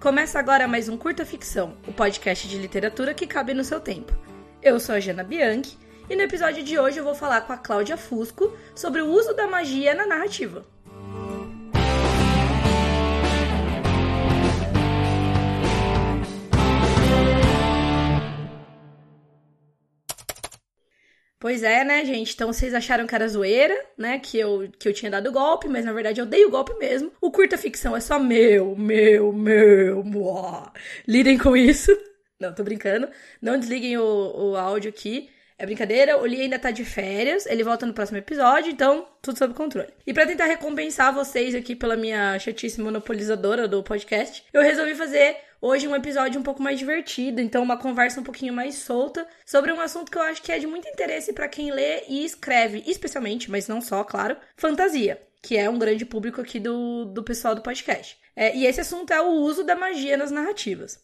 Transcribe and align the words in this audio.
Começa 0.00 0.38
agora 0.38 0.66
mais 0.66 0.88
um 0.88 0.96
Curta 0.96 1.26
Ficção, 1.26 1.76
o 1.86 1.92
podcast 1.92 2.48
de 2.48 2.56
literatura 2.56 3.12
que 3.12 3.26
cabe 3.26 3.52
no 3.52 3.62
seu 3.62 3.78
tempo. 3.78 4.16
Eu 4.62 4.80
sou 4.80 4.94
a 4.94 5.00
Jana 5.00 5.22
Bianchi 5.22 5.76
e 6.08 6.16
no 6.16 6.22
episódio 6.22 6.62
de 6.62 6.78
hoje 6.78 6.96
eu 6.96 7.04
vou 7.04 7.14
falar 7.14 7.42
com 7.42 7.52
a 7.52 7.58
Cláudia 7.58 7.98
Fusco 7.98 8.56
sobre 8.74 9.02
o 9.02 9.10
uso 9.10 9.34
da 9.34 9.46
magia 9.46 9.94
na 9.94 10.06
narrativa. 10.06 10.64
Pois 21.40 21.62
é, 21.62 21.82
né, 21.82 22.04
gente? 22.04 22.34
Então 22.34 22.52
vocês 22.52 22.74
acharam 22.74 23.06
que 23.06 23.14
era 23.14 23.26
zoeira, 23.26 23.74
né? 23.96 24.18
Que 24.18 24.38
eu, 24.38 24.70
que 24.78 24.86
eu 24.86 24.92
tinha 24.92 25.10
dado 25.10 25.32
golpe, 25.32 25.68
mas 25.68 25.86
na 25.86 25.92
verdade 25.92 26.20
eu 26.20 26.26
dei 26.26 26.44
o 26.44 26.50
golpe 26.50 26.74
mesmo. 26.78 27.10
O 27.18 27.30
curta 27.30 27.56
ficção 27.56 27.96
é 27.96 28.00
só 28.00 28.18
meu, 28.18 28.76
meu, 28.76 29.32
meu. 29.32 30.04
Muá. 30.04 30.70
Lidem 31.08 31.38
com 31.38 31.56
isso. 31.56 31.90
Não, 32.38 32.54
tô 32.54 32.62
brincando. 32.62 33.08
Não 33.40 33.58
desliguem 33.58 33.96
o, 33.96 34.02
o 34.02 34.56
áudio 34.56 34.90
aqui. 34.90 35.30
É 35.58 35.64
brincadeira, 35.64 36.18
o 36.18 36.24
Lee 36.24 36.42
ainda 36.42 36.58
tá 36.58 36.70
de 36.70 36.86
férias, 36.86 37.44
ele 37.44 37.62
volta 37.62 37.84
no 37.84 37.92
próximo 37.92 38.16
episódio, 38.16 38.72
então 38.72 39.06
tudo 39.20 39.36
sob 39.36 39.52
controle. 39.52 39.92
E 40.06 40.14
para 40.14 40.26
tentar 40.26 40.46
recompensar 40.46 41.12
vocês 41.12 41.54
aqui 41.54 41.76
pela 41.76 41.98
minha 41.98 42.38
chatice 42.38 42.80
monopolizadora 42.80 43.68
do 43.68 43.82
podcast, 43.82 44.42
eu 44.54 44.62
resolvi 44.62 44.94
fazer 44.94 45.36
hoje 45.60 45.86
um 45.86 45.94
episódio 45.94 46.40
um 46.40 46.42
pouco 46.42 46.62
mais 46.62 46.78
divertido, 46.78 47.40
então 47.40 47.62
uma 47.62 47.76
conversa 47.76 48.20
um 48.20 48.24
pouquinho 48.24 48.52
mais 48.52 48.76
solta 48.76 49.26
sobre 49.44 49.72
um 49.72 49.80
assunto 49.80 50.10
que 50.10 50.16
eu 50.16 50.22
acho 50.22 50.42
que 50.42 50.52
é 50.52 50.58
de 50.58 50.66
muito 50.66 50.88
interesse 50.88 51.32
para 51.32 51.48
quem 51.48 51.70
lê 51.70 52.04
e 52.08 52.24
escreve, 52.24 52.82
especialmente, 52.86 53.50
mas 53.50 53.68
não 53.68 53.80
só, 53.80 54.02
claro, 54.02 54.36
fantasia, 54.56 55.20
que 55.42 55.56
é 55.56 55.68
um 55.68 55.78
grande 55.78 56.04
público 56.04 56.40
aqui 56.40 56.58
do, 56.58 57.04
do 57.04 57.22
pessoal 57.22 57.54
do 57.54 57.62
podcast. 57.62 58.18
É, 58.34 58.56
e 58.56 58.66
esse 58.66 58.80
assunto 58.80 59.12
é 59.12 59.20
o 59.20 59.30
uso 59.30 59.64
da 59.64 59.76
magia 59.76 60.16
nas 60.16 60.30
narrativas. 60.30 60.98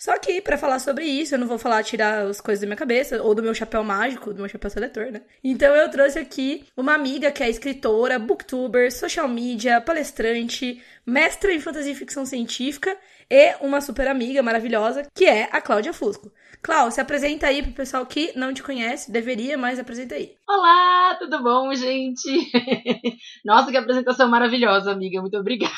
Só 0.00 0.18
que, 0.18 0.40
para 0.40 0.56
falar 0.56 0.78
sobre 0.78 1.04
isso, 1.04 1.34
eu 1.34 1.38
não 1.38 1.46
vou 1.46 1.58
falar 1.58 1.84
tirar 1.84 2.26
as 2.26 2.40
coisas 2.40 2.62
da 2.62 2.66
minha 2.66 2.76
cabeça, 2.76 3.22
ou 3.22 3.34
do 3.34 3.42
meu 3.42 3.52
chapéu 3.52 3.84
mágico, 3.84 4.32
do 4.32 4.40
meu 4.40 4.48
chapéu 4.48 4.70
seletor, 4.70 5.12
né? 5.12 5.20
Então 5.44 5.76
eu 5.76 5.90
trouxe 5.90 6.18
aqui 6.18 6.64
uma 6.74 6.94
amiga 6.94 7.30
que 7.30 7.42
é 7.42 7.50
escritora, 7.50 8.18
booktuber, 8.18 8.90
social 8.90 9.28
media, 9.28 9.78
palestrante, 9.78 10.82
mestra 11.04 11.52
em 11.52 11.60
fantasia 11.60 11.92
e 11.92 11.94
ficção 11.94 12.24
científica 12.24 12.96
e 13.30 13.54
uma 13.60 13.80
super 13.80 14.08
amiga 14.08 14.42
maravilhosa, 14.42 15.06
que 15.14 15.24
é 15.24 15.48
a 15.52 15.60
Cláudia 15.60 15.92
Fusco. 15.92 16.32
Cláudia, 16.60 16.90
se 16.90 17.00
apresenta 17.00 17.46
aí 17.46 17.62
pro 17.62 17.72
pessoal 17.72 18.04
que 18.04 18.36
não 18.36 18.52
te 18.52 18.62
conhece, 18.62 19.10
deveria, 19.10 19.56
mas 19.56 19.78
apresenta 19.78 20.16
aí. 20.16 20.34
Olá, 20.48 21.16
tudo 21.18 21.42
bom, 21.42 21.72
gente? 21.72 22.28
Nossa, 23.46 23.70
que 23.70 23.76
apresentação 23.76 24.28
maravilhosa, 24.28 24.90
amiga. 24.90 25.20
Muito 25.20 25.38
obrigada. 25.38 25.72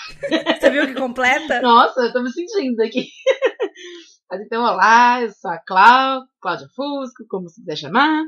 Você 0.59 0.71
viu 0.71 0.87
que 0.87 0.95
completa? 0.95 1.61
Nossa, 1.63 2.01
eu 2.01 2.13
tô 2.13 2.23
me 2.23 2.33
sentindo 2.33 2.81
aqui. 2.83 3.07
Mas 4.31 4.41
então, 4.41 4.63
olá, 4.63 5.21
eu 5.23 5.31
sou 5.31 5.51
a 5.51 5.59
Cláudia, 5.59 6.27
Cláudia 6.41 6.69
Fusco, 6.75 7.25
como 7.29 7.49
você 7.49 7.61
quiser 7.61 7.77
chamar. 7.77 8.23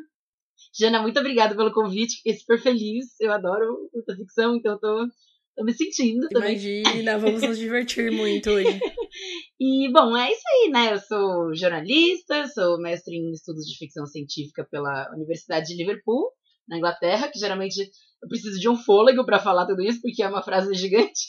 Jana, 0.78 1.00
muito 1.00 1.18
obrigada 1.18 1.56
pelo 1.56 1.72
convite, 1.72 2.18
fiquei 2.18 2.34
super 2.34 2.60
feliz. 2.60 3.18
Eu 3.20 3.32
adoro 3.32 3.88
muita 3.92 4.14
ficção, 4.14 4.54
então 4.54 4.78
tô, 4.78 5.08
tô 5.54 5.64
me 5.64 5.72
sentindo 5.72 6.28
também. 6.28 6.52
Imagina, 6.52 7.18
vamos 7.18 7.42
nos 7.42 7.58
divertir 7.58 8.10
muito 8.10 8.50
hoje. 8.50 8.80
e, 9.60 9.90
bom, 9.92 10.16
é 10.16 10.30
isso 10.30 10.42
aí, 10.52 10.70
né? 10.70 10.92
Eu 10.94 10.98
sou 10.98 11.54
jornalista, 11.54 12.46
sou 12.48 12.78
mestre 12.80 13.16
em 13.16 13.30
estudos 13.32 13.64
de 13.64 13.76
ficção 13.78 14.06
científica 14.06 14.66
pela 14.70 15.10
Universidade 15.14 15.66
de 15.68 15.76
Liverpool, 15.76 16.30
na 16.68 16.78
Inglaterra, 16.78 17.28
que 17.28 17.38
geralmente 17.38 17.90
eu 18.22 18.28
preciso 18.28 18.58
de 18.58 18.68
um 18.68 18.76
fôlego 18.76 19.24
para 19.24 19.38
falar 19.38 19.66
tudo 19.66 19.82
isso, 19.82 20.00
porque 20.00 20.22
é 20.22 20.28
uma 20.28 20.42
frase 20.42 20.72
gigante. 20.74 21.28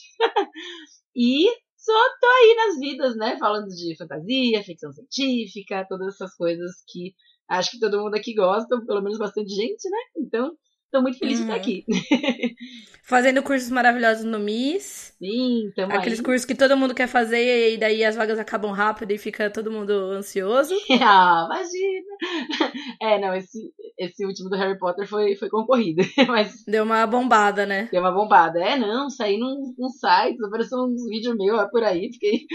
e 1.15 1.47
só 1.77 1.93
tô 2.19 2.27
aí 2.27 2.55
nas 2.55 2.79
vidas, 2.79 3.15
né? 3.15 3.37
Falando 3.37 3.67
de 3.67 3.95
fantasia, 3.97 4.63
ficção 4.63 4.91
científica, 4.91 5.85
todas 5.87 6.15
essas 6.15 6.35
coisas 6.35 6.71
que 6.87 7.13
acho 7.47 7.71
que 7.71 7.79
todo 7.79 8.01
mundo 8.01 8.15
aqui 8.15 8.33
gosta, 8.33 8.83
pelo 8.85 9.03
menos 9.03 9.19
bastante 9.19 9.53
gente, 9.53 9.87
né? 9.87 9.99
Então, 10.17 10.51
Tô 10.95 11.01
muito 11.01 11.19
feliz 11.19 11.41
uhum. 11.41 11.47
de 11.47 11.51
estar 11.51 11.61
aqui. 11.61 11.85
Fazendo 13.03 13.43
cursos 13.43 13.69
maravilhosos 13.69 14.23
no 14.23 14.39
MIS. 14.39 15.13
Sim, 15.19 15.69
também. 15.75 15.97
Aqueles 15.97 16.21
cursos 16.21 16.45
que 16.45 16.55
todo 16.55 16.77
mundo 16.77 16.95
quer 16.95 17.07
fazer 17.07 17.73
e 17.73 17.77
daí 17.77 18.01
as 18.05 18.15
vagas 18.15 18.39
acabam 18.39 18.71
rápido 18.71 19.11
e 19.11 19.17
fica 19.17 19.49
todo 19.49 19.69
mundo 19.69 19.91
ansioso. 19.91 20.73
ah, 21.03 21.47
imagina! 21.47 22.71
É, 23.01 23.19
não, 23.19 23.35
esse, 23.35 23.73
esse 23.99 24.25
último 24.25 24.49
do 24.49 24.55
Harry 24.55 24.79
Potter 24.79 25.05
foi, 25.05 25.35
foi 25.35 25.49
concorrido, 25.49 26.01
mas... 26.29 26.63
Deu 26.65 26.85
uma 26.85 27.05
bombada, 27.05 27.65
né? 27.65 27.89
Deu 27.91 27.99
uma 27.99 28.13
bombada. 28.13 28.63
É, 28.63 28.77
não, 28.77 29.09
saí 29.09 29.37
num, 29.37 29.75
num 29.77 29.89
site, 29.89 30.37
apareceu 30.45 30.77
uns 30.77 31.05
vídeos 31.09 31.35
meus 31.35 31.69
por 31.71 31.83
aí, 31.83 32.09
fiquei... 32.13 32.45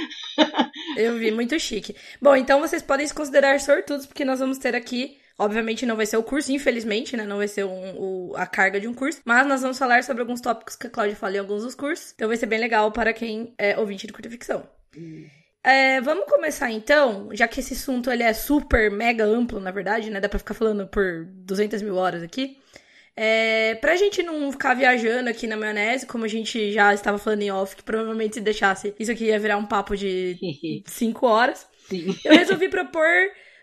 Eu 0.96 1.18
vi, 1.18 1.30
muito 1.30 1.60
chique. 1.60 1.94
Bom, 2.22 2.34
então 2.34 2.58
vocês 2.58 2.80
podem 2.80 3.06
se 3.06 3.12
considerar 3.12 3.60
sortudos, 3.60 4.06
porque 4.06 4.24
nós 4.24 4.40
vamos 4.40 4.56
ter 4.56 4.74
aqui 4.74 5.20
Obviamente 5.40 5.86
não 5.86 5.96
vai 5.96 6.04
ser 6.04 6.18
o 6.18 6.22
curso, 6.22 6.52
infelizmente, 6.52 7.16
né? 7.16 7.24
Não 7.24 7.38
vai 7.38 7.48
ser 7.48 7.64
um, 7.64 7.96
o, 7.98 8.32
a 8.36 8.44
carga 8.46 8.78
de 8.78 8.86
um 8.86 8.92
curso. 8.92 9.22
Mas 9.24 9.46
nós 9.46 9.62
vamos 9.62 9.78
falar 9.78 10.04
sobre 10.04 10.20
alguns 10.20 10.38
tópicos 10.38 10.76
que 10.76 10.86
a 10.86 10.90
Cláudia 10.90 11.16
fala 11.16 11.36
em 11.36 11.38
alguns 11.38 11.62
dos 11.62 11.74
cursos. 11.74 12.12
Então 12.14 12.28
vai 12.28 12.36
ser 12.36 12.44
bem 12.44 12.60
legal 12.60 12.92
para 12.92 13.10
quem 13.14 13.54
é 13.56 13.78
ouvinte 13.78 14.06
de 14.06 14.12
curta 14.12 14.28
ficção. 14.28 14.68
Hum. 14.94 15.26
É, 15.64 15.98
vamos 16.02 16.26
começar 16.26 16.70
então, 16.70 17.30
já 17.32 17.48
que 17.48 17.60
esse 17.60 17.72
assunto 17.72 18.10
ele 18.10 18.22
é 18.22 18.34
super, 18.34 18.90
mega 18.90 19.24
amplo, 19.24 19.58
na 19.58 19.70
verdade, 19.70 20.10
né? 20.10 20.20
Dá 20.20 20.28
pra 20.28 20.38
ficar 20.38 20.52
falando 20.52 20.86
por 20.86 21.24
200 21.24 21.80
mil 21.80 21.96
horas 21.96 22.22
aqui. 22.22 22.58
É, 23.16 23.76
pra 23.76 23.96
gente 23.96 24.22
não 24.22 24.52
ficar 24.52 24.74
viajando 24.74 25.30
aqui 25.30 25.46
na 25.46 25.56
maionese, 25.56 26.04
como 26.04 26.26
a 26.26 26.28
gente 26.28 26.70
já 26.70 26.92
estava 26.92 27.16
falando 27.16 27.40
em 27.40 27.50
off, 27.50 27.76
que 27.76 27.82
provavelmente 27.82 28.34
se 28.34 28.40
deixasse, 28.42 28.94
isso 28.98 29.10
aqui 29.10 29.24
ia 29.24 29.38
virar 29.38 29.56
um 29.56 29.64
papo 29.64 29.96
de 29.96 30.36
5 30.84 31.26
horas. 31.26 31.66
Sim. 31.88 32.14
Eu 32.26 32.34
resolvi 32.34 32.68
propor 32.68 33.08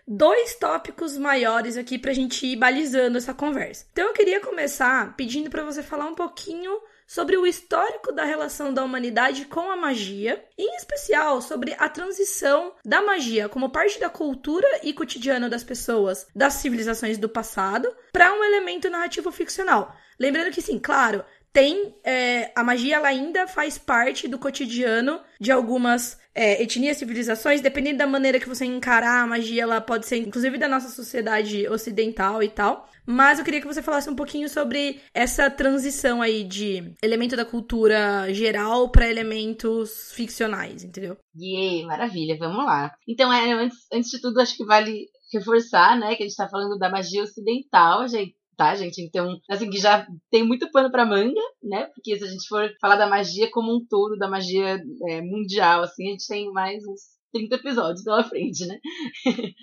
dois 0.08 0.54
tópicos 0.54 1.18
maiores 1.18 1.76
aqui 1.76 1.98
pra 1.98 2.14
gente 2.14 2.46
ir 2.46 2.56
balizando 2.56 3.18
essa 3.18 3.34
conversa. 3.34 3.86
Então 3.92 4.06
eu 4.06 4.14
queria 4.14 4.40
começar 4.40 5.14
pedindo 5.14 5.50
para 5.50 5.62
você 5.62 5.82
falar 5.82 6.06
um 6.06 6.14
pouquinho 6.14 6.80
sobre 7.06 7.36
o 7.36 7.46
histórico 7.46 8.12
da 8.12 8.24
relação 8.24 8.72
da 8.72 8.84
humanidade 8.84 9.46
com 9.46 9.70
a 9.70 9.76
magia, 9.76 10.44
em 10.58 10.76
especial 10.76 11.40
sobre 11.40 11.74
a 11.78 11.88
transição 11.88 12.74
da 12.84 13.00
magia 13.00 13.48
como 13.48 13.70
parte 13.70 13.98
da 13.98 14.10
cultura 14.10 14.66
e 14.82 14.92
cotidiano 14.92 15.48
das 15.48 15.64
pessoas 15.64 16.26
das 16.34 16.54
civilizações 16.54 17.16
do 17.16 17.28
passado 17.28 17.90
para 18.12 18.32
um 18.32 18.44
elemento 18.44 18.90
narrativo 18.90 19.30
ficcional. 19.30 19.94
Lembrando 20.18 20.52
que, 20.52 20.60
sim, 20.60 20.78
claro, 20.78 21.24
tem 21.58 21.92
é, 22.04 22.52
a 22.54 22.62
magia 22.62 22.94
ela 22.94 23.08
ainda 23.08 23.48
faz 23.48 23.76
parte 23.76 24.28
do 24.28 24.38
cotidiano 24.38 25.20
de 25.40 25.50
algumas 25.50 26.16
é, 26.32 26.62
etnias, 26.62 26.98
civilizações, 26.98 27.60
dependendo 27.60 27.98
da 27.98 28.06
maneira 28.06 28.38
que 28.38 28.48
você 28.48 28.64
encarar 28.64 29.24
a 29.24 29.26
magia, 29.26 29.64
ela 29.64 29.80
pode 29.80 30.06
ser 30.06 30.18
inclusive 30.18 30.56
da 30.56 30.68
nossa 30.68 30.88
sociedade 30.88 31.68
ocidental 31.68 32.40
e 32.44 32.48
tal. 32.48 32.88
Mas 33.04 33.40
eu 33.40 33.44
queria 33.44 33.60
que 33.60 33.66
você 33.66 33.82
falasse 33.82 34.08
um 34.08 34.14
pouquinho 34.14 34.48
sobre 34.48 35.00
essa 35.12 35.50
transição 35.50 36.22
aí 36.22 36.44
de 36.44 36.94
elemento 37.02 37.34
da 37.34 37.44
cultura 37.44 38.32
geral 38.32 38.88
para 38.92 39.10
elementos 39.10 40.12
ficcionais, 40.12 40.84
entendeu? 40.84 41.16
Yeah, 41.36 41.88
maravilha, 41.88 42.36
vamos 42.38 42.64
lá. 42.64 42.92
Então, 43.08 43.32
é, 43.32 43.52
antes, 43.52 43.78
antes 43.92 44.10
de 44.10 44.20
tudo, 44.20 44.40
acho 44.40 44.56
que 44.56 44.64
vale 44.64 45.08
reforçar, 45.32 45.98
né, 45.98 46.14
que 46.14 46.22
a 46.22 46.26
gente 46.26 46.30
está 46.30 46.48
falando 46.48 46.78
da 46.78 46.88
magia 46.88 47.24
ocidental, 47.24 48.06
gente 48.06 48.37
tá, 48.58 48.74
gente? 48.74 49.00
Então, 49.00 49.40
assim, 49.48 49.70
que 49.70 49.78
já 49.78 50.04
tem 50.30 50.44
muito 50.44 50.68
pano 50.72 50.90
pra 50.90 51.06
manga, 51.06 51.40
né? 51.62 51.84
Porque 51.94 52.18
se 52.18 52.24
a 52.24 52.26
gente 52.26 52.46
for 52.48 52.68
falar 52.80 52.96
da 52.96 53.06
magia 53.08 53.48
como 53.52 53.72
um 53.72 53.86
todo, 53.88 54.18
da 54.18 54.28
magia 54.28 54.82
é, 55.08 55.22
mundial, 55.22 55.82
assim, 55.82 56.08
a 56.08 56.10
gente 56.10 56.26
tem 56.26 56.50
mais 56.50 56.84
uns 56.84 57.00
30 57.32 57.54
episódios 57.54 58.02
pela 58.02 58.24
frente, 58.24 58.66
né? 58.66 58.78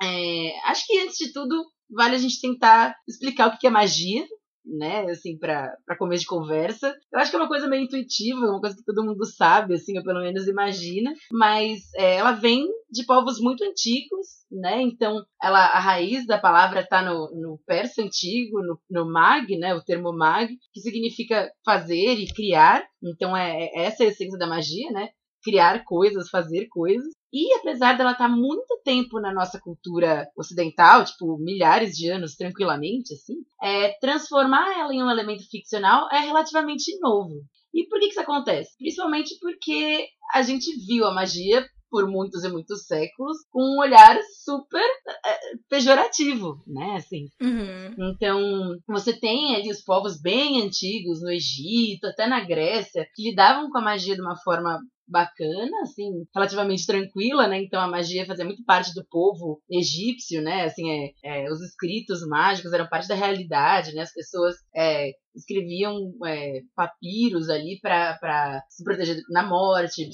é, 0.00 0.70
acho 0.70 0.86
que 0.86 0.96
antes 1.00 1.18
de 1.18 1.32
tudo, 1.32 1.66
vale 1.90 2.14
a 2.14 2.18
gente 2.18 2.40
tentar 2.40 2.94
explicar 3.08 3.48
o 3.48 3.58
que 3.58 3.66
é 3.66 3.70
magia, 3.70 4.24
né, 4.66 5.02
assim, 5.10 5.38
para 5.38 5.76
começo 5.98 6.22
de 6.22 6.28
conversa. 6.28 6.94
Eu 7.12 7.20
acho 7.20 7.30
que 7.30 7.36
é 7.36 7.40
uma 7.40 7.48
coisa 7.48 7.68
meio 7.68 7.84
intuitiva, 7.84 8.40
uma 8.40 8.60
coisa 8.60 8.76
que 8.76 8.84
todo 8.84 9.04
mundo 9.04 9.24
sabe, 9.24 9.74
assim, 9.74 9.96
ou 9.96 10.04
pelo 10.04 10.20
menos 10.20 10.48
imagina, 10.48 11.12
mas 11.30 11.92
é, 11.94 12.16
ela 12.16 12.32
vem 12.32 12.66
de 12.90 13.04
povos 13.04 13.40
muito 13.40 13.64
antigos, 13.64 14.26
né, 14.50 14.80
então 14.82 15.24
ela, 15.42 15.58
a 15.66 15.78
raiz 15.78 16.26
da 16.26 16.38
palavra 16.38 16.80
está 16.80 17.02
no, 17.02 17.30
no 17.34 17.60
persa 17.66 18.02
antigo, 18.02 18.60
no, 18.62 18.78
no 18.90 19.10
mag, 19.10 19.56
né, 19.56 19.74
o 19.74 19.82
termo 19.82 20.12
mag, 20.12 20.48
que 20.72 20.80
significa 20.80 21.50
fazer 21.64 22.14
e 22.14 22.32
criar, 22.32 22.84
então 23.02 23.36
é, 23.36 23.64
é 23.64 23.86
essa 23.86 24.02
a 24.02 24.06
essência 24.06 24.38
da 24.38 24.46
magia, 24.46 24.90
né, 24.90 25.10
criar 25.46 25.84
coisas, 25.84 26.28
fazer 26.28 26.66
coisas. 26.66 27.14
E 27.32 27.54
apesar 27.54 27.96
dela 27.96 28.12
estar 28.12 28.28
tá 28.28 28.36
muito 28.36 28.80
tempo 28.84 29.20
na 29.20 29.32
nossa 29.32 29.60
cultura 29.60 30.26
ocidental, 30.36 31.04
tipo 31.04 31.38
milhares 31.38 31.96
de 31.96 32.10
anos 32.10 32.34
tranquilamente, 32.34 33.14
assim, 33.14 33.36
é, 33.62 33.92
transformar 34.00 34.76
ela 34.76 34.92
em 34.92 35.02
um 35.02 35.10
elemento 35.10 35.48
ficcional 35.48 36.08
é 36.10 36.18
relativamente 36.18 36.98
novo. 37.00 37.44
E 37.72 37.86
por 37.88 38.00
que, 38.00 38.06
que 38.06 38.12
isso 38.12 38.20
acontece? 38.20 38.76
Principalmente 38.76 39.38
porque 39.40 40.08
a 40.34 40.42
gente 40.42 40.66
viu 40.84 41.04
a 41.04 41.14
magia 41.14 41.64
por 41.88 42.08
muitos 42.08 42.42
e 42.42 42.48
muitos 42.48 42.86
séculos 42.86 43.38
com 43.50 43.62
um 43.62 43.78
olhar 43.78 44.18
super 44.42 44.82
é, 44.82 45.38
pejorativo, 45.68 46.62
né? 46.66 46.96
Assim. 46.96 47.28
Uhum. 47.40 48.10
Então, 48.10 48.76
você 48.88 49.12
tem 49.12 49.54
ali 49.54 49.70
os 49.70 49.82
povos 49.82 50.20
bem 50.20 50.62
antigos 50.62 51.22
no 51.22 51.30
Egito, 51.30 52.06
até 52.06 52.26
na 52.26 52.40
Grécia, 52.40 53.06
que 53.14 53.30
lidavam 53.30 53.70
com 53.70 53.78
a 53.78 53.82
magia 53.82 54.14
de 54.14 54.20
uma 54.20 54.36
forma 54.36 54.80
bacana, 55.08 55.70
assim, 55.82 56.26
relativamente 56.34 56.86
tranquila, 56.86 57.46
né? 57.46 57.62
Então 57.62 57.80
a 57.80 57.88
magia 57.88 58.26
fazia 58.26 58.44
muito 58.44 58.64
parte 58.64 58.92
do 58.94 59.06
povo 59.08 59.62
egípcio, 59.70 60.42
né? 60.42 60.64
Assim, 60.64 60.90
é, 60.90 61.44
é 61.44 61.50
os 61.50 61.60
escritos 61.62 62.26
mágicos 62.26 62.72
eram 62.72 62.88
parte 62.88 63.08
da 63.08 63.14
realidade, 63.14 63.94
né? 63.94 64.02
As 64.02 64.12
pessoas 64.12 64.56
é, 64.74 65.12
escreviam 65.36 66.12
é, 66.24 66.60
papiros 66.74 67.48
ali 67.48 67.78
para 67.80 68.62
se 68.68 68.82
proteger 68.82 69.18
na 69.30 69.46
morte, 69.46 70.08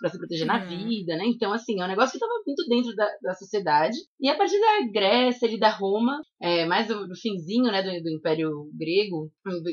para 0.00 0.10
se 0.10 0.18
proteger 0.18 0.48
uhum. 0.48 0.52
na 0.52 0.64
vida, 0.64 1.16
né? 1.16 1.24
Então, 1.26 1.52
assim, 1.52 1.80
é 1.80 1.84
um 1.84 1.88
negócio 1.88 2.12
que 2.12 2.24
estava 2.24 2.32
muito 2.46 2.66
dentro 2.68 2.94
da, 2.94 3.08
da 3.22 3.34
sociedade. 3.34 3.96
E 4.20 4.28
a 4.28 4.36
partir 4.36 4.58
da 4.60 4.90
Grécia 4.92 5.46
e 5.46 5.58
da 5.58 5.70
Roma, 5.70 6.20
é, 6.40 6.64
mais 6.66 6.86
do, 6.86 7.06
do 7.06 7.16
finzinho, 7.16 7.70
né, 7.70 7.82
do, 7.82 8.02
do, 8.02 8.10
Império 8.10 8.50
Grego, 8.74 9.30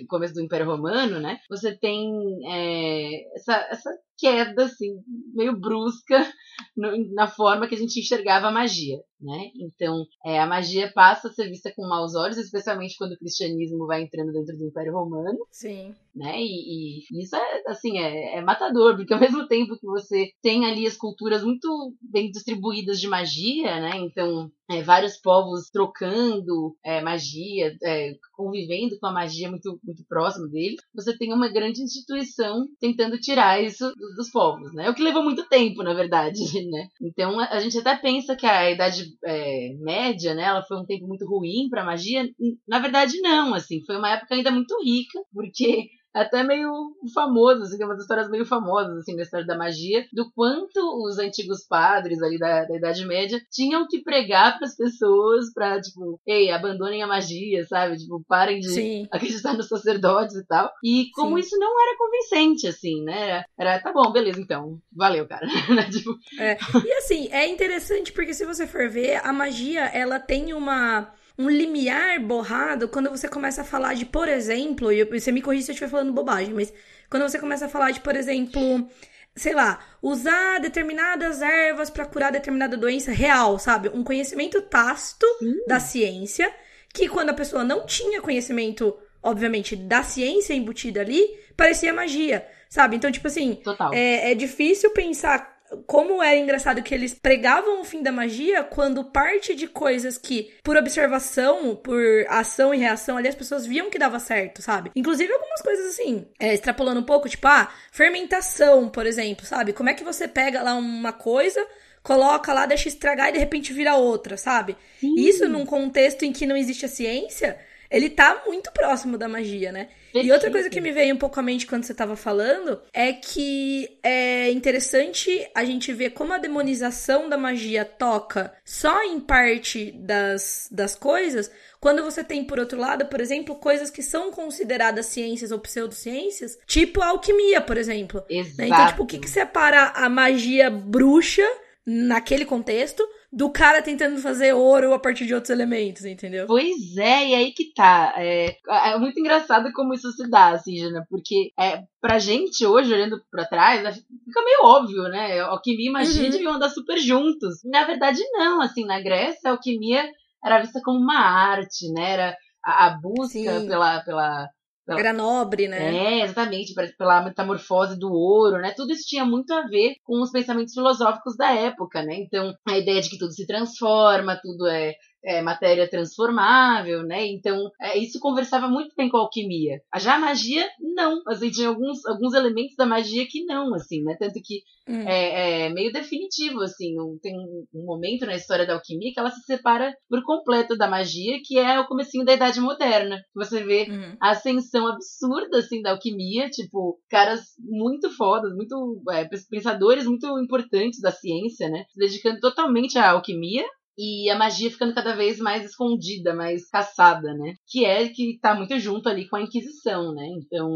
começo 0.09 0.33
do 0.33 0.41
Império 0.41 0.65
Romano, 0.65 1.19
né? 1.19 1.39
Você 1.49 1.77
tem 1.77 2.09
é, 2.49 3.35
essa, 3.35 3.55
essa 3.69 3.91
queda, 4.17 4.65
assim, 4.65 4.95
meio 5.33 5.59
brusca 5.59 6.19
no, 6.75 7.13
na 7.13 7.27
forma 7.27 7.67
que 7.67 7.75
a 7.75 7.77
gente 7.77 7.99
enxergava 7.99 8.47
a 8.47 8.51
magia, 8.51 8.97
né? 9.19 9.51
Então, 9.55 10.05
é, 10.25 10.39
a 10.39 10.45
magia 10.45 10.91
passa 10.93 11.27
a 11.27 11.31
ser 11.31 11.49
vista 11.49 11.73
com 11.75 11.87
maus 11.87 12.15
olhos, 12.15 12.37
especialmente 12.37 12.95
quando 12.97 13.13
o 13.13 13.17
cristianismo 13.17 13.85
vai 13.87 14.03
entrando 14.03 14.31
dentro 14.31 14.55
do 14.55 14.65
Império 14.65 14.93
Romano. 14.93 15.39
Sim. 15.51 15.93
Né? 16.15 16.35
E, 16.39 16.99
e 17.11 17.23
isso 17.23 17.35
é, 17.35 17.63
assim, 17.67 17.97
é, 17.97 18.37
é, 18.37 18.41
matador, 18.41 18.95
porque 18.95 19.13
ao 19.13 19.19
mesmo 19.21 19.47
tempo 19.47 19.77
que 19.77 19.85
você 19.85 20.31
tem 20.41 20.65
ali 20.65 20.85
as 20.85 20.97
culturas 20.97 21.43
muito 21.43 21.93
bem 22.01 22.29
distribuídas 22.29 22.99
de 22.99 23.07
magia, 23.07 23.79
né? 23.79 23.97
Então, 23.97 24.51
é, 24.69 24.81
vários 24.83 25.17
povos 25.17 25.69
trocando 25.69 26.75
é, 26.83 27.01
magia, 27.01 27.75
é, 27.83 28.13
convivendo 28.33 28.97
com 28.99 29.07
a 29.07 29.13
magia 29.13 29.49
muito, 29.49 29.79
muito 29.83 30.03
próximo 30.07 30.47
deles, 30.47 30.79
você 30.93 31.17
tem 31.17 31.33
uma 31.33 31.47
grande 31.47 31.81
instituição 31.81 32.67
tentando 32.79 33.19
tirar 33.19 33.61
isso 33.63 33.91
dos 34.15 34.29
povos, 34.29 34.73
né? 34.73 34.89
O 34.89 34.93
que 34.93 35.03
levou 35.03 35.23
muito 35.23 35.47
tempo, 35.47 35.83
na 35.83 35.93
verdade, 35.93 36.39
né? 36.69 36.87
Então 37.01 37.39
a, 37.39 37.59
gente 37.59 37.77
até 37.77 37.95
pensa 37.95 38.35
que 38.35 38.45
a 38.45 38.69
Idade 38.71 39.05
é, 39.23 39.73
Média, 39.79 40.33
né, 40.33 40.43
ela 40.43 40.63
foi 40.63 40.77
um 40.77 40.85
tempo 40.85 41.07
muito 41.07 41.25
ruim 41.25 41.69
para 41.69 41.85
magia. 41.85 42.27
Na 42.67 42.79
verdade, 42.79 43.19
não, 43.21 43.53
assim, 43.53 43.83
foi 43.85 43.97
uma 43.97 44.11
época 44.11 44.35
ainda 44.35 44.51
muito 44.51 44.75
rica, 44.83 45.19
porque 45.33 45.89
até 46.13 46.43
meio 46.43 46.95
famoso, 47.13 47.63
assim, 47.63 47.77
tem 47.77 47.85
umas 47.85 48.01
histórias 48.01 48.29
meio 48.29 48.45
famosas, 48.45 48.97
assim, 48.97 49.15
da 49.15 49.23
história 49.23 49.45
da 49.45 49.57
magia, 49.57 50.05
do 50.11 50.31
quanto 50.31 50.79
os 51.05 51.19
antigos 51.19 51.65
padres 51.67 52.21
ali 52.21 52.37
da, 52.39 52.65
da 52.65 52.75
Idade 52.75 53.05
Média 53.05 53.39
tinham 53.51 53.87
que 53.87 54.01
pregar 54.01 54.57
para 54.57 54.67
as 54.67 54.75
pessoas 54.75 55.53
pra, 55.53 55.79
tipo, 55.79 56.19
ei, 56.25 56.51
abandonem 56.51 57.03
a 57.03 57.07
magia, 57.07 57.65
sabe? 57.65 57.97
Tipo, 57.97 58.23
parem 58.27 58.59
de 58.59 58.69
Sim. 58.69 59.07
acreditar 59.11 59.53
nos 59.53 59.67
sacerdotes 59.67 60.35
e 60.35 60.45
tal. 60.45 60.71
E 60.83 61.09
como 61.13 61.35
Sim. 61.35 61.41
isso 61.41 61.57
não 61.57 61.81
era 61.81 61.97
convincente, 61.97 62.67
assim, 62.67 63.03
né? 63.03 63.43
Era, 63.57 63.79
tá 63.79 63.91
bom, 63.91 64.11
beleza, 64.11 64.39
então. 64.41 64.79
Valeu, 64.91 65.27
cara. 65.27 65.47
Né, 65.77 65.83
tipo... 65.89 66.17
É. 66.39 66.57
E 66.83 66.93
assim, 66.93 67.27
é 67.29 67.45
interessante 67.45 68.11
porque 68.11 68.33
se 68.33 68.45
você 68.45 68.65
for 68.65 68.89
ver, 68.89 69.21
a 69.23 69.33
magia, 69.33 69.81
ela 69.85 70.17
tem 70.17 70.53
uma 70.53 71.13
um 71.37 71.49
limiar 71.49 72.19
borrado 72.19 72.87
quando 72.87 73.09
você 73.09 73.27
começa 73.27 73.61
a 73.61 73.65
falar 73.65 73.93
de, 73.93 74.05
por 74.05 74.27
exemplo, 74.27 74.91
e 74.91 75.03
você 75.05 75.31
me 75.31 75.41
corrija 75.41 75.65
se 75.65 75.71
eu 75.71 75.73
estiver 75.73 75.89
falando 75.89 76.13
bobagem, 76.13 76.53
mas 76.53 76.73
quando 77.09 77.23
você 77.23 77.37
começa 77.37 77.65
a 77.65 77.69
falar 77.69 77.91
de, 77.91 77.99
por 77.99 78.15
exemplo, 78.15 78.89
sei 79.35 79.53
lá, 79.53 79.79
usar 80.01 80.59
determinadas 80.59 81.41
ervas 81.41 81.89
para 81.89 82.05
curar 82.05 82.31
determinada 82.31 82.75
doença 82.75 83.11
real, 83.11 83.59
sabe? 83.59 83.89
Um 83.89 84.03
conhecimento 84.03 84.61
tácito 84.63 85.27
da 85.67 85.79
ciência, 85.79 86.51
que 86.91 87.07
quando 87.07 87.29
a 87.29 87.35
pessoa 87.35 87.63
não 87.63 87.85
tinha 87.85 88.19
conhecimento, 88.19 88.97
obviamente, 89.21 89.75
da 89.75 90.01
ciência 90.01 90.55
embutida 90.55 91.01
ali, 91.01 91.23
parecia 91.55 91.93
magia, 91.93 92.47
sabe? 92.67 92.95
Então, 92.95 93.11
tipo 93.11 93.27
assim, 93.27 93.61
é, 93.93 94.31
é 94.31 94.35
difícil 94.35 94.89
pensar 94.89 95.56
como 95.85 96.23
é 96.23 96.37
engraçado 96.37 96.81
que 96.81 96.93
eles 96.93 97.13
pregavam 97.13 97.81
o 97.81 97.83
fim 97.83 98.01
da 98.01 98.11
magia 98.11 98.63
quando 98.63 99.03
parte 99.03 99.53
de 99.53 99.67
coisas 99.67 100.17
que, 100.17 100.53
por 100.63 100.77
observação, 100.77 101.75
por 101.75 102.01
ação 102.29 102.73
e 102.73 102.77
reação 102.77 103.17
ali, 103.17 103.27
as 103.27 103.35
pessoas 103.35 103.65
viam 103.65 103.89
que 103.89 103.99
dava 103.99 104.19
certo, 104.19 104.61
sabe? 104.61 104.91
Inclusive 104.95 105.31
algumas 105.31 105.61
coisas 105.61 105.87
assim, 105.87 106.25
é, 106.39 106.53
extrapolando 106.53 106.99
um 106.99 107.03
pouco, 107.03 107.27
tipo, 107.27 107.47
ah, 107.47 107.69
fermentação, 107.91 108.89
por 108.89 109.05
exemplo, 109.05 109.45
sabe? 109.45 109.73
Como 109.73 109.89
é 109.89 109.93
que 109.93 110.03
você 110.03 110.27
pega 110.27 110.61
lá 110.61 110.75
uma 110.75 111.13
coisa 111.13 111.65
coloca 112.03 112.53
lá, 112.53 112.65
deixa 112.65 112.87
estragar 112.87 113.27
e 113.27 113.33
de 113.33 113.39
repente 113.39 113.73
vira 113.73 113.97
outra, 113.97 114.37
sabe? 114.37 114.77
Sim. 114.97 115.13
Isso 115.17 115.49
num 115.49 115.65
contexto 115.65 116.23
em 116.23 116.31
que 116.31 116.45
não 116.45 116.55
existe 116.55 116.85
a 116.85 116.87
ciência, 116.87 117.57
ele 117.91 118.09
tá 118.09 118.43
muito 118.45 118.71
próximo 118.71 119.17
da 119.17 119.27
magia, 119.27 119.73
né? 119.73 119.89
E 120.23 120.31
outra 120.31 120.51
coisa 120.51 120.69
que 120.69 120.81
me 120.81 120.91
veio 120.91 121.13
um 121.13 121.17
pouco 121.17 121.39
à 121.39 121.43
mente 121.43 121.65
quando 121.65 121.83
você 121.83 121.93
tava 121.93 122.15
falando 122.15 122.81
é 122.93 123.13
que 123.13 123.97
é 124.03 124.51
interessante 124.51 125.49
a 125.53 125.63
gente 125.63 125.93
ver 125.93 126.11
como 126.11 126.33
a 126.33 126.37
demonização 126.37 127.29
da 127.29 127.37
magia 127.37 127.85
toca 127.85 128.53
só 128.63 129.03
em 129.03 129.19
parte 129.19 129.91
das, 129.91 130.67
das 130.71 130.95
coisas, 130.95 131.51
quando 131.79 132.03
você 132.03 132.23
tem, 132.23 132.43
por 132.43 132.59
outro 132.59 132.79
lado, 132.79 133.05
por 133.05 133.21
exemplo, 133.21 133.55
coisas 133.55 133.89
que 133.89 134.01
são 134.01 134.31
consideradas 134.31 135.05
ciências 135.07 135.51
ou 135.51 135.59
pseudociências, 135.59 136.57
tipo 136.65 137.01
a 137.01 137.07
alquimia, 137.07 137.61
por 137.61 137.77
exemplo. 137.77 138.23
Exato. 138.29 138.57
Né? 138.57 138.67
Então, 138.67 138.87
tipo, 138.87 139.03
o 139.03 139.05
que, 139.05 139.19
que 139.19 139.29
separa 139.29 139.91
a 139.95 140.09
magia 140.09 140.69
bruxa 140.69 141.47
naquele 141.87 142.43
contexto 142.43 143.01
do 143.31 143.49
cara 143.49 143.81
tentando 143.81 144.19
fazer 144.19 144.51
ouro 144.51 144.93
a 144.93 144.99
partir 144.99 145.25
de 145.25 145.33
outros 145.33 145.49
elementos, 145.49 146.03
entendeu? 146.03 146.45
Pois 146.45 146.97
é, 146.97 147.29
e 147.29 147.35
aí 147.35 147.53
que 147.53 147.73
tá. 147.73 148.13
É, 148.17 148.57
é 148.67 148.97
muito 148.99 149.17
engraçado 149.17 149.71
como 149.71 149.93
isso 149.93 150.11
se 150.11 150.29
dá, 150.29 150.49
assim, 150.49 150.75
Jana, 150.75 151.05
porque 151.09 151.51
é, 151.57 151.83
pra 152.01 152.19
gente 152.19 152.65
hoje, 152.65 152.93
olhando 152.93 153.21
pra 153.31 153.45
trás, 153.45 153.79
fica 153.97 154.43
meio 154.43 154.65
óbvio, 154.65 155.03
né? 155.03 155.39
Alquimia 155.39 155.89
e 155.89 155.93
magia 155.93 156.25
uhum. 156.25 156.29
deviam 156.29 156.53
andar 156.53 156.69
super 156.69 156.97
juntos. 156.97 157.61
Na 157.63 157.85
verdade, 157.85 158.19
não, 158.33 158.61
assim, 158.61 158.85
na 158.85 159.01
Grécia, 159.01 159.49
a 159.49 159.51
alquimia 159.51 160.05
era 160.43 160.59
vista 160.59 160.81
como 160.83 160.99
uma 160.99 161.19
arte, 161.19 161.89
né? 161.93 162.11
Era 162.11 162.37
a, 162.65 162.87
a 162.87 162.99
busca 162.99 163.61
pela, 163.65 164.01
pela 164.01 164.49
era 164.89 165.11
nobre, 165.13 165.67
né? 165.67 165.95
É, 165.95 166.23
exatamente, 166.23 166.73
pela 166.97 167.23
metamorfose 167.23 167.99
do 167.99 168.11
ouro, 168.11 168.61
né? 168.61 168.73
Tudo 168.75 168.93
isso 168.93 169.07
tinha 169.07 169.25
muito 169.25 169.51
a 169.53 169.67
ver 169.67 169.95
com 170.03 170.21
os 170.21 170.31
pensamentos 170.31 170.73
filosóficos 170.73 171.35
da 171.35 171.51
época, 171.53 172.01
né? 172.03 172.15
Então, 172.15 172.53
a 172.65 172.77
ideia 172.77 173.01
de 173.01 173.09
que 173.09 173.17
tudo 173.17 173.33
se 173.33 173.45
transforma, 173.45 174.39
tudo 174.41 174.67
é 174.67 174.93
é, 175.27 175.41
matéria 175.41 175.89
transformável, 175.89 177.03
né? 177.03 177.27
Então, 177.27 177.69
é, 177.81 177.97
isso 177.97 178.17
conversava 178.17 178.69
muito 178.69 178.95
bem 178.95 179.09
com 179.09 179.17
a 179.17 179.19
alquimia. 179.19 179.81
Já 179.97 180.15
a 180.15 180.19
magia, 180.19 180.65
não. 180.79 181.21
Assim, 181.27 181.51
tinha 181.51 181.67
alguns, 181.67 182.05
alguns 182.05 182.33
elementos 182.33 182.75
da 182.77 182.85
magia 182.85 183.27
que 183.29 183.43
não, 183.43 183.73
assim, 183.73 184.01
né? 184.03 184.15
Tanto 184.17 184.39
que 184.41 184.61
hum. 184.87 185.01
é, 185.01 185.65
é, 185.65 185.69
meio 185.69 185.91
definitivo, 185.91 186.61
assim. 186.61 186.95
Tem 187.21 187.37
um, 187.37 187.65
um, 187.75 187.85
momento 187.85 188.25
na 188.25 188.35
história 188.35 188.65
da 188.65 188.75
alquimia 188.75 189.11
que 189.13 189.19
ela 189.19 189.29
se 189.29 189.41
separa 189.41 189.93
por 190.09 190.23
completo 190.23 190.77
da 190.77 190.87
magia, 190.87 191.39
que 191.43 191.59
é 191.59 191.77
o 191.77 191.87
comecinho 191.87 192.23
da 192.23 192.33
Idade 192.33 192.61
Moderna. 192.61 193.21
Você 193.35 193.61
vê 193.65 193.87
uhum. 193.89 194.15
a 194.21 194.29
ascensão 194.29 194.87
absurda, 194.87 195.57
assim, 195.57 195.81
da 195.81 195.91
alquimia, 195.91 196.49
tipo, 196.49 196.97
caras 197.09 197.41
muito 197.59 198.09
fodas, 198.11 198.55
muito 198.55 199.03
é, 199.11 199.27
pensadores 199.49 200.05
muito 200.05 200.25
importantes 200.39 201.01
da 201.01 201.11
ciência, 201.11 201.67
né? 201.67 201.83
Se 201.89 201.99
dedicando 201.99 202.39
totalmente 202.39 202.97
à 202.97 203.11
alquimia, 203.11 203.65
e 203.97 204.29
a 204.29 204.37
magia 204.37 204.69
ficando 204.69 204.93
cada 204.93 205.15
vez 205.15 205.39
mais 205.39 205.65
escondida, 205.65 206.35
mais 206.35 206.69
caçada, 206.69 207.33
né? 207.33 207.55
Que 207.67 207.83
é 207.83 208.07
que 208.07 208.37
tá 208.39 208.53
muito 208.53 208.77
junto 208.79 209.09
ali 209.09 209.27
com 209.27 209.35
a 209.35 209.41
Inquisição, 209.41 210.13
né? 210.13 210.27
Então, 210.37 210.69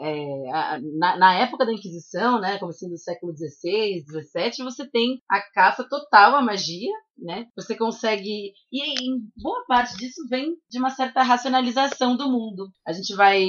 é, 0.00 0.50
a, 0.50 0.80
na, 0.98 1.16
na, 1.16 1.34
época 1.34 1.64
da 1.64 1.72
Inquisição, 1.72 2.40
né, 2.40 2.58
começando 2.58 2.90
do 2.90 2.98
século 2.98 3.32
XVI, 3.32 4.02
XVII, 4.02 4.64
você 4.64 4.88
tem 4.88 5.20
a 5.30 5.40
caça 5.52 5.84
total 5.88 6.34
à 6.34 6.42
magia, 6.42 6.92
né? 7.16 7.46
Você 7.56 7.76
consegue. 7.76 8.52
E 8.72 9.04
em 9.04 9.20
boa 9.36 9.64
parte 9.66 9.96
disso 9.96 10.26
vem 10.28 10.56
de 10.68 10.78
uma 10.78 10.90
certa 10.90 11.22
racionalização 11.22 12.16
do 12.16 12.30
mundo. 12.30 12.68
A 12.86 12.92
gente 12.92 13.14
vai 13.14 13.44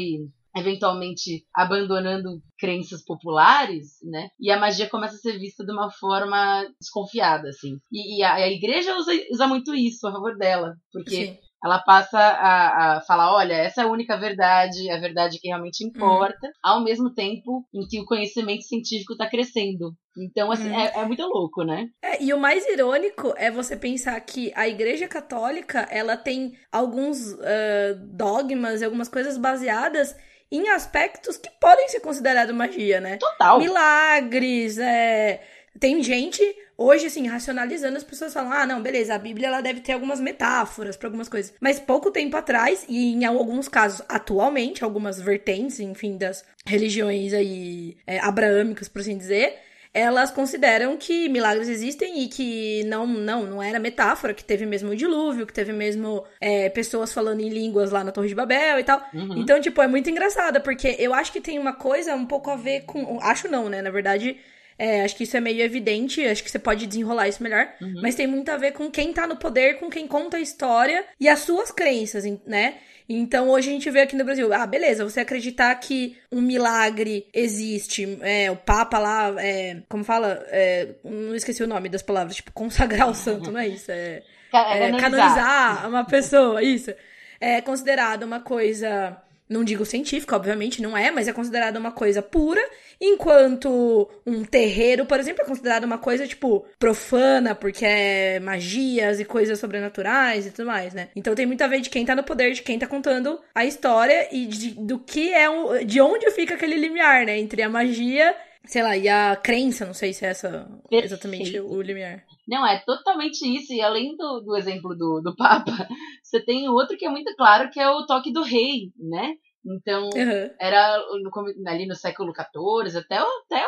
eventualmente 0.56 1.46
abandonando 1.54 2.42
crenças 2.58 3.04
populares, 3.04 3.98
né? 4.04 4.30
E 4.40 4.50
a 4.50 4.60
magia 4.60 4.90
começa 4.90 5.16
a 5.16 5.20
ser 5.20 5.38
vista 5.38 5.66
de 5.66 5.72
uma 5.72 5.92
forma 5.92 6.66
desconfiada, 6.80 7.50
assim. 7.50 7.78
E, 7.92 8.20
e 8.20 8.24
a, 8.24 8.36
a, 8.36 8.50
igreja 8.50 8.96
usa, 8.96 9.12
usa, 9.32 9.48
muito 9.48 9.76
isso 9.76 10.08
a 10.08 10.12
favor 10.14 10.38
dela, 10.38 10.74
porque 10.94 11.28
Sim. 11.28 11.38
ela 11.64 11.80
passa 11.80 12.18
a, 12.18 12.98
a, 12.98 13.02
falar, 13.02 13.34
olha, 13.34 13.54
essa 13.54 13.82
é 13.82 13.84
a 13.84 13.92
única 13.92 14.18
verdade, 14.18 14.90
a 14.90 14.98
verdade 14.98 15.40
que 15.40 15.50
realmente 15.50 15.84
uhum. 15.84 15.90
importa, 15.90 16.50
ao 16.64 16.82
mesmo 16.82 17.14
tempo 17.14 17.66
em 17.74 17.86
que 17.86 18.00
o 18.00 18.06
conhecimento 18.06 18.64
científico 18.64 19.12
está 19.12 19.30
crescendo. 19.30 19.94
Então, 20.18 20.50
assim, 20.50 20.70
hum. 20.70 20.80
é, 20.80 20.94
é, 20.96 21.06
muito 21.06 21.24
louco, 21.24 21.66
né? 21.66 21.90
É, 22.02 22.24
e 22.24 22.34
o 22.34 22.40
mais 22.40 22.66
irônico 22.66 23.34
é 23.36 23.52
você 23.52 23.76
pensar 23.76 24.18
que 24.22 24.54
a 24.56 24.66
Igreja 24.66 25.10
Católica, 25.10 25.82
ela 25.92 26.16
tem 26.16 26.54
alguns 26.72 27.34
uh, 27.34 28.00
dogmas 28.14 28.80
e 28.80 28.86
algumas 28.86 29.10
coisas 29.10 29.38
baseadas 29.38 30.16
em 30.52 30.70
aspectos 30.70 31.38
que 31.38 31.50
podem 31.60 31.88
ser 31.90 32.00
considerados 32.00 32.56
magia, 32.56 33.00
né? 33.00 33.18
Total. 33.18 33.60
Milagres, 33.60 34.78
é... 34.78 35.42
Tem 35.78 36.02
gente 36.02 36.42
hoje, 36.78 37.08
assim, 37.08 37.28
racionalizando, 37.28 37.98
as 37.98 38.04
pessoas 38.04 38.34
falam: 38.34 38.52
ah, 38.52 38.66
não, 38.66 38.82
beleza, 38.82 39.16
a 39.16 39.20
Bíblia 39.20 39.48
ela 39.48 39.62
deve 39.62 39.82
ter 39.82 39.94
algumas 39.94 40.20
metáforas 40.20 40.96
para 40.96 41.08
algumas 41.08 41.28
coisas. 41.28 41.54
Mas 41.60 41.80
pouco 41.80 42.12
tempo 42.12 42.36
atrás, 42.38 42.86
e 42.88 43.14
em 43.14 43.26
alguns 43.26 43.68
casos 43.68 44.06
atualmente, 44.08 44.84
algumas 44.84 45.20
vertentes, 45.20 45.80
enfim, 45.80 46.18
das 46.18 46.46
religiões 46.66 47.34
aí 47.34 47.98
é, 48.08 48.20
abraâmicas, 48.20 48.88
por 48.88 49.02
assim 49.02 49.18
dizer, 49.18 49.60
elas 49.96 50.30
consideram 50.30 50.98
que 50.98 51.30
milagres 51.30 51.70
existem 51.70 52.22
e 52.22 52.28
que 52.28 52.84
não, 52.84 53.08
não, 53.08 53.46
não 53.46 53.64
era 53.64 53.80
metáfora, 53.80 54.34
que 54.34 54.44
teve 54.44 54.66
mesmo 54.66 54.92
o 54.92 54.96
dilúvio, 54.96 55.48
que 55.48 55.54
teve 55.54 55.72
mesmo 55.72 56.26
é, 56.42 56.68
pessoas 56.68 57.14
falando 57.14 57.40
em 57.40 57.48
línguas 57.48 57.92
lá 57.92 58.04
na 58.04 58.12
Torre 58.12 58.28
de 58.28 58.36
Babel 58.36 58.78
e 58.78 58.84
tal. 58.84 59.02
Uhum. 59.14 59.38
Então, 59.38 59.62
tipo, 59.62 59.82
é 59.82 59.88
muito 59.88 60.10
engraçado, 60.10 60.60
porque 60.60 60.98
eu 61.00 61.14
acho 61.14 61.32
que 61.32 61.40
tem 61.40 61.58
uma 61.58 61.72
coisa 61.72 62.14
um 62.14 62.26
pouco 62.26 62.50
a 62.50 62.58
ver 62.58 62.82
com. 62.82 63.20
Acho 63.22 63.48
não, 63.48 63.70
né? 63.70 63.82
Na 63.82 63.90
verdade, 63.90 64.38
é, 64.78 65.06
acho 65.06 65.16
que 65.16 65.24
isso 65.24 65.38
é 65.38 65.40
meio 65.40 65.62
evidente, 65.62 66.26
acho 66.26 66.44
que 66.44 66.52
você 66.52 66.60
pode 66.60 66.86
desenrolar 66.86 67.30
isso 67.30 67.42
melhor. 67.42 67.66
Uhum. 67.80 68.02
Mas 68.02 68.16
tem 68.16 68.28
muito 68.28 68.50
a 68.50 68.58
ver 68.58 68.74
com 68.74 68.92
quem 68.92 69.14
tá 69.14 69.26
no 69.26 69.38
poder, 69.38 69.80
com 69.80 69.90
quem 69.90 70.06
conta 70.10 70.36
a 70.36 70.42
história 70.42 71.06
e 71.18 71.30
as 71.30 71.40
suas 71.40 71.72
crenças, 71.72 72.26
né? 72.46 72.80
Então 73.08 73.50
hoje 73.50 73.70
a 73.70 73.74
gente 73.74 73.90
vê 73.90 74.02
aqui 74.02 74.16
no 74.16 74.26
Brasil, 74.26 74.52
ah, 74.52 74.66
beleza, 74.66 75.04
você 75.04 75.20
acreditar 75.20 75.74
que 75.76 76.18
um 76.32 76.42
milagre 76.42 77.28
existe, 77.34 78.18
é, 78.22 78.50
o 78.50 78.56
Papa 78.56 78.98
lá, 78.98 79.34
é, 79.38 79.82
como 79.88 80.04
fala, 80.04 80.44
é, 80.48 80.96
não 81.04 81.36
esqueci 81.36 81.64
o 81.64 81.68
nome 81.68 81.88
das 81.88 82.02
palavras, 82.02 82.36
tipo, 82.36 82.52
consagrar 82.52 83.10
o 83.10 83.14
santo, 83.16 83.52
não 83.52 83.60
é 83.60 83.68
isso? 83.68 83.92
É, 83.92 84.24
é, 84.54 84.84
é 84.84 84.92
canonizar 85.00 85.88
uma 85.88 86.04
pessoa, 86.04 86.64
isso. 86.64 86.92
É 87.40 87.62
considerado 87.62 88.24
uma 88.24 88.40
coisa 88.40 89.22
não 89.48 89.64
digo 89.64 89.86
científica, 89.86 90.36
obviamente, 90.36 90.82
não 90.82 90.98
é, 90.98 91.12
mas 91.12 91.28
é 91.28 91.34
considerada 91.34 91.80
uma 91.80 91.92
coisa 91.92 92.22
pura, 92.22 92.62
enquanto 93.00 94.10
um 94.26 94.44
terreiro, 94.44 95.06
por 95.06 95.20
exemplo, 95.20 95.44
é 95.44 95.46
considerado 95.46 95.84
uma 95.84 95.98
coisa, 95.98 96.28
tipo, 96.28 96.66
profana, 96.80 97.54
porque 97.54 97.86
é 97.86 98.40
magias 98.40 99.20
e 99.20 99.26
coisas 99.26 99.60
sobrenaturais 99.60 100.48
e 100.48 100.52
tudo 100.52 100.68
mais, 100.68 100.94
né? 100.94 101.10
Então 101.16 101.36
tem 101.36 101.46
muito 101.46 101.64
a 101.64 101.68
ver 101.68 101.82
de 101.82 101.90
quem 101.90 102.06
tá 102.06 102.16
no 102.16 102.24
poder, 102.24 102.54
de 102.54 102.62
quem 102.62 102.80
tá 102.80 102.88
contando 102.88 103.40
a 103.54 103.66
história 103.66 104.28
e 104.32 104.46
de, 104.46 104.72
do 104.72 104.98
que 104.98 105.34
é, 105.34 105.50
um, 105.50 105.86
de 105.86 106.02
onde 106.02 106.30
fica 106.32 106.56
aquele 106.56 106.76
limiar, 106.76 107.26
né? 107.26 107.38
Entre 107.38 107.62
a 107.62 107.70
magia, 107.70 108.36
sei 108.68 108.84
lá, 108.84 108.98
e 108.98 109.08
a 109.08 109.36
crença, 109.36 109.86
não 109.86 109.94
sei 109.94 110.14
se 110.14 110.26
é 110.26 110.30
essa 110.30 110.68
Perfeito. 110.90 111.06
exatamente 111.06 111.60
o 111.60 111.82
limiar. 111.82 112.24
Não, 112.48 112.66
é 112.66 112.80
totalmente 112.86 113.42
isso. 113.44 113.74
E 113.74 113.82
além 113.82 114.16
do, 114.16 114.42
do 114.42 114.56
exemplo 114.56 114.96
do, 114.96 115.22
do 115.22 115.36
Papa, 115.36 115.72
você 116.24 116.44
tem 116.44 116.70
outro 116.70 116.98
que 116.98 117.06
é 117.06 117.10
muito 117.10 117.34
claro, 117.36 117.70
que 117.70 117.80
é 117.80 117.90
o 117.90 118.06
toque 118.06 118.32
do 118.32 118.44
rei, 118.44 118.92
né? 118.98 119.36
Então, 119.66 120.04
uhum. 120.04 120.50
era 120.60 120.98
no, 120.98 121.68
ali 121.68 121.88
no 121.88 121.96
século 121.96 122.32
XIV, 122.32 123.00
até, 123.00 123.18
até, 123.18 123.66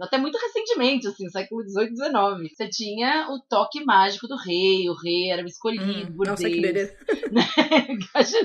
até 0.00 0.18
muito 0.18 0.38
recentemente, 0.38 1.06
assim, 1.06 1.28
século 1.28 1.62
XVIII, 1.62 1.94
XIX. 1.94 2.56
Você 2.56 2.68
tinha 2.70 3.28
o 3.30 3.40
toque 3.46 3.84
mágico 3.84 4.26
do 4.26 4.36
rei, 4.36 4.88
o 4.88 4.94
rei 4.94 5.30
era 5.30 5.42
escolhido 5.42 5.84
hum, 5.84 6.16
por 6.16 6.26
nossa, 6.26 6.42
Deus. 6.42 6.54
Que 6.54 6.60
beleza. 6.62 6.96
Né? 7.30 7.42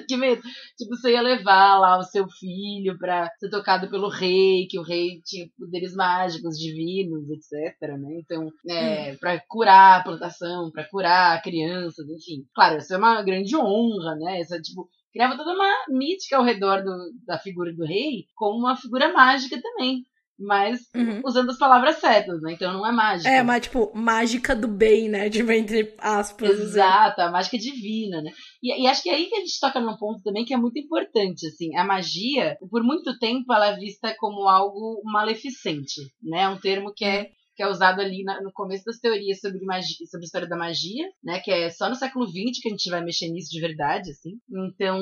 que 0.08 0.18
medo. 0.18 0.42
Tipo, 0.78 0.96
você 0.96 1.12
ia 1.12 1.22
levar 1.22 1.80
lá 1.80 1.98
o 1.98 2.04
seu 2.04 2.26
filho 2.30 2.98
pra 2.98 3.30
ser 3.40 3.50
tocado 3.50 3.90
pelo 3.90 4.10
rei, 4.10 4.68
que 4.70 4.78
o 4.78 4.84
rei 4.84 5.22
tinha 5.24 5.48
poderes 5.58 5.96
mágicos, 5.96 6.58
divinos, 6.58 7.30
etc, 7.30 7.80
né? 7.98 8.20
Então, 8.20 8.50
é, 8.70 9.14
hum. 9.14 9.18
pra 9.20 9.42
curar 9.48 10.00
a 10.00 10.04
plantação, 10.04 10.70
pra 10.72 10.88
curar 10.90 11.42
crianças, 11.42 12.06
enfim. 12.10 12.46
Claro, 12.54 12.78
isso 12.78 12.94
é 12.94 12.98
uma 12.98 13.22
grande 13.22 13.56
honra, 13.56 14.16
né? 14.16 14.42
Isso 14.42 14.54
é, 14.54 14.62
tipo, 14.62 14.90
criava 15.12 15.38
toda 15.38 15.54
uma 15.54 15.86
mítica 15.90 16.38
ao 16.38 16.44
redor 16.44 16.84
do, 16.84 16.96
da 17.26 17.38
figura 17.38 17.74
do 17.74 17.86
rei, 17.86 18.26
como 18.36 18.60
uma 18.60 18.76
figura 18.76 19.12
mágica 19.12 19.62
também. 19.62 20.06
Mas 20.44 20.80
uhum. 20.96 21.22
usando 21.24 21.52
as 21.52 21.58
palavras 21.60 21.98
certas, 21.98 22.42
né? 22.42 22.54
Então 22.54 22.74
não 22.74 22.88
é 22.88 22.92
mágica. 22.92 23.30
É, 23.30 23.44
mas 23.44 23.62
tipo, 23.62 23.92
mágica 23.94 24.56
do 24.56 24.68
bem, 24.68 25.08
né? 25.08 25.30
Tipo, 25.30 25.52
entre 25.52 25.94
aspas. 26.00 26.50
Assim. 26.50 26.64
Exato, 26.64 27.22
a 27.22 27.30
mágica 27.30 27.60
divina, 27.60 28.24
né? 28.24 28.32
E, 28.64 28.82
e, 28.82 28.88
acho 28.88 29.04
que 29.04 29.10
é 29.12 29.14
aí 29.14 29.28
que 29.28 29.36
a 29.36 29.40
gente 29.40 29.60
toca 29.60 29.80
num 29.80 29.98
ponto 29.98 30.24
também 30.24 30.44
que 30.44 30.54
é 30.54 30.58
muito 30.58 30.80
importante, 30.80 31.46
assim. 31.46 31.76
A 31.76 31.84
magia, 31.84 32.58
por 32.72 32.82
muito 32.82 33.20
tempo, 33.20 33.54
ela 33.54 33.68
é 33.68 33.78
vista 33.78 34.16
como 34.18 34.48
algo 34.48 35.04
maleficente, 35.04 36.02
né? 36.24 36.50
Um 36.50 36.58
termo 36.58 36.92
que 36.92 37.06
é 37.06 37.20
uhum 37.20 37.41
que 37.56 37.64
é 37.64 37.68
usado 37.68 38.02
ali 38.02 38.24
na, 38.24 38.42
no 38.42 38.52
começo 38.52 38.84
das 38.86 39.00
teorias 39.00 39.40
sobre 39.40 39.64
magia, 39.66 40.06
sobre 40.08 40.26
a 40.26 40.28
história 40.28 40.48
da 40.48 40.58
magia, 40.58 41.08
né? 41.24 41.40
Que 41.40 41.52
é 41.52 41.70
só 41.70 41.90
no 41.90 41.96
século 41.96 42.26
XX 42.26 42.60
que 42.62 42.68
a 42.68 42.72
gente 42.72 42.90
vai 42.90 43.04
mexer 43.04 43.30
nisso 43.30 43.50
de 43.52 43.60
verdade, 43.60 44.12
assim. 44.12 44.40
Então, 44.50 45.00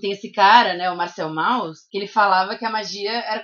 tem 0.00 0.12
esse 0.12 0.30
cara, 0.32 0.74
né, 0.74 0.90
o 0.90 0.96
Marcel 0.96 1.32
Mauss, 1.32 1.86
que 1.90 1.98
ele 1.98 2.06
falava 2.06 2.56
que 2.56 2.64
a 2.64 2.70
magia 2.70 3.10
era 3.10 3.42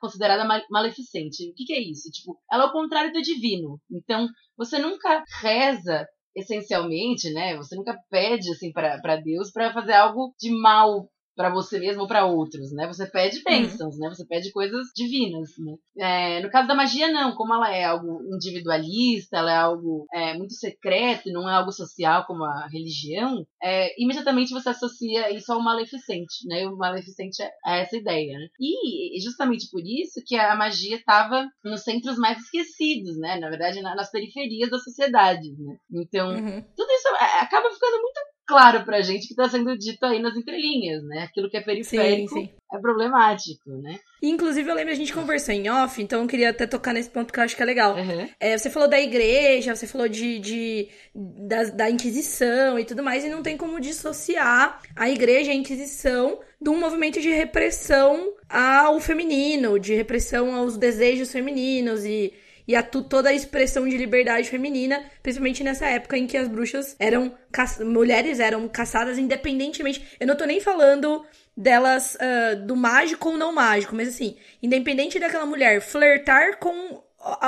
considerada 0.00 0.64
maleficente. 0.70 1.50
O 1.50 1.54
que, 1.54 1.64
que 1.64 1.72
é 1.72 1.80
isso? 1.80 2.10
Tipo, 2.10 2.38
ela 2.50 2.64
é 2.64 2.66
o 2.66 2.72
contrário 2.72 3.12
do 3.12 3.22
divino. 3.22 3.80
Então, 3.90 4.28
você 4.56 4.78
nunca 4.78 5.24
reza 5.40 6.06
essencialmente, 6.34 7.32
né? 7.32 7.56
Você 7.56 7.74
nunca 7.74 7.98
pede 8.10 8.50
assim 8.50 8.70
para 8.70 9.16
Deus 9.16 9.50
para 9.50 9.72
fazer 9.72 9.94
algo 9.94 10.34
de 10.38 10.50
mal 10.50 11.08
para 11.36 11.50
você 11.50 11.78
mesmo 11.78 12.02
ou 12.02 12.08
para 12.08 12.24
outros, 12.24 12.72
né? 12.72 12.86
Você 12.86 13.06
pede 13.06 13.42
bênçãos, 13.42 13.98
né? 13.98 14.08
Você 14.08 14.24
pede 14.24 14.50
coisas 14.50 14.86
divinas, 14.94 15.50
né? 15.58 15.76
É, 15.98 16.40
no 16.40 16.50
caso 16.50 16.66
da 16.66 16.74
magia, 16.74 17.12
não. 17.12 17.34
Como 17.34 17.54
ela 17.54 17.70
é 17.70 17.84
algo 17.84 18.22
individualista, 18.34 19.36
ela 19.36 19.52
é 19.52 19.56
algo 19.56 20.06
é, 20.12 20.34
muito 20.34 20.54
secreto, 20.54 21.30
não 21.30 21.48
é 21.48 21.54
algo 21.54 21.70
social 21.70 22.24
como 22.26 22.44
a 22.44 22.66
religião, 22.68 23.46
é, 23.62 24.00
imediatamente 24.00 24.52
você 24.52 24.70
associa 24.70 25.30
isso 25.34 25.52
ao 25.52 25.60
maleficente, 25.60 26.46
né? 26.46 26.66
O 26.66 26.76
maleficente 26.76 27.42
é, 27.42 27.50
é 27.66 27.80
essa 27.82 27.96
ideia, 27.96 28.38
né? 28.38 28.46
E 28.58 29.20
justamente 29.22 29.68
por 29.70 29.82
isso 29.84 30.22
que 30.24 30.36
a 30.36 30.56
magia 30.56 30.96
estava 30.96 31.46
nos 31.62 31.82
centros 31.82 32.16
mais 32.16 32.38
esquecidos, 32.38 33.18
né? 33.18 33.38
Na 33.38 33.50
verdade, 33.50 33.82
nas 33.82 34.10
periferias 34.10 34.70
da 34.70 34.78
sociedade, 34.78 35.52
né? 35.58 35.76
Então, 35.92 36.30
uhum. 36.30 36.62
tudo 36.74 36.90
isso 36.90 37.08
é, 37.08 37.40
acaba 37.40 37.70
ficando 37.70 38.00
muito 38.00 38.20
claro 38.46 38.84
pra 38.84 39.02
gente 39.02 39.26
que 39.26 39.34
tá 39.34 39.48
sendo 39.48 39.76
dito 39.76 40.04
aí 40.04 40.20
nas 40.20 40.36
entrelinhas, 40.36 41.02
né? 41.04 41.24
Aquilo 41.24 41.50
que 41.50 41.56
é 41.56 41.60
periférico 41.60 42.34
sim, 42.34 42.46
sim. 42.46 42.50
é 42.72 42.78
problemático, 42.78 43.70
né? 43.82 43.98
Inclusive, 44.22 44.70
eu 44.70 44.74
lembro 44.74 44.92
a 44.92 44.96
gente 44.96 45.12
conversou 45.12 45.52
em 45.54 45.68
off, 45.68 46.00
então 46.00 46.22
eu 46.22 46.28
queria 46.28 46.50
até 46.50 46.66
tocar 46.66 46.92
nesse 46.92 47.10
ponto 47.10 47.32
que 47.32 47.38
eu 47.38 47.44
acho 47.44 47.56
que 47.56 47.62
é 47.62 47.66
legal. 47.66 47.96
Uhum. 47.96 48.28
É, 48.38 48.56
você 48.56 48.70
falou 48.70 48.88
da 48.88 49.00
igreja, 49.00 49.74
você 49.74 49.86
falou 49.86 50.08
de, 50.08 50.38
de 50.38 50.88
da, 51.14 51.64
da, 51.64 51.90
Inquisição 51.90 52.78
e 52.78 52.84
tudo 52.84 53.02
mais, 53.02 53.24
e 53.24 53.28
não 53.28 53.42
tem 53.42 53.56
como 53.56 53.80
dissociar 53.80 54.80
a 54.94 55.10
igreja 55.10 55.50
e 55.50 55.54
a 55.54 55.56
Inquisição 55.56 56.38
de 56.60 56.70
um 56.70 56.78
movimento 56.78 57.20
de 57.20 57.30
repressão 57.30 58.32
ao 58.48 59.00
feminino, 59.00 59.78
de 59.78 59.94
repressão 59.94 60.54
aos 60.54 60.76
desejos 60.76 61.32
femininos 61.32 62.04
e 62.04 62.32
e 62.66 62.74
a 62.74 62.82
toda 62.82 63.28
a 63.28 63.34
expressão 63.34 63.88
de 63.88 63.96
liberdade 63.96 64.48
feminina, 64.48 65.04
principalmente 65.22 65.62
nessa 65.62 65.86
época 65.86 66.18
em 66.18 66.26
que 66.26 66.36
as 66.36 66.48
bruxas 66.48 66.96
eram 66.98 67.34
mulheres 67.80 68.40
eram 68.40 68.68
caçadas 68.68 69.18
independentemente. 69.18 70.04
Eu 70.18 70.26
não 70.26 70.36
tô 70.36 70.44
nem 70.44 70.60
falando 70.60 71.24
delas 71.56 72.16
uh, 72.16 72.66
do 72.66 72.76
mágico 72.76 73.30
ou 73.30 73.36
não 73.38 73.52
mágico, 73.52 73.94
mas 73.94 74.08
assim, 74.08 74.36
independente 74.62 75.18
daquela 75.18 75.46
mulher 75.46 75.80
flertar 75.80 76.58
com 76.58 77.02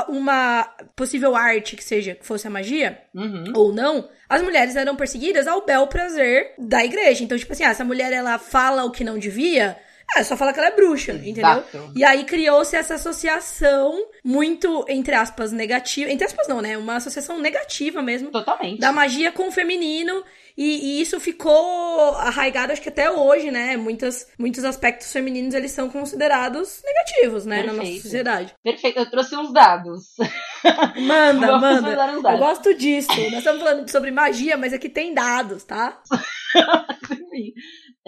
uma 0.08 0.64
possível 0.96 1.36
arte 1.36 1.76
que 1.76 1.84
seja 1.84 2.14
que 2.14 2.26
fosse 2.26 2.46
a 2.46 2.50
magia 2.50 2.98
uhum. 3.14 3.52
ou 3.54 3.72
não, 3.72 4.08
as 4.28 4.42
mulheres 4.42 4.74
eram 4.74 4.96
perseguidas 4.96 5.46
ao 5.46 5.64
bel 5.64 5.86
prazer 5.86 6.54
da 6.58 6.84
igreja. 6.84 7.22
Então, 7.22 7.38
tipo 7.38 7.52
assim, 7.52 7.64
ah, 7.64 7.70
essa 7.70 7.84
mulher 7.84 8.12
ela 8.12 8.38
fala 8.38 8.84
o 8.84 8.90
que 8.90 9.04
não 9.04 9.18
devia, 9.18 9.76
é, 10.16 10.24
só 10.24 10.36
fala 10.36 10.52
que 10.52 10.58
ela 10.58 10.68
é 10.68 10.74
bruxa, 10.74 11.12
Exato. 11.12 11.28
entendeu? 11.28 11.92
E 11.94 12.02
aí 12.02 12.24
criou-se 12.24 12.74
essa 12.74 12.94
associação 12.94 13.94
muito, 14.24 14.84
entre 14.88 15.14
aspas, 15.14 15.52
negativa. 15.52 16.10
Entre 16.10 16.24
aspas, 16.24 16.48
não, 16.48 16.62
né? 16.62 16.78
Uma 16.78 16.96
associação 16.96 17.38
negativa 17.38 18.00
mesmo. 18.00 18.30
Totalmente. 18.30 18.80
Da 18.80 18.90
magia 18.90 19.30
com 19.30 19.48
o 19.48 19.52
feminino. 19.52 20.24
E, 20.56 20.98
e, 20.98 21.00
isso 21.02 21.20
ficou 21.20 22.16
arraigado, 22.16 22.72
acho 22.72 22.82
que 22.82 22.88
até 22.88 23.08
hoje, 23.08 23.48
né? 23.48 23.76
Muitas, 23.76 24.26
muitos 24.36 24.64
aspectos 24.64 25.12
femininos, 25.12 25.54
eles 25.54 25.70
são 25.70 25.88
considerados 25.88 26.82
negativos, 26.84 27.46
né? 27.46 27.62
Perfeito. 27.62 27.76
Na 27.76 27.84
nossa 27.84 28.02
sociedade. 28.02 28.54
Perfeito. 28.64 28.98
Eu 28.98 29.08
trouxe 29.08 29.36
uns 29.36 29.52
dados. 29.52 30.16
Manda, 30.98 31.46
Vamos 31.46 31.82
manda. 31.82 31.94
Dados. 31.94 32.24
Eu 32.24 32.38
gosto 32.38 32.74
disso. 32.74 33.08
Nós 33.30 33.34
estamos 33.34 33.62
falando 33.62 33.88
sobre 33.88 34.10
magia, 34.10 34.56
mas 34.56 34.72
aqui 34.72 34.88
tem 34.88 35.14
dados, 35.14 35.62
tá? 35.62 36.02
Enfim. 37.08 37.54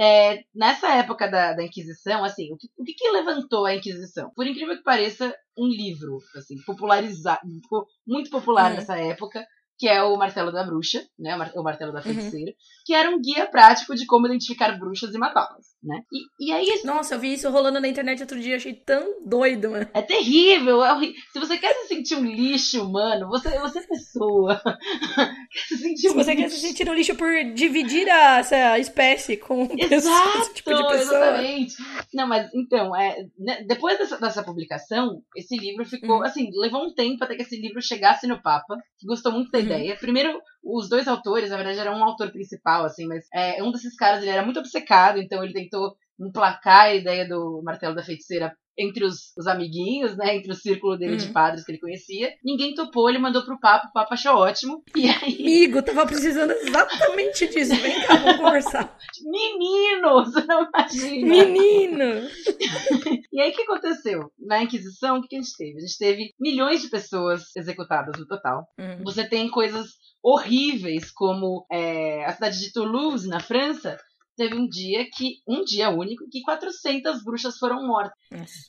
É, 0.03 0.45
nessa 0.55 0.95
época 0.95 1.29
da, 1.29 1.53
da 1.53 1.63
Inquisição, 1.63 2.25
assim, 2.25 2.51
o 2.51 2.57
que, 2.57 2.69
o 2.79 2.85
que, 2.85 2.95
que 2.95 3.11
levantou 3.11 3.67
a 3.67 3.75
Inquisição? 3.75 4.33
Por 4.35 4.47
incrível 4.47 4.75
que 4.75 4.83
pareça, 4.83 5.37
um 5.59 5.67
livro, 5.67 6.17
assim, 6.35 6.57
popularizado, 6.65 7.41
ficou 7.61 7.85
muito 8.07 8.31
popular 8.31 8.71
uhum. 8.71 8.77
nessa 8.77 8.97
época, 8.99 9.45
que 9.81 9.89
é 9.89 10.03
o 10.03 10.15
Martelo 10.19 10.53
da 10.53 10.63
Bruxa, 10.63 11.03
né? 11.19 11.35
O 11.55 11.63
Martelo 11.63 11.91
da 11.91 12.01
uhum. 12.01 12.05
Feiticeira, 12.05 12.51
uhum. 12.51 12.57
que 12.85 12.93
era 12.93 13.09
um 13.09 13.19
guia 13.19 13.47
prático 13.47 13.95
de 13.95 14.05
como 14.05 14.27
identificar 14.27 14.79
bruxas 14.79 15.15
e 15.15 15.19
matá-las, 15.19 15.69
né? 15.83 16.03
E, 16.13 16.49
e 16.49 16.53
aí. 16.53 16.83
Nossa, 16.85 17.15
eu 17.15 17.19
vi 17.19 17.33
isso 17.33 17.49
rolando 17.49 17.81
na 17.81 17.89
internet 17.89 18.21
outro 18.21 18.39
dia, 18.39 18.57
achei 18.57 18.75
tão 18.75 19.27
doido, 19.27 19.71
mano. 19.71 19.89
É 19.95 20.03
terrível, 20.03 20.85
é 20.85 20.93
horrível. 20.93 21.17
Se 21.33 21.39
você 21.39 21.57
quer 21.57 21.73
se 21.77 21.89
sentir 21.89 22.15
um 22.15 22.27
lixo 22.27 22.85
humano, 22.85 23.27
você, 23.29 23.59
você 23.59 23.79
é 23.79 23.87
pessoa. 23.87 24.61
quer 25.51 25.61
se, 25.67 25.79
sentir 25.79 25.97
se 25.97 26.11
um 26.11 26.15
você 26.15 26.35
lixo. 26.35 26.43
quer 26.43 26.51
se 26.51 26.61
sentir 26.61 26.91
um 26.91 26.95
lixo 26.95 27.15
por 27.15 27.31
dividir 27.55 28.07
a, 28.11 28.41
essa 28.41 28.79
espécie 28.79 29.39
com 29.39 29.63
Exato, 29.81 29.89
pessoas, 29.89 30.41
esse 30.43 30.55
tipo 30.57 30.75
de 30.75 30.89
pessoa. 30.89 31.27
Exatamente. 31.27 31.75
Não, 32.13 32.29
mas 32.29 32.51
então, 32.55 32.95
é, 32.95 33.17
né, 33.39 33.65
depois 33.67 33.97
dessa, 33.97 34.19
dessa 34.19 34.43
publicação, 34.43 35.23
esse 35.35 35.57
livro 35.57 35.87
ficou, 35.87 36.19
uhum. 36.19 36.23
assim, 36.23 36.51
levou 36.53 36.85
um 36.85 36.93
tempo 36.93 37.25
até 37.25 37.35
que 37.35 37.43
esse 37.43 37.59
livro 37.59 37.81
chegasse 37.81 38.27
no 38.27 38.43
Papa, 38.43 38.77
que 38.99 39.07
gostou 39.07 39.33
muito 39.33 39.47
uhum 39.47 39.70
ideia. 39.71 39.97
Primeiro, 39.97 40.41
os 40.63 40.89
dois 40.89 41.09
autores, 41.09 41.51
na 41.51 41.57
verdade, 41.57 41.79
era 41.79 41.95
um 41.95 42.05
autor 42.05 42.31
principal, 42.31 42.85
assim, 42.85 43.07
mas 43.07 43.27
é, 43.33 43.63
um 43.63 43.73
desses 43.73 43.95
caras 43.95 44.23
ele 44.23 44.31
era 44.31 44.45
muito 44.45 44.61
obcecado, 44.61 45.19
então 45.19 45.43
ele 45.43 45.53
tentou 45.53 45.95
emplacar 46.19 46.87
a 46.87 46.95
ideia 46.95 47.27
do 47.27 47.63
martelo 47.65 47.95
da 47.95 48.03
feiticeira 48.03 48.55
entre 48.81 49.05
os, 49.05 49.33
os 49.37 49.47
amiguinhos, 49.47 50.17
né? 50.17 50.37
Entre 50.37 50.51
o 50.51 50.55
círculo 50.55 50.97
dele 50.97 51.15
Hum. 51.15 51.17
de 51.19 51.29
padres 51.33 51.65
que 51.65 51.73
ele 51.73 51.79
conhecia. 51.81 52.31
Ninguém 52.45 52.75
topou, 52.75 53.09
ele 53.09 53.19
mandou 53.19 53.45
pro 53.45 53.59
Papa, 53.61 53.89
o 53.89 53.93
Papa 53.93 54.15
achou 54.15 54.37
ótimo. 54.37 54.83
E 54.97 55.09
aí, 55.09 55.35
Amigo, 55.41 55.83
tava 55.83 56.07
precisando 56.07 56.53
exatamente 56.53 57.49
disso. 57.49 57.75
Vem 57.75 58.01
cá, 58.07 58.17
vamos 58.17 58.37
conversar. 58.41 58.97
menino, 59.25 60.25
você 60.25 60.45
não 60.47 60.67
imagina. 60.69 61.27
Menino! 61.27 62.05
E 63.33 63.41
aí 63.41 63.51
o 63.51 63.55
que 63.55 63.63
aconteceu? 63.63 64.31
Na 64.39 64.63
Inquisição, 64.63 65.19
o 65.19 65.23
que 65.23 65.37
a 65.37 65.41
gente 65.41 65.57
teve? 65.57 65.77
A 65.79 65.81
gente 65.81 65.99
teve 65.99 66.35
milhões 66.39 66.83
de 66.83 66.89
pessoas 66.91 67.45
executadas 67.57 68.19
no 68.19 68.27
total. 68.27 68.67
Hum. 68.79 69.03
Você 69.05 69.27
tem 69.29 69.49
coisas 69.49 69.87
horríveis, 70.23 71.11
como 71.11 71.65
é, 71.71 72.25
a 72.25 72.33
cidade 72.33 72.59
de 72.59 72.73
Toulouse, 72.73 73.29
na 73.29 73.41
França, 73.41 73.97
teve 74.41 74.55
um 74.55 74.67
dia 74.67 75.07
que, 75.13 75.43
um 75.47 75.63
dia 75.63 75.91
único, 75.91 76.25
que 76.31 76.41
400 76.41 77.23
bruxas 77.23 77.59
foram 77.59 77.87
mortas. 77.87 78.17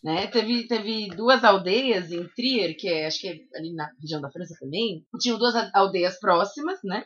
Né? 0.04 0.28
Teve, 0.28 0.68
teve 0.68 1.08
duas 1.16 1.44
aldeias 1.46 2.12
em 2.12 2.28
Trier, 2.36 2.76
que 2.78 2.90
é, 2.90 3.06
acho 3.08 3.20
que 3.22 3.28
é 3.30 3.38
ali 3.58 3.74
na 3.74 3.90
região 4.02 4.20
da 4.20 4.30
França 4.30 4.54
também, 4.60 5.06
tinham 5.20 5.38
duas 5.38 5.54
aldeias 5.74 6.20
próximas, 6.20 6.80
né? 6.84 7.06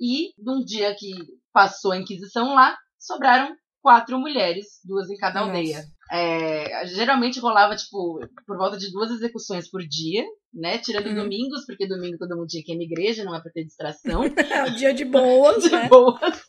E 0.00 0.30
num 0.38 0.64
dia 0.64 0.94
que 0.98 1.10
passou 1.52 1.92
a 1.92 1.98
Inquisição 1.98 2.54
lá, 2.54 2.74
sobraram 2.98 3.54
quatro 3.82 4.18
mulheres, 4.18 4.66
duas 4.84 5.10
em 5.10 5.16
cada 5.16 5.40
aldeia. 5.40 5.84
É, 6.10 6.86
geralmente 6.86 7.38
rolava, 7.40 7.76
tipo, 7.76 8.20
por 8.46 8.56
volta 8.56 8.76
de 8.78 8.90
duas 8.92 9.10
execuções 9.10 9.68
por 9.70 9.80
dia, 9.86 10.24
né? 10.54 10.78
Tirando 10.78 11.08
Uhum. 11.08 11.22
domingos, 11.22 11.64
porque 11.66 11.86
domingo 11.86 12.16
todo 12.18 12.36
mundo 12.36 12.46
tinha 12.48 12.62
que 12.64 12.72
ir 12.72 12.76
na 12.76 12.82
igreja, 12.84 13.24
não 13.24 13.34
é 13.34 13.40
pra 13.40 13.52
ter 13.52 13.64
distração. 13.64 14.22
É 14.50 14.64
o 14.64 14.74
dia 14.74 14.92
de 14.94 15.04
boas, 15.04 15.62
De 15.64 15.70
né? 15.70 15.88
boas. 15.88 16.42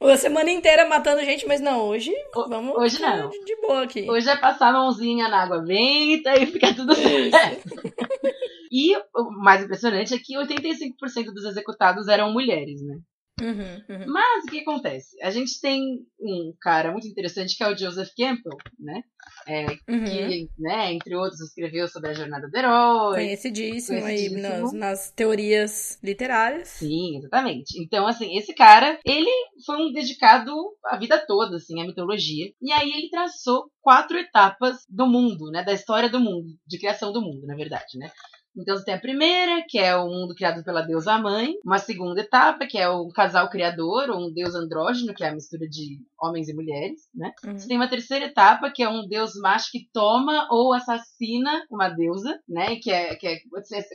A 0.00 0.16
semana 0.16 0.50
inteira 0.50 0.88
matando 0.88 1.22
gente, 1.24 1.46
mas 1.46 1.60
não, 1.60 1.82
hoje 1.86 2.10
Ho- 2.34 2.48
vamos 2.48 2.74
hoje 2.76 2.96
ficar 2.96 3.18
não. 3.18 3.28
de 3.30 3.44
de 3.44 3.56
boa 3.60 3.82
aqui. 3.82 4.10
Hoje 4.10 4.28
é 4.30 4.36
passar 4.36 4.68
a 4.70 4.72
mãozinha 4.72 5.28
na 5.28 5.42
água 5.42 5.58
benta 5.58 6.34
e 6.40 6.46
ficar 6.46 6.74
tudo 6.74 6.94
certo. 6.94 7.68
E 8.72 8.96
o 8.96 9.30
mais 9.42 9.64
impressionante 9.64 10.14
é 10.14 10.18
que 10.18 10.36
85% 10.38 11.32
dos 11.34 11.44
executados 11.44 12.06
eram 12.06 12.32
mulheres, 12.32 12.80
né? 12.80 12.98
Uhum, 13.40 13.82
uhum. 13.96 14.04
Mas 14.06 14.44
o 14.44 14.46
que 14.46 14.60
acontece? 14.60 15.20
A 15.22 15.30
gente 15.30 15.60
tem 15.60 15.80
um 16.20 16.54
cara 16.60 16.92
muito 16.92 17.08
interessante 17.08 17.56
que 17.56 17.64
é 17.64 17.68
o 17.68 17.76
Joseph 17.76 18.10
Campbell, 18.16 18.56
né? 18.78 19.02
É, 19.46 19.66
Uhum. 19.88 20.04
que, 20.04 20.48
né, 20.58 20.92
entre 20.92 21.14
outros, 21.16 21.40
escreveu 21.40 21.88
sobre 21.88 22.10
a 22.10 22.14
jornada 22.14 22.48
do 22.48 22.56
herói. 22.56 23.14
Conhecidíssimo, 23.16 23.98
aí 23.98 24.28
Conhecidíssimo. 24.28 24.42
nas, 24.42 24.72
nas 24.72 25.10
teorias 25.10 25.98
literárias. 26.02 26.68
Sim, 26.68 27.18
exatamente. 27.18 27.82
Então, 27.82 28.06
assim, 28.06 28.36
esse 28.36 28.54
cara, 28.54 28.98
ele 29.04 29.30
foi 29.64 29.76
um 29.76 29.92
dedicado 29.92 30.52
a 30.86 30.96
vida 30.96 31.18
toda, 31.26 31.56
assim, 31.56 31.80
à 31.80 31.86
mitologia. 31.86 32.52
E 32.60 32.72
aí 32.72 32.90
ele 32.90 33.10
traçou 33.10 33.70
quatro 33.80 34.18
etapas 34.18 34.78
do 34.88 35.06
mundo, 35.06 35.50
né? 35.50 35.62
Da 35.64 35.72
história 35.72 36.08
do 36.08 36.20
mundo, 36.20 36.48
de 36.66 36.78
criação 36.78 37.12
do 37.12 37.20
mundo, 37.20 37.46
na 37.46 37.56
verdade, 37.56 37.98
né? 37.98 38.10
Então 38.56 38.76
você 38.76 38.84
tem 38.84 38.94
a 38.94 39.00
primeira, 39.00 39.62
que 39.68 39.78
é 39.78 39.94
o 39.94 40.08
mundo 40.08 40.34
criado 40.34 40.64
pela 40.64 40.82
deusa 40.82 41.16
mãe. 41.18 41.54
Uma 41.64 41.78
segunda 41.78 42.20
etapa, 42.20 42.66
que 42.66 42.76
é 42.76 42.88
o 42.88 43.08
casal 43.08 43.48
criador, 43.48 44.10
ou 44.10 44.26
um 44.28 44.32
deus 44.32 44.54
andrógeno, 44.56 45.14
que 45.14 45.22
é 45.22 45.28
a 45.28 45.34
mistura 45.34 45.68
de 45.68 45.98
homens 46.20 46.48
e 46.48 46.54
mulheres, 46.54 47.00
né? 47.14 47.32
Uhum. 47.44 47.58
Você 47.58 47.66
tem 47.66 47.76
uma 47.76 47.88
terceira 47.88 48.26
etapa, 48.26 48.70
que 48.70 48.82
é 48.82 48.88
um 48.88 49.06
deus 49.06 49.32
macho 49.40 49.70
que 49.70 49.88
toma 49.92 50.46
ou 50.50 50.72
assassina 50.72 51.64
uma 51.70 51.88
deusa, 51.88 52.38
né? 52.48 52.76
Que 52.76 52.90
é, 52.90 53.14
que 53.16 53.26
é 53.26 53.38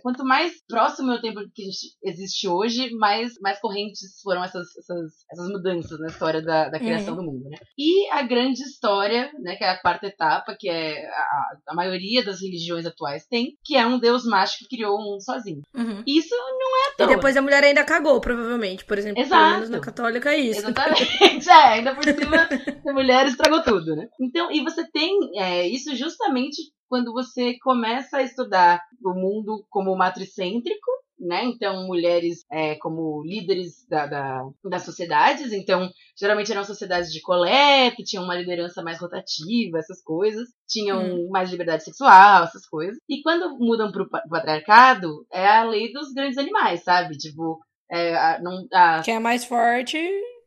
quanto 0.01 0.25
mais 0.25 0.53
próximo 0.67 1.11
é 1.11 1.15
o 1.15 1.21
tempo 1.21 1.39
que 1.53 1.61
a 1.61 1.65
gente 1.65 1.95
existe 2.03 2.47
hoje, 2.47 2.89
mais, 2.95 3.33
mais 3.41 3.59
correntes 3.59 4.19
foram 4.21 4.43
essas, 4.43 4.75
essas, 4.77 5.11
essas 5.31 5.49
mudanças 5.49 5.99
na 5.99 6.07
história 6.07 6.41
da, 6.41 6.69
da 6.69 6.79
criação 6.79 7.15
do 7.15 7.23
mundo, 7.23 7.49
né? 7.49 7.57
E 7.77 8.09
a 8.11 8.21
grande 8.23 8.61
história, 8.61 9.31
né? 9.39 9.55
Que 9.55 9.63
é 9.63 9.69
a 9.69 9.81
quarta 9.81 10.07
etapa, 10.07 10.55
que 10.57 10.69
é 10.69 11.05
a, 11.05 11.57
a 11.69 11.75
maioria 11.75 12.23
das 12.23 12.41
religiões 12.41 12.85
atuais 12.85 13.25
tem, 13.27 13.57
que 13.63 13.75
é 13.75 13.85
um 13.85 13.99
deus 13.99 14.25
macho 14.25 14.59
que 14.59 14.75
criou 14.75 14.97
um 14.99 15.19
sozinho. 15.19 15.61
Uhum. 15.75 16.03
Isso 16.05 16.35
não 16.35 16.77
é 16.77 17.03
à 17.03 17.03
E 17.03 17.15
depois 17.15 17.37
a 17.37 17.41
mulher 17.41 17.63
ainda 17.63 17.83
cagou, 17.83 18.19
provavelmente. 18.19 18.85
Por 18.85 18.97
exemplo, 18.97 19.21
Exato. 19.21 19.41
pelo 19.41 19.53
menos 19.53 19.69
na 19.69 19.79
católica 19.79 20.33
é 20.33 20.37
isso. 20.37 20.61
Exatamente, 20.61 21.49
é, 21.49 21.53
ainda 21.53 21.95
por 21.95 22.14
cima 22.15 22.49
a 22.87 22.93
mulher 22.93 23.27
estragou 23.27 23.63
tudo, 23.63 23.95
né? 23.95 24.07
Então, 24.19 24.51
e 24.51 24.61
você 24.61 24.89
tem 24.91 25.17
é, 25.35 25.67
isso 25.67 25.95
justamente 25.95 26.57
quando 26.87 27.11
você 27.11 27.57
começa 27.59 28.17
a 28.17 28.23
estudar 28.23 28.79
o 29.03 29.13
mundo 29.13 29.65
como 29.69 29.95
matricêntrico, 29.97 30.91
né? 31.19 31.45
Então, 31.45 31.87
mulheres 31.87 32.43
é, 32.51 32.75
como 32.75 33.23
líderes 33.25 33.85
da, 33.89 34.05
da, 34.05 34.41
das 34.69 34.83
sociedades, 34.83 35.51
então, 35.53 35.89
geralmente 36.19 36.51
eram 36.51 36.63
sociedades 36.63 37.11
de 37.11 37.21
colé, 37.21 37.89
que 37.91 38.03
tinham 38.03 38.23
uma 38.23 38.35
liderança 38.35 38.83
mais 38.83 38.99
rotativa, 38.99 39.79
essas 39.79 40.01
coisas, 40.03 40.47
tinham 40.67 41.27
mais 41.29 41.49
liberdade 41.49 41.83
sexual, 41.83 42.43
essas 42.43 42.67
coisas. 42.67 42.97
E 43.09 43.21
quando 43.21 43.57
mudam 43.57 43.91
pro 43.91 44.09
pa- 44.09 44.23
patriarcado, 44.29 45.25
é 45.31 45.47
a 45.47 45.63
lei 45.63 45.91
dos 45.91 46.11
grandes 46.13 46.37
animais, 46.37 46.83
sabe? 46.83 47.17
Tipo, 47.17 47.59
é, 47.91 48.15
a- 48.15 48.39
não, 48.41 48.67
a, 48.73 49.01
Quem 49.03 49.15
é 49.15 49.19
mais 49.19 49.45
forte. 49.45 49.97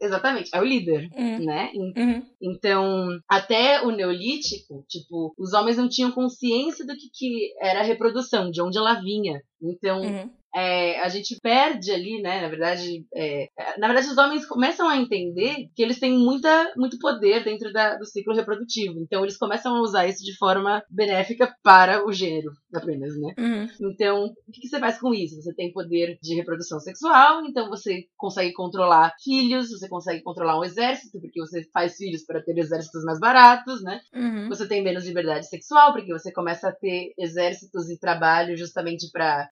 Exatamente, 0.01 0.49
é 0.55 0.61
o 0.61 0.65
líder, 0.65 1.09
Uhum. 1.17 1.45
né? 1.45 1.73
Uhum. 1.75 2.23
Então, 2.41 3.09
até 3.29 3.83
o 3.83 3.91
neolítico, 3.91 4.85
tipo, 4.89 5.35
os 5.37 5.53
homens 5.53 5.77
não 5.77 5.89
tinham 5.89 6.13
consciência 6.13 6.87
do 6.87 6.95
que, 6.95 7.09
que 7.13 7.53
era 7.61 7.81
a 7.81 7.85
reprodução, 7.85 8.49
de 8.51 8.63
onde 8.63 8.79
ela 8.79 8.95
vinha. 9.01 9.43
Então, 9.61 10.01
Uhum. 10.03 10.31
É, 10.55 11.01
a 11.01 11.09
gente 11.09 11.39
perde 11.43 11.91
ali, 11.91 12.21
né? 12.23 12.41
Na 12.43 12.49
verdade, 12.49 13.05
é, 13.15 13.45
é, 13.45 13.79
na 13.79 13.87
verdade, 13.87 14.09
os 14.09 14.19
homens 14.19 14.47
começam 14.47 14.89
a 14.89 14.97
entender 14.97 15.69
que 15.75 15.83
eles 15.83 15.99
têm 16.01 16.19
muita, 16.19 16.73
muito 16.77 16.99
poder 16.99 17.45
dentro 17.45 17.73
da- 17.73 17.97
do 17.97 18.05
ciclo 18.07 18.35
reprodutivo. 18.35 18.99
Então, 19.01 19.23
eles 19.23 19.37
começam 19.37 19.77
a 19.77 19.83
usar 19.83 20.07
isso 20.07 20.25
de 20.25 20.37
forma 20.37 20.83
benéfica 20.91 21.55
para 21.63 22.07
o 22.07 22.13
gênero, 22.13 22.51
apenas, 22.75 23.19
né? 23.21 23.35
Uhum. 23.39 23.91
Então, 23.91 24.25
o 24.25 24.53
que, 24.53 24.63
que 24.63 24.69
você 24.69 24.79
faz 24.79 24.99
com 24.99 25.13
isso? 25.13 25.41
Você 25.41 25.55
tem 25.55 25.73
poder 25.73 26.19
de 26.23 26.35
reprodução 26.35 26.81
sexual, 26.81 27.45
então 27.45 27.69
você 27.69 28.05
consegue 28.17 28.53
controlar 28.53 29.13
filhos, 29.23 29.71
você 29.71 29.89
consegue 29.89 30.23
controlar 30.23 30.59
um 30.59 30.65
exército, 30.65 31.21
porque 31.21 31.41
você 31.41 31.69
faz 31.73 31.97
filhos 31.97 32.25
para 32.25 32.43
ter 32.43 32.57
exércitos 32.59 33.05
mais 33.05 33.21
baratos, 33.21 33.83
né? 33.83 34.01
Uhum. 34.15 34.49
Você 34.49 34.67
tem 34.67 34.83
menos 34.83 35.05
liberdade 35.07 35.47
sexual, 35.47 35.93
porque 35.93 36.13
você 36.13 36.33
começa 36.33 36.69
a 36.69 36.73
ter 36.73 37.13
exércitos 37.19 37.91
e 37.91 37.99
trabalho 37.99 38.57
justamente 38.57 39.11
para 39.13 39.49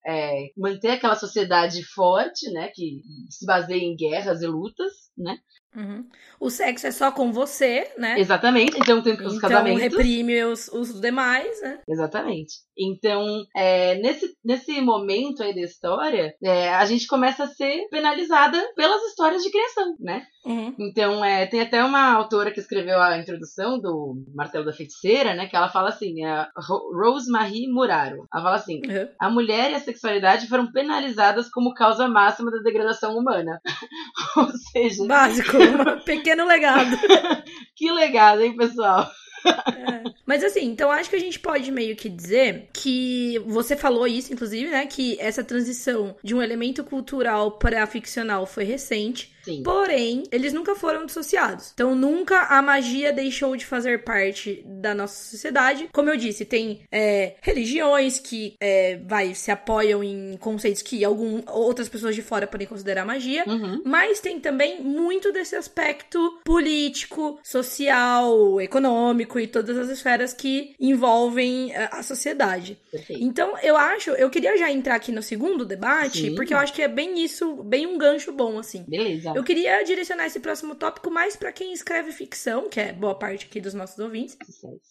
manter 0.56 0.85
aquela 0.92 1.16
sociedade 1.16 1.82
forte, 1.84 2.50
né? 2.50 2.68
Que 2.68 3.00
se 3.30 3.44
baseia 3.46 3.82
em 3.82 3.96
guerras 3.96 4.42
e 4.42 4.46
lutas, 4.46 4.92
né? 5.16 5.38
Uhum. 5.76 6.04
O 6.40 6.48
sexo 6.50 6.86
é 6.86 6.90
só 6.90 7.10
com 7.12 7.32
você, 7.32 7.90
né? 7.98 8.18
Exatamente. 8.18 8.76
Então 8.78 9.02
tem 9.02 9.12
os 9.14 9.20
Então 9.20 9.38
casamentos. 9.38 9.82
reprime 9.82 10.42
os, 10.44 10.68
os 10.68 11.00
demais, 11.00 11.60
né? 11.62 11.80
Exatamente. 11.88 12.54
Então, 12.78 13.24
é, 13.56 13.94
nesse, 13.96 14.34
nesse 14.44 14.80
momento 14.82 15.42
aí 15.42 15.54
da 15.54 15.62
história, 15.62 16.34
é, 16.44 16.68
a 16.74 16.84
gente 16.84 17.06
começa 17.06 17.44
a 17.44 17.48
ser 17.48 17.86
penalizada 17.90 18.62
pelas 18.76 19.02
histórias 19.04 19.42
de 19.42 19.50
criação, 19.50 19.94
né? 19.98 20.24
Uhum. 20.44 20.74
Então, 20.78 21.24
é, 21.24 21.46
tem 21.46 21.60
até 21.60 21.82
uma 21.82 22.12
autora 22.12 22.50
que 22.50 22.60
escreveu 22.60 23.00
a 23.00 23.16
introdução 23.18 23.78
do 23.80 24.22
Martelo 24.34 24.64
da 24.66 24.74
Feiticeira, 24.74 25.34
né? 25.34 25.46
Que 25.46 25.56
ela 25.56 25.70
fala 25.70 25.88
assim, 25.88 26.22
a 26.24 26.50
Ro- 26.54 26.90
Rose-Marie 27.02 27.66
Muraro. 27.72 28.26
Ela 28.32 28.42
fala 28.42 28.56
assim, 28.56 28.80
Uhum. 28.86 29.08
a 29.18 29.30
mulher 29.30 29.70
e 29.70 29.74
a 29.74 29.80
sexualidade 29.80 30.46
foram 30.46 30.70
penalizadas 30.70 31.48
como 31.50 31.72
causa 31.74 32.06
máxima 32.08 32.50
da 32.50 32.58
degradação 32.58 33.16
humana. 33.16 33.58
Ou 34.36 34.48
seja, 34.72 35.06
Básico, 35.06 35.56
pequeno 36.04 36.46
legado. 36.46 36.96
que 37.74 37.90
legado, 37.90 38.42
hein, 38.42 38.56
pessoal? 38.56 39.10
É. 39.46 40.10
Mas 40.24 40.42
assim, 40.42 40.64
então 40.64 40.90
acho 40.90 41.08
que 41.08 41.16
a 41.16 41.20
gente 41.20 41.38
pode 41.38 41.70
meio 41.70 41.94
que 41.94 42.08
dizer 42.08 42.68
que 42.72 43.38
você 43.46 43.76
falou 43.76 44.06
isso, 44.06 44.32
inclusive, 44.32 44.70
né? 44.70 44.86
Que 44.86 45.16
essa 45.20 45.44
transição 45.44 46.16
de 46.22 46.34
um 46.34 46.42
elemento 46.42 46.82
cultural 46.82 47.52
para 47.52 47.86
ficcional 47.86 48.44
foi 48.46 48.64
recente. 48.64 49.35
Sim. 49.46 49.62
Porém, 49.62 50.24
eles 50.32 50.52
nunca 50.52 50.74
foram 50.74 51.06
dissociados. 51.06 51.70
Então, 51.72 51.94
nunca 51.94 52.46
a 52.46 52.60
magia 52.60 53.12
deixou 53.12 53.56
de 53.56 53.64
fazer 53.64 54.02
parte 54.02 54.64
da 54.66 54.92
nossa 54.92 55.30
sociedade. 55.30 55.88
Como 55.92 56.10
eu 56.10 56.16
disse, 56.16 56.44
tem 56.44 56.80
é, 56.90 57.36
religiões 57.40 58.18
que 58.18 58.56
é, 58.60 58.96
vai, 59.06 59.36
se 59.36 59.52
apoiam 59.52 60.02
em 60.02 60.36
conceitos 60.38 60.82
que 60.82 61.04
algum, 61.04 61.42
outras 61.46 61.88
pessoas 61.88 62.16
de 62.16 62.22
fora 62.22 62.44
podem 62.44 62.66
considerar 62.66 63.04
magia. 63.04 63.44
Uhum. 63.46 63.82
Mas 63.84 64.18
tem 64.18 64.40
também 64.40 64.82
muito 64.82 65.30
desse 65.30 65.54
aspecto 65.54 66.40
político, 66.44 67.38
social, 67.44 68.60
econômico 68.60 69.38
e 69.38 69.46
todas 69.46 69.78
as 69.78 69.88
esferas 69.88 70.34
que 70.34 70.74
envolvem 70.80 71.72
eh, 71.72 71.88
a 71.92 72.02
sociedade. 72.02 72.76
Perfeito. 72.90 73.22
Então, 73.22 73.56
eu 73.62 73.76
acho, 73.76 74.10
eu 74.10 74.28
queria 74.28 74.56
já 74.56 74.72
entrar 74.72 74.96
aqui 74.96 75.12
no 75.12 75.22
segundo 75.22 75.64
debate, 75.64 76.22
Sim. 76.22 76.34
porque 76.34 76.52
eu 76.52 76.58
acho 76.58 76.72
que 76.72 76.82
é 76.82 76.88
bem 76.88 77.22
isso, 77.22 77.62
bem 77.62 77.86
um 77.86 77.96
gancho 77.96 78.32
bom, 78.32 78.58
assim. 78.58 78.84
Beleza. 78.88 79.35
Eu 79.36 79.44
queria 79.44 79.82
direcionar 79.82 80.24
esse 80.24 80.40
próximo 80.40 80.74
tópico 80.74 81.10
mais 81.10 81.36
para 81.36 81.52
quem 81.52 81.70
escreve 81.70 82.10
ficção, 82.10 82.70
que 82.70 82.80
é 82.80 82.90
boa 82.90 83.14
parte 83.14 83.44
aqui 83.44 83.60
dos 83.60 83.74
nossos 83.74 83.98
ouvintes. 83.98 84.34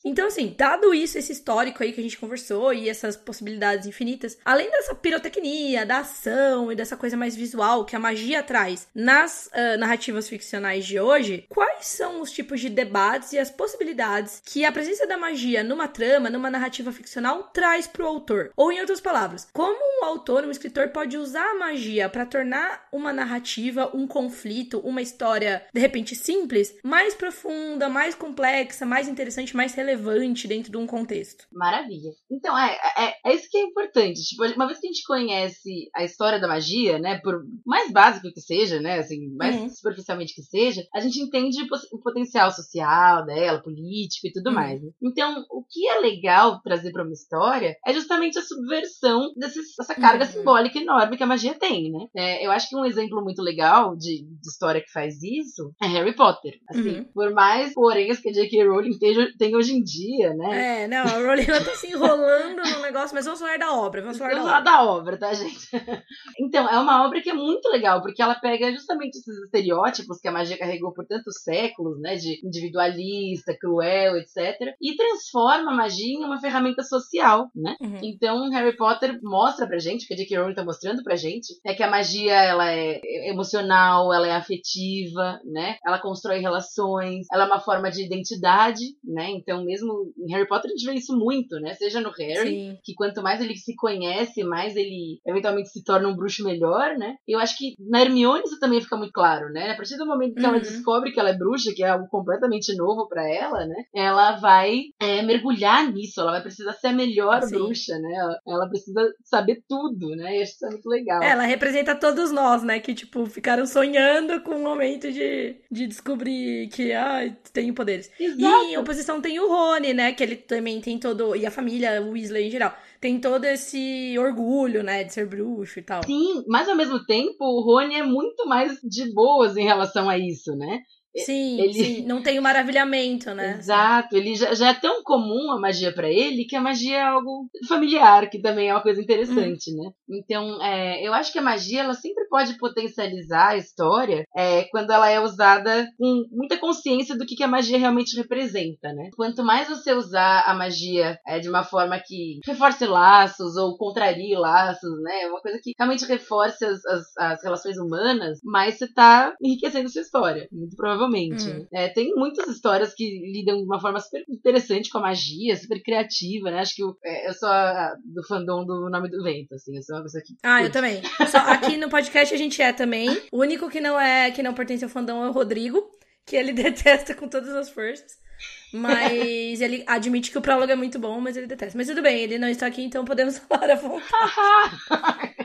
Então, 0.05 0.27
assim, 0.27 0.53
dado 0.55 0.93
isso, 0.93 1.17
esse 1.17 1.31
histórico 1.31 1.81
aí 1.81 1.91
que 1.91 1.99
a 1.99 2.03
gente 2.03 2.19
conversou 2.19 2.71
e 2.71 2.87
essas 2.87 3.17
possibilidades 3.17 3.87
infinitas, 3.87 4.37
além 4.45 4.69
dessa 4.69 4.93
pirotecnia, 4.93 5.83
da 5.83 6.01
ação 6.01 6.71
e 6.71 6.75
dessa 6.75 6.95
coisa 6.95 7.17
mais 7.17 7.35
visual 7.35 7.85
que 7.85 7.95
a 7.95 7.99
magia 7.99 8.43
traz 8.43 8.87
nas 8.93 9.47
uh, 9.47 9.79
narrativas 9.79 10.29
ficcionais 10.29 10.85
de 10.85 10.99
hoje, 10.99 11.47
quais 11.49 11.87
são 11.87 12.21
os 12.21 12.29
tipos 12.29 12.61
de 12.61 12.69
debates 12.69 13.33
e 13.33 13.39
as 13.39 13.49
possibilidades 13.49 14.43
que 14.45 14.63
a 14.63 14.71
presença 14.71 15.07
da 15.07 15.17
magia 15.17 15.63
numa 15.63 15.87
trama, 15.87 16.29
numa 16.29 16.51
narrativa 16.51 16.91
ficcional 16.91 17.49
traz 17.51 17.87
pro 17.87 18.05
autor? 18.05 18.51
Ou, 18.55 18.71
em 18.71 18.79
outras 18.79 19.01
palavras, 19.01 19.47
como 19.51 19.79
um 19.99 20.05
autor, 20.05 20.45
um 20.45 20.51
escritor 20.51 20.89
pode 20.89 21.17
usar 21.17 21.49
a 21.49 21.57
magia 21.57 22.07
para 22.07 22.27
tornar 22.27 22.87
uma 22.91 23.11
narrativa, 23.11 23.89
um 23.91 24.05
conflito, 24.05 24.34
uma 24.79 25.01
história 25.01 25.65
de 25.73 25.79
repente 25.79 26.15
simples, 26.15 26.75
mais 26.83 27.15
profunda, 27.15 27.89
mais 27.89 28.15
complexa, 28.15 28.85
mais 28.85 29.07
interessante, 29.07 29.55
mais 29.55 29.73
relevante 29.73 30.47
dentro 30.47 30.71
de 30.71 30.77
um 30.77 30.87
contexto. 30.87 31.45
Maravilha. 31.51 32.11
Então, 32.29 32.57
é, 32.57 32.77
é, 32.97 33.31
é 33.31 33.35
isso 33.35 33.47
que 33.49 33.57
é 33.57 33.61
importante. 33.61 34.21
Tipo, 34.21 34.45
uma 34.55 34.67
vez 34.67 34.79
que 34.79 34.87
a 34.87 34.91
gente 34.91 35.03
conhece 35.05 35.89
a 35.95 36.03
história 36.03 36.39
da 36.39 36.47
magia, 36.47 36.99
né, 36.99 37.19
por 37.23 37.43
mais 37.65 37.91
básico 37.91 38.31
que 38.33 38.41
seja, 38.41 38.79
né, 38.79 38.99
assim, 38.99 39.33
mais 39.35 39.55
uhum. 39.55 39.69
superficialmente 39.69 40.33
que 40.33 40.43
seja, 40.43 40.85
a 40.93 40.99
gente 40.99 41.21
entende 41.21 41.57
o 41.91 41.99
potencial 41.99 42.51
social 42.51 43.25
dela, 43.25 43.61
político 43.61 44.27
e 44.27 44.31
tudo 44.31 44.47
uhum. 44.47 44.55
mais. 44.55 44.81
Né? 44.81 44.89
Então, 45.01 45.45
o 45.49 45.63
que 45.63 45.87
é 45.87 45.99
legal 45.99 46.61
trazer 46.61 46.91
para 46.91 47.03
uma 47.03 47.13
história 47.13 47.75
é 47.85 47.93
justamente 47.93 48.37
a 48.37 48.41
subversão 48.41 49.31
dessa 49.35 49.95
carga 49.95 50.25
uhum. 50.25 50.31
simbólica 50.31 50.79
enorme 50.79 51.17
que 51.17 51.23
a 51.23 51.27
magia 51.27 51.53
tem, 51.53 51.91
né? 51.91 52.07
É, 52.15 52.45
eu 52.45 52.51
acho 52.51 52.69
que 52.69 52.75
um 52.75 52.85
exemplo 52.85 53.23
muito 53.23 53.41
legal 53.41 53.95
de, 53.95 54.14
de, 54.23 54.49
história 54.49 54.81
que 54.81 54.91
faz 54.91 55.21
isso 55.21 55.73
é 55.81 55.87
Harry 55.87 56.15
Potter. 56.15 56.59
Assim, 56.69 56.99
uhum. 56.99 57.05
por 57.13 57.31
mais 57.33 57.73
poréns 57.73 58.19
que 58.19 58.29
a 58.29 58.33
J.K. 58.33 58.67
Rowling 58.67 58.97
tem, 59.37 59.55
hoje 59.55 59.73
em 59.73 59.83
dia, 59.83 60.33
né? 60.33 60.83
É, 60.83 60.87
não, 60.87 61.03
a 61.03 61.17
Rowling 61.17 61.45
ela 61.47 61.63
tá 61.63 61.75
se 61.75 61.87
enrolando 61.87 62.61
no 62.63 62.81
negócio, 62.81 63.15
mas 63.15 63.25
vamos 63.25 63.39
falar 63.39 63.57
da 63.57 63.73
obra, 63.73 64.01
vamos 64.01 64.17
falar 64.17 64.31
vamos 64.31 64.45
da, 64.45 64.57
obra. 64.57 64.63
da 64.63 64.83
obra, 64.83 65.17
tá, 65.17 65.33
gente? 65.33 65.67
então, 66.39 66.67
é 66.69 66.79
uma 66.79 67.05
obra 67.05 67.21
que 67.21 67.29
é 67.29 67.33
muito 67.33 67.67
legal, 67.69 68.01
porque 68.01 68.21
ela 68.21 68.35
pega 68.35 68.71
justamente 68.71 69.17
esses 69.17 69.37
estereótipos 69.45 70.19
que 70.19 70.27
a 70.27 70.31
magia 70.31 70.57
carregou 70.57 70.93
por 70.93 71.05
tantos 71.05 71.41
séculos, 71.43 71.99
né? 71.99 72.15
De 72.15 72.39
individualista, 72.45 73.55
cruel, 73.59 74.17
etc. 74.17 74.75
E 74.81 74.95
transforma 74.95 75.71
a 75.71 75.75
magia 75.75 76.19
em 76.19 76.23
uma 76.23 76.39
ferramenta 76.39 76.83
social, 76.83 77.49
né? 77.55 77.75
Uhum. 77.81 77.99
Então, 78.03 78.49
Harry 78.49 78.75
Potter 78.75 79.19
mostra 79.23 79.67
pra 79.67 79.79
gente, 79.79 80.05
o 80.05 80.07
que 80.07 80.13
a 80.13 80.17
J.K. 80.17 80.37
Rowling 80.37 80.55
tá 80.55 80.63
mostrando 80.63 81.03
pra 81.03 81.15
gente, 81.15 81.53
é 81.65 81.73
que 81.73 81.83
a 81.83 81.89
magia, 81.89 82.33
ela 82.33 82.71
é 82.71 82.99
emocional, 83.29 84.04
ela 84.13 84.27
é 84.27 84.31
afetiva, 84.31 85.39
né? 85.43 85.77
Ela 85.85 85.99
constrói 85.99 86.39
relações, 86.39 87.25
ela 87.31 87.43
é 87.43 87.47
uma 87.47 87.59
forma 87.59 87.89
de 87.89 88.05
identidade, 88.05 88.83
né? 89.03 89.29
Então, 89.31 89.63
mesmo 89.63 90.13
em 90.17 90.31
Harry 90.33 90.47
Potter 90.47 90.71
a 90.71 90.77
gente 90.77 90.85
vê 90.85 90.93
isso 90.93 91.17
muito, 91.17 91.59
né? 91.59 91.73
Seja 91.73 92.01
no 92.01 92.11
Harry, 92.11 92.49
Sim. 92.49 92.77
que 92.83 92.93
quanto 92.93 93.21
mais 93.21 93.41
ele 93.41 93.55
se 93.55 93.75
conhece, 93.75 94.43
mais 94.43 94.75
ele 94.75 95.19
eventualmente 95.25 95.69
se 95.69 95.83
torna 95.83 96.07
um 96.07 96.15
bruxo 96.15 96.43
melhor, 96.43 96.97
né? 96.97 97.15
Eu 97.27 97.39
acho 97.39 97.57
que 97.57 97.73
na 97.79 98.01
Hermione 98.01 98.43
isso 98.45 98.59
também 98.59 98.81
fica 98.81 98.97
muito 98.97 99.11
claro, 99.11 99.49
né? 99.51 99.71
A 99.71 99.75
partir 99.75 99.97
do 99.97 100.05
momento 100.05 100.35
que 100.35 100.41
uhum. 100.41 100.49
ela 100.49 100.59
descobre 100.59 101.11
que 101.11 101.19
ela 101.19 101.29
é 101.29 101.37
bruxa, 101.37 101.73
que 101.75 101.83
é 101.83 101.89
algo 101.89 102.07
completamente 102.07 102.75
novo 102.75 103.07
para 103.07 103.27
ela, 103.27 103.65
né? 103.65 103.83
Ela 103.93 104.37
vai 104.37 104.83
é, 104.99 105.21
mergulhar 105.21 105.91
nisso, 105.91 106.21
ela 106.21 106.31
vai 106.31 106.41
precisar 106.41 106.73
ser 106.73 106.87
a 106.87 106.93
melhor 106.93 107.41
Sim. 107.43 107.55
bruxa, 107.55 107.97
né? 107.99 108.13
Ela, 108.13 108.39
ela, 108.47 108.69
precisa 108.69 109.01
saber 109.23 109.63
tudo, 109.67 110.09
né? 110.15 110.37
E 110.37 110.41
acho 110.41 110.53
isso 110.53 110.65
é 110.65 110.69
muito 110.69 110.89
legal. 110.89 111.21
É, 111.21 111.29
ela 111.29 111.43
representa 111.43 111.95
todos 111.95 112.31
nós, 112.31 112.63
né? 112.63 112.79
Que, 112.79 112.93
tipo, 112.93 113.25
ficaram 113.25 113.65
sonhando 113.65 113.94
com 114.43 114.55
o 114.55 114.63
momento 114.63 115.11
de, 115.11 115.55
de 115.71 115.87
descobrir 115.87 116.67
que, 116.69 116.91
ah, 116.93 117.33
tem 117.53 117.73
poderes. 117.73 118.11
Exato. 118.19 118.41
E 118.41 118.73
em 118.73 118.77
oposição 118.77 119.21
tem 119.21 119.39
o 119.39 119.47
Rony, 119.47 119.93
né? 119.93 120.11
Que 120.11 120.23
ele 120.23 120.35
também 120.35 120.81
tem 120.81 120.97
todo. 120.97 121.35
E 121.35 121.45
a 121.45 121.51
família 121.51 122.01
Weasley 122.01 122.47
em 122.47 122.51
geral 122.51 122.75
tem 122.99 123.19
todo 123.19 123.45
esse 123.45 124.17
orgulho, 124.17 124.81
né, 124.81 125.03
de 125.03 125.13
ser 125.13 125.27
bruxo 125.27 125.77
e 125.77 125.83
tal. 125.83 126.03
Sim, 126.03 126.43
mas 126.47 126.67
ao 126.67 126.75
mesmo 126.75 127.05
tempo 127.05 127.37
o 127.39 127.61
Rony 127.61 127.95
é 127.95 128.03
muito 128.03 128.47
mais 128.47 128.79
de 128.81 129.13
boas 129.13 129.55
em 129.55 129.63
relação 129.63 130.09
a 130.09 130.17
isso, 130.17 130.55
né? 130.55 130.79
Sim, 131.23 131.61
ele... 131.61 131.73
sim, 131.73 132.05
não 132.05 132.21
tem 132.21 132.37
o 132.37 132.41
maravilhamento, 132.41 133.33
né? 133.33 133.57
Exato, 133.57 134.15
ele 134.15 134.35
já, 134.35 134.53
já 134.53 134.69
é 134.69 134.73
tão 134.73 135.01
comum 135.03 135.51
a 135.51 135.59
magia 135.59 135.93
para 135.93 136.09
ele 136.09 136.45
que 136.45 136.55
a 136.55 136.61
magia 136.61 136.97
é 136.97 137.01
algo 137.01 137.47
familiar, 137.67 138.29
que 138.29 138.41
também 138.41 138.69
é 138.69 138.73
uma 138.73 138.81
coisa 138.81 139.01
interessante, 139.01 139.71
hum. 139.71 139.77
né? 139.77 139.91
Então, 140.09 140.61
é, 140.61 141.05
eu 141.05 141.13
acho 141.13 141.31
que 141.31 141.39
a 141.39 141.43
magia 141.43 141.81
ela 141.81 141.93
sempre 141.93 142.27
pode 142.27 142.57
potencializar 142.57 143.49
a 143.49 143.57
história 143.57 144.25
é, 144.35 144.63
quando 144.65 144.91
ela 144.91 145.09
é 145.09 145.19
usada 145.19 145.87
com 145.97 146.25
muita 146.31 146.57
consciência 146.57 147.17
do 147.17 147.25
que, 147.25 147.35
que 147.35 147.43
a 147.43 147.47
magia 147.47 147.77
realmente 147.77 148.17
representa, 148.17 148.91
né? 148.93 149.09
Quanto 149.15 149.43
mais 149.43 149.69
você 149.69 149.93
usar 149.93 150.43
a 150.45 150.53
magia 150.53 151.17
é, 151.25 151.39
de 151.39 151.49
uma 151.49 151.63
forma 151.63 151.99
que 152.05 152.39
reforce 152.45 152.85
laços 152.85 153.55
ou 153.55 153.77
contrarie 153.77 154.35
laços, 154.35 155.01
né? 155.01 155.27
Uma 155.27 155.41
coisa 155.41 155.59
que 155.63 155.71
realmente 155.77 156.05
reforce 156.05 156.65
as, 156.65 156.85
as, 156.85 157.17
as 157.17 157.43
relações 157.43 157.77
humanas, 157.77 158.39
mais 158.43 158.77
você 158.77 158.91
tá 158.91 159.33
enriquecendo 159.41 159.89
sua 159.89 160.01
história, 160.01 160.47
muito 160.51 160.75
provavelmente 160.75 161.04
provavelmente. 161.05 161.47
Hum. 161.47 161.67
É, 161.71 161.89
tem 161.89 162.13
muitas 162.15 162.47
histórias 162.47 162.93
que 162.93 163.19
lidam 163.31 163.57
de 163.57 163.63
uma 163.63 163.79
forma 163.79 163.99
super 163.99 164.23
interessante 164.27 164.89
com 164.89 164.97
a 164.97 165.01
magia, 165.01 165.55
super 165.55 165.81
criativa, 165.81 166.51
né? 166.51 166.59
Acho 166.59 166.75
que 166.75 166.83
eu, 166.83 166.97
é, 167.03 167.27
eu 167.27 167.33
sou 167.33 167.49
a, 167.49 167.95
do 168.03 168.23
fandom 168.27 168.65
do 168.65 168.89
Nome 168.89 169.09
do 169.09 169.23
Vento, 169.23 169.53
assim, 169.53 169.75
eu 169.75 169.83
sou 169.83 169.95
uma 169.95 170.03
pessoa 170.03 170.23
que... 170.25 170.33
Ah, 170.43 170.63
eu 170.63 170.71
também. 170.71 171.01
Só, 171.29 171.37
aqui 171.37 171.77
no 171.77 171.89
podcast 171.89 172.33
a 172.33 172.37
gente 172.37 172.61
é 172.61 172.73
também. 172.73 173.09
O 173.31 173.39
único 173.39 173.69
que 173.69 173.79
não 173.79 173.99
é, 173.99 174.31
que 174.31 174.43
não 174.43 174.53
pertence 174.53 174.83
ao 174.83 174.89
fandom 174.89 175.23
é 175.23 175.29
o 175.29 175.33
Rodrigo, 175.33 175.89
que 176.25 176.35
ele 176.35 176.51
detesta 176.53 177.13
com 177.13 177.27
todas 177.27 177.53
as 177.55 177.69
forças. 177.69 178.25
Mas 178.73 179.61
ele 179.61 179.83
admite 179.87 180.29
que 180.29 180.37
o 180.37 180.41
prólogo 180.41 180.71
é 180.71 180.75
muito 180.75 180.99
bom, 180.99 181.21
mas 181.21 181.37
ele 181.37 181.47
detesta. 181.47 181.77
Mas 181.77 181.87
tudo 181.87 182.01
bem, 182.01 182.19
ele 182.19 182.37
não 182.37 182.49
está 182.49 182.67
aqui, 182.67 182.83
então 182.83 183.05
podemos 183.05 183.37
falar 183.47 183.71
à 183.71 183.75
vontade. 183.75 185.44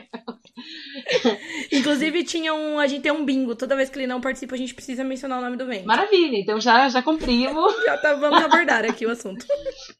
Inclusive, 1.71 2.23
tinha 2.23 2.53
um. 2.53 2.79
A 2.79 2.87
gente 2.87 3.01
tem 3.01 3.11
um 3.11 3.25
bingo. 3.25 3.55
Toda 3.55 3.75
vez 3.75 3.89
que 3.89 3.97
ele 3.99 4.07
não 4.07 4.21
participa, 4.21 4.55
a 4.55 4.57
gente 4.57 4.73
precisa 4.73 5.03
mencionar 5.03 5.39
o 5.39 5.41
nome 5.41 5.57
do 5.57 5.65
vento. 5.65 5.85
Maravilha, 5.85 6.37
então 6.37 6.59
já, 6.59 6.89
já 6.89 7.01
cumprimos. 7.01 7.73
já 7.85 7.97
tá, 7.97 8.13
vamos 8.15 8.43
abordar 8.43 8.85
aqui 8.85 9.05
o 9.05 9.11
assunto. 9.11 9.45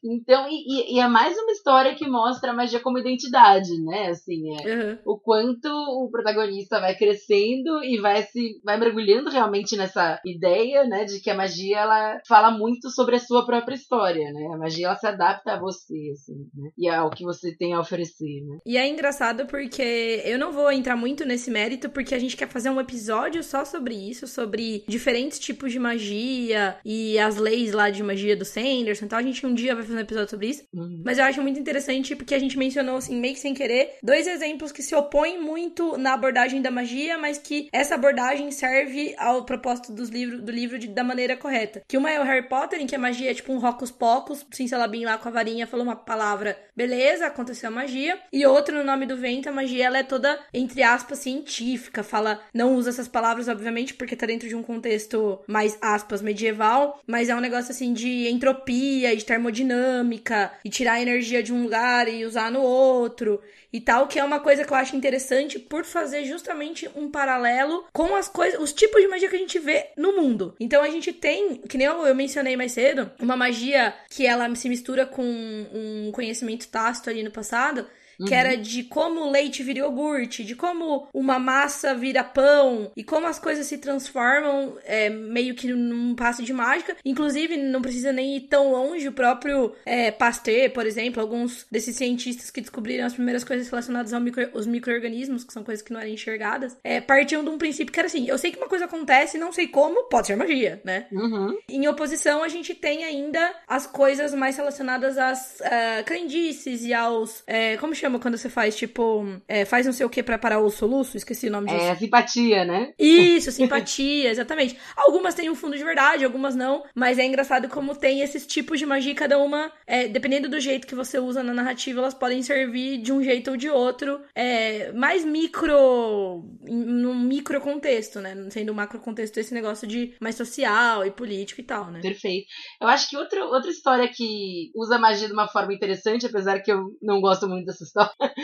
Então, 0.02 0.46
e, 0.48 0.96
e, 0.96 1.00
é 1.00 1.08
mais 1.08 1.36
uma 1.36 1.52
história 1.52 1.94
que 1.94 2.08
mostra 2.08 2.50
a 2.50 2.54
magia 2.54 2.80
como 2.80 2.98
identidade, 2.98 3.70
né? 3.84 4.08
Assim, 4.08 4.56
é 4.60 4.74
uhum. 4.74 4.98
o 5.06 5.18
quanto 5.18 5.68
o 5.68 6.08
protagonista 6.10 6.80
vai 6.80 6.94
crescendo 6.96 7.82
e 7.84 7.98
vai 8.00 8.22
se 8.22 8.60
vai 8.64 8.78
mergulhando 8.78 9.30
realmente 9.30 9.76
nessa 9.76 10.20
ideia, 10.24 10.84
né, 10.84 11.04
de 11.04 11.20
que 11.20 11.30
a 11.30 11.34
magia 11.34 11.78
ela 11.78 12.20
fala 12.26 12.50
muito 12.50 12.90
sobre 12.90 13.16
a 13.16 13.20
sua 13.20 13.44
própria 13.44 13.74
história, 13.74 14.32
né? 14.32 14.50
A 14.52 14.58
magia 14.58 14.86
ela 14.86 14.96
se 14.96 15.06
adapta 15.06 15.52
a 15.52 15.60
você, 15.60 16.10
assim, 16.12 16.46
né? 16.54 16.70
E 16.76 16.88
ao 16.88 17.10
que 17.10 17.24
você 17.24 17.56
tem 17.56 17.74
a 17.74 17.80
oferecer, 17.80 18.42
né? 18.46 18.58
E 18.66 18.76
é 18.76 18.88
engraçado 18.88 19.46
porque 19.46 20.22
eu 20.24 20.38
não 20.42 20.50
vou 20.50 20.72
entrar 20.72 20.96
muito 20.96 21.24
nesse 21.24 21.50
mérito 21.50 21.88
porque 21.88 22.14
a 22.14 22.18
gente 22.18 22.36
quer 22.36 22.48
fazer 22.48 22.68
um 22.68 22.80
episódio 22.80 23.44
só 23.44 23.64
sobre 23.64 23.94
isso, 23.94 24.26
sobre 24.26 24.84
diferentes 24.88 25.38
tipos 25.38 25.70
de 25.70 25.78
magia 25.78 26.76
e 26.84 27.16
as 27.18 27.36
leis 27.36 27.72
lá 27.72 27.90
de 27.90 28.02
magia 28.02 28.36
do 28.36 28.44
Sanderson. 28.44 29.04
Então 29.04 29.18
a 29.18 29.22
gente 29.22 29.46
um 29.46 29.54
dia 29.54 29.74
vai 29.74 29.84
fazer 29.84 29.96
um 29.96 30.00
episódio 30.00 30.30
sobre 30.30 30.48
isso. 30.48 30.64
Uhum. 30.74 31.02
Mas 31.04 31.18
eu 31.18 31.24
acho 31.24 31.40
muito 31.40 31.60
interessante 31.60 32.16
porque 32.16 32.34
a 32.34 32.38
gente 32.40 32.58
mencionou, 32.58 32.96
assim, 32.96 33.14
meio 33.20 33.34
que 33.34 33.40
sem 33.40 33.54
querer, 33.54 33.94
dois 34.02 34.26
exemplos 34.26 34.72
que 34.72 34.82
se 34.82 34.94
opõem 34.94 35.40
muito 35.40 35.96
na 35.96 36.14
abordagem 36.14 36.60
da 36.60 36.70
magia, 36.70 37.16
mas 37.18 37.38
que 37.38 37.68
essa 37.72 37.94
abordagem 37.94 38.50
serve 38.50 39.14
ao 39.18 39.44
propósito 39.44 39.92
dos 39.92 40.08
livros, 40.08 40.40
do 40.40 40.50
livro 40.50 40.78
de, 40.78 40.88
da 40.88 41.04
maneira 41.04 41.36
correta. 41.36 41.82
Que 41.86 41.96
uma 41.96 42.10
é 42.10 42.20
o 42.20 42.24
Harry 42.24 42.48
Potter, 42.48 42.80
em 42.80 42.86
que 42.86 42.96
a 42.96 42.98
magia 42.98 43.30
é 43.30 43.34
tipo 43.34 43.52
um 43.52 43.58
rocos 43.58 43.90
pocos, 43.90 44.44
Cincelabim 44.50 45.04
lá 45.04 45.18
com 45.18 45.28
a 45.28 45.32
varinha 45.32 45.66
falou 45.66 45.86
uma 45.86 45.96
palavra, 45.96 46.58
beleza, 46.76 47.26
aconteceu 47.26 47.68
a 47.68 47.72
magia. 47.72 48.18
E 48.32 48.44
outro, 48.44 48.76
no 48.76 48.84
nome 48.84 49.06
do 49.06 49.16
vento, 49.16 49.48
a 49.48 49.52
magia 49.52 49.86
ela 49.86 49.98
é 49.98 50.02
toda 50.02 50.31
entre 50.52 50.82
aspas, 50.82 51.18
científica. 51.18 52.02
Fala, 52.02 52.40
não 52.52 52.74
usa 52.74 52.90
essas 52.90 53.08
palavras, 53.08 53.48
obviamente, 53.48 53.94
porque 53.94 54.16
tá 54.16 54.26
dentro 54.26 54.48
de 54.48 54.54
um 54.54 54.62
contexto 54.62 55.40
mais, 55.46 55.78
aspas, 55.80 56.22
medieval, 56.22 57.00
mas 57.06 57.28
é 57.28 57.34
um 57.34 57.40
negócio 57.40 57.72
assim 57.72 57.92
de 57.92 58.28
entropia, 58.28 59.16
de 59.16 59.24
termodinâmica, 59.24 60.52
e 60.64 60.70
tirar 60.70 60.94
a 60.94 61.02
energia 61.02 61.42
de 61.42 61.52
um 61.52 61.62
lugar 61.62 62.08
e 62.08 62.24
usar 62.24 62.50
no 62.50 62.60
outro 62.60 63.40
e 63.72 63.80
tal, 63.80 64.06
que 64.06 64.18
é 64.18 64.24
uma 64.24 64.40
coisa 64.40 64.64
que 64.64 64.72
eu 64.72 64.76
acho 64.76 64.94
interessante 64.94 65.58
por 65.58 65.84
fazer 65.84 66.24
justamente 66.24 66.88
um 66.94 67.10
paralelo 67.10 67.86
com 67.92 68.14
as 68.14 68.28
coisas, 68.28 68.60
os 68.60 68.72
tipos 68.72 69.00
de 69.00 69.08
magia 69.08 69.28
que 69.28 69.36
a 69.36 69.38
gente 69.38 69.58
vê 69.58 69.86
no 69.96 70.12
mundo. 70.12 70.54
Então 70.60 70.82
a 70.82 70.90
gente 70.90 71.12
tem, 71.12 71.56
que 71.56 71.78
nem 71.78 71.86
eu, 71.86 72.06
eu 72.06 72.14
mencionei 72.14 72.56
mais 72.56 72.72
cedo, 72.72 73.10
uma 73.18 73.36
magia 73.36 73.94
que 74.10 74.26
ela 74.26 74.54
se 74.54 74.68
mistura 74.68 75.06
com 75.06 75.22
um 75.24 76.10
conhecimento 76.12 76.68
tácito 76.68 77.08
ali 77.08 77.22
no 77.22 77.30
passado, 77.30 77.86
uhum. 78.22 78.28
que 78.28 78.34
era 78.34 78.56
de 78.56 78.84
como 78.84 79.20
o 79.20 79.30
leite 79.30 79.62
vira 79.62 79.80
iogurte, 79.80 80.44
de 80.44 80.54
como 80.54 81.08
uma 81.12 81.38
massa 81.38 81.94
vira 81.94 82.24
pão 82.24 82.90
e 82.96 83.04
como 83.04 83.26
as 83.26 83.38
coisas 83.38 83.66
se 83.66 83.78
transformam 83.78 84.76
é, 84.84 85.08
meio 85.08 85.54
que 85.54 85.72
num 85.72 86.14
passo 86.14 86.42
de 86.42 86.52
mágica. 86.52 86.96
Inclusive, 87.04 87.56
não 87.56 87.82
precisa 87.82 88.12
nem 88.12 88.36
ir 88.36 88.42
tão 88.42 88.70
longe, 88.70 89.08
o 89.08 89.12
próprio 89.12 89.72
é, 89.84 90.10
Pasteur, 90.10 90.70
por 90.70 90.86
exemplo, 90.86 91.20
alguns 91.20 91.66
desses 91.70 91.96
cientistas 91.96 92.50
que 92.50 92.60
descobriram 92.60 93.06
as 93.06 93.14
primeiras 93.14 93.44
coisas 93.44 93.68
relacionadas 93.68 94.12
aos 94.12 94.22
micro, 94.22 94.48
micro-organismos, 94.66 95.44
que 95.44 95.52
são 95.52 95.64
coisas 95.64 95.82
que 95.82 95.92
não 95.92 96.00
eram 96.00 96.10
enxergadas, 96.10 96.76
é, 96.82 97.00
partiam 97.00 97.42
de 97.42 97.50
um 97.50 97.58
princípio 97.58 97.92
que 97.92 97.98
era 97.98 98.06
assim: 98.06 98.28
eu 98.28 98.38
sei 98.38 98.52
que 98.52 98.58
uma 98.58 98.68
coisa 98.68 98.84
acontece, 98.84 99.38
não 99.38 99.52
sei 99.52 99.68
como, 99.68 100.04
pode 100.04 100.26
ser 100.26 100.36
magia, 100.36 100.80
né? 100.84 101.06
Uhum. 101.12 101.58
Em 101.68 101.88
oposição, 101.88 102.42
a 102.42 102.48
gente 102.48 102.74
tem 102.74 103.04
ainda 103.04 103.54
as 103.66 103.86
coisas 103.86 104.34
mais 104.34 104.56
relacionadas 104.56 105.18
às 105.18 105.60
uh, 105.60 106.04
crendices 106.04 106.84
e 106.84 106.92
aos. 106.94 107.42
É, 107.46 107.76
como 107.76 107.94
chama 107.94 108.11
quando 108.18 108.36
você 108.36 108.48
faz, 108.48 108.76
tipo, 108.76 109.24
é, 109.48 109.64
faz 109.64 109.86
não 109.86 109.92
sei 109.92 110.06
o 110.06 110.10
que 110.10 110.22
pra 110.22 110.38
parar 110.38 110.60
o 110.60 110.70
soluço? 110.70 111.16
Esqueci 111.16 111.48
o 111.48 111.50
nome 111.50 111.68
disso. 111.68 111.84
É, 111.84 111.96
simpatia, 111.96 112.64
né? 112.64 112.92
Isso, 112.98 113.50
simpatia, 113.52 114.30
exatamente. 114.30 114.76
Algumas 114.96 115.34
têm 115.34 115.50
um 115.50 115.54
fundo 115.54 115.76
de 115.76 115.84
verdade, 115.84 116.24
algumas 116.24 116.54
não, 116.54 116.84
mas 116.94 117.18
é 117.18 117.24
engraçado 117.24 117.68
como 117.68 117.94
tem 117.94 118.20
esses 118.20 118.46
tipos 118.46 118.78
de 118.78 118.86
magia, 118.86 119.14
cada 119.14 119.38
uma, 119.38 119.72
é, 119.86 120.08
dependendo 120.08 120.48
do 120.48 120.60
jeito 120.60 120.86
que 120.86 120.94
você 120.94 121.18
usa 121.18 121.42
na 121.42 121.54
narrativa, 121.54 122.00
elas 122.00 122.14
podem 122.14 122.42
servir 122.42 122.98
de 122.98 123.12
um 123.12 123.22
jeito 123.22 123.52
ou 123.52 123.56
de 123.56 123.68
outro, 123.68 124.20
é, 124.34 124.92
mais 124.92 125.24
micro, 125.24 126.44
num 126.62 127.14
micro 127.14 127.60
contexto, 127.60 128.20
né? 128.20 128.36
Sendo 128.50 128.72
um 128.72 128.74
macro 128.74 129.00
contexto 129.00 129.38
esse 129.38 129.54
negócio 129.54 129.86
de 129.86 130.14
mais 130.20 130.36
social 130.36 131.04
e 131.04 131.10
político 131.10 131.60
e 131.60 131.64
tal, 131.64 131.90
né? 131.90 132.00
Perfeito. 132.00 132.46
Eu 132.80 132.88
acho 132.88 133.08
que 133.08 133.16
outra, 133.16 133.44
outra 133.44 133.70
história 133.70 134.08
que 134.08 134.70
usa 134.74 134.98
magia 134.98 135.26
de 135.26 135.32
uma 135.32 135.48
forma 135.48 135.74
interessante, 135.74 136.26
apesar 136.26 136.60
que 136.60 136.72
eu 136.72 136.96
não 137.00 137.20
gosto 137.20 137.48
muito 137.48 137.66
dessa 137.66 137.84
história, 137.92 138.34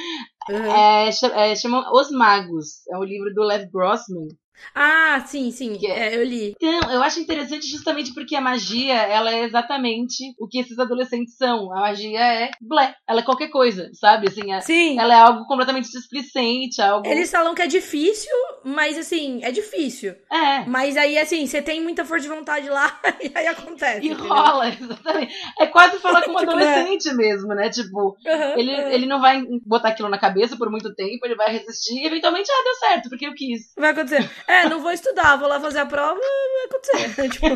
uhum. 0.51 0.73
é, 0.73 1.51
é, 1.51 1.57
chama 1.57 1.91
Os 1.93 2.11
Magos. 2.11 2.87
É 2.91 2.97
um 2.97 3.05
livro 3.05 3.33
do 3.33 3.43
Lev 3.43 3.69
Grossman. 3.73 4.29
Ah, 4.75 5.23
sim, 5.27 5.51
sim, 5.51 5.79
é... 5.85 6.09
é, 6.09 6.17
eu 6.17 6.25
li. 6.25 6.55
Então, 6.61 6.93
eu 6.93 7.03
acho 7.03 7.21
interessante 7.21 7.67
justamente 7.67 8.13
porque 8.15 8.37
a 8.37 8.41
magia, 8.41 8.95
ela 8.95 9.33
é 9.33 9.45
exatamente 9.45 10.35
o 10.39 10.49
que 10.49 10.59
esses 10.59 10.79
adolescentes 10.79 11.37
são. 11.37 11.73
A 11.73 11.81
magia 11.81 12.21
é 12.21 12.51
blé, 12.61 12.95
ela 13.07 13.21
é 13.21 13.25
qualquer 13.25 13.49
coisa, 13.49 13.91
sabe? 13.95 14.29
Assim, 14.29 14.53
é, 14.53 14.61
sim. 14.61 14.99
Ela 14.99 15.15
é 15.15 15.19
algo 15.19 15.47
completamente 15.47 15.91
displicente, 15.91 16.81
algo... 16.81 17.07
Eles 17.07 17.31
falam 17.31 17.55
que 17.55 17.63
é 17.63 17.67
difícil, 17.67 18.33
mas 18.65 18.99
assim, 18.99 19.41
é 19.43 19.51
difícil. 19.51 20.15
É. 20.31 20.65
Mas 20.67 20.97
aí, 20.97 21.19
assim, 21.19 21.47
você 21.47 21.61
tem 21.63 21.83
muita 21.83 22.05
força 22.05 22.29
de 22.29 22.35
vontade 22.35 22.69
lá 22.69 23.01
e 23.23 23.31
aí 23.35 23.47
acontece. 23.47 24.07
E 24.07 24.11
entendeu? 24.11 24.29
rola, 24.29 24.69
exatamente. 24.69 25.35
É 25.59 25.67
quase 25.67 25.99
falar 25.99 26.23
com 26.23 26.33
um 26.33 26.37
tipo, 26.39 26.55
né? 26.55 26.67
adolescente 26.67 27.15
mesmo, 27.15 27.55
né? 27.55 27.69
Tipo, 27.71 28.17
uhum, 28.25 28.59
ele, 28.59 28.73
ele 28.95 29.07
não 29.07 29.21
vai 29.21 29.43
botar 29.65 29.89
aquilo 29.89 30.09
na 30.09 30.19
cabeça 30.19 30.57
por 30.57 30.71
muito 30.71 30.95
tempo, 30.95 31.25
ele 31.25 31.35
vai 31.35 31.53
resistir 31.53 32.03
e 32.03 32.07
eventualmente, 32.07 32.51
ah, 32.51 32.65
deu 32.65 32.75
certo, 32.75 33.09
porque 33.09 33.27
eu 33.27 33.35
quis. 33.35 33.73
Vai 33.77 33.91
acontecer. 33.91 34.29
É, 34.49 34.67
não 34.69 34.81
vou 34.81 34.91
estudar, 34.91 35.37
vou 35.37 35.47
lá 35.47 35.61
fazer 35.61 35.81
a 35.81 35.87
prova, 35.87 36.19
vai 36.19 36.65
acontecer. 36.65 37.29
tipo, 37.31 37.49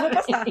vou 0.00 0.10
passar. 0.10 0.46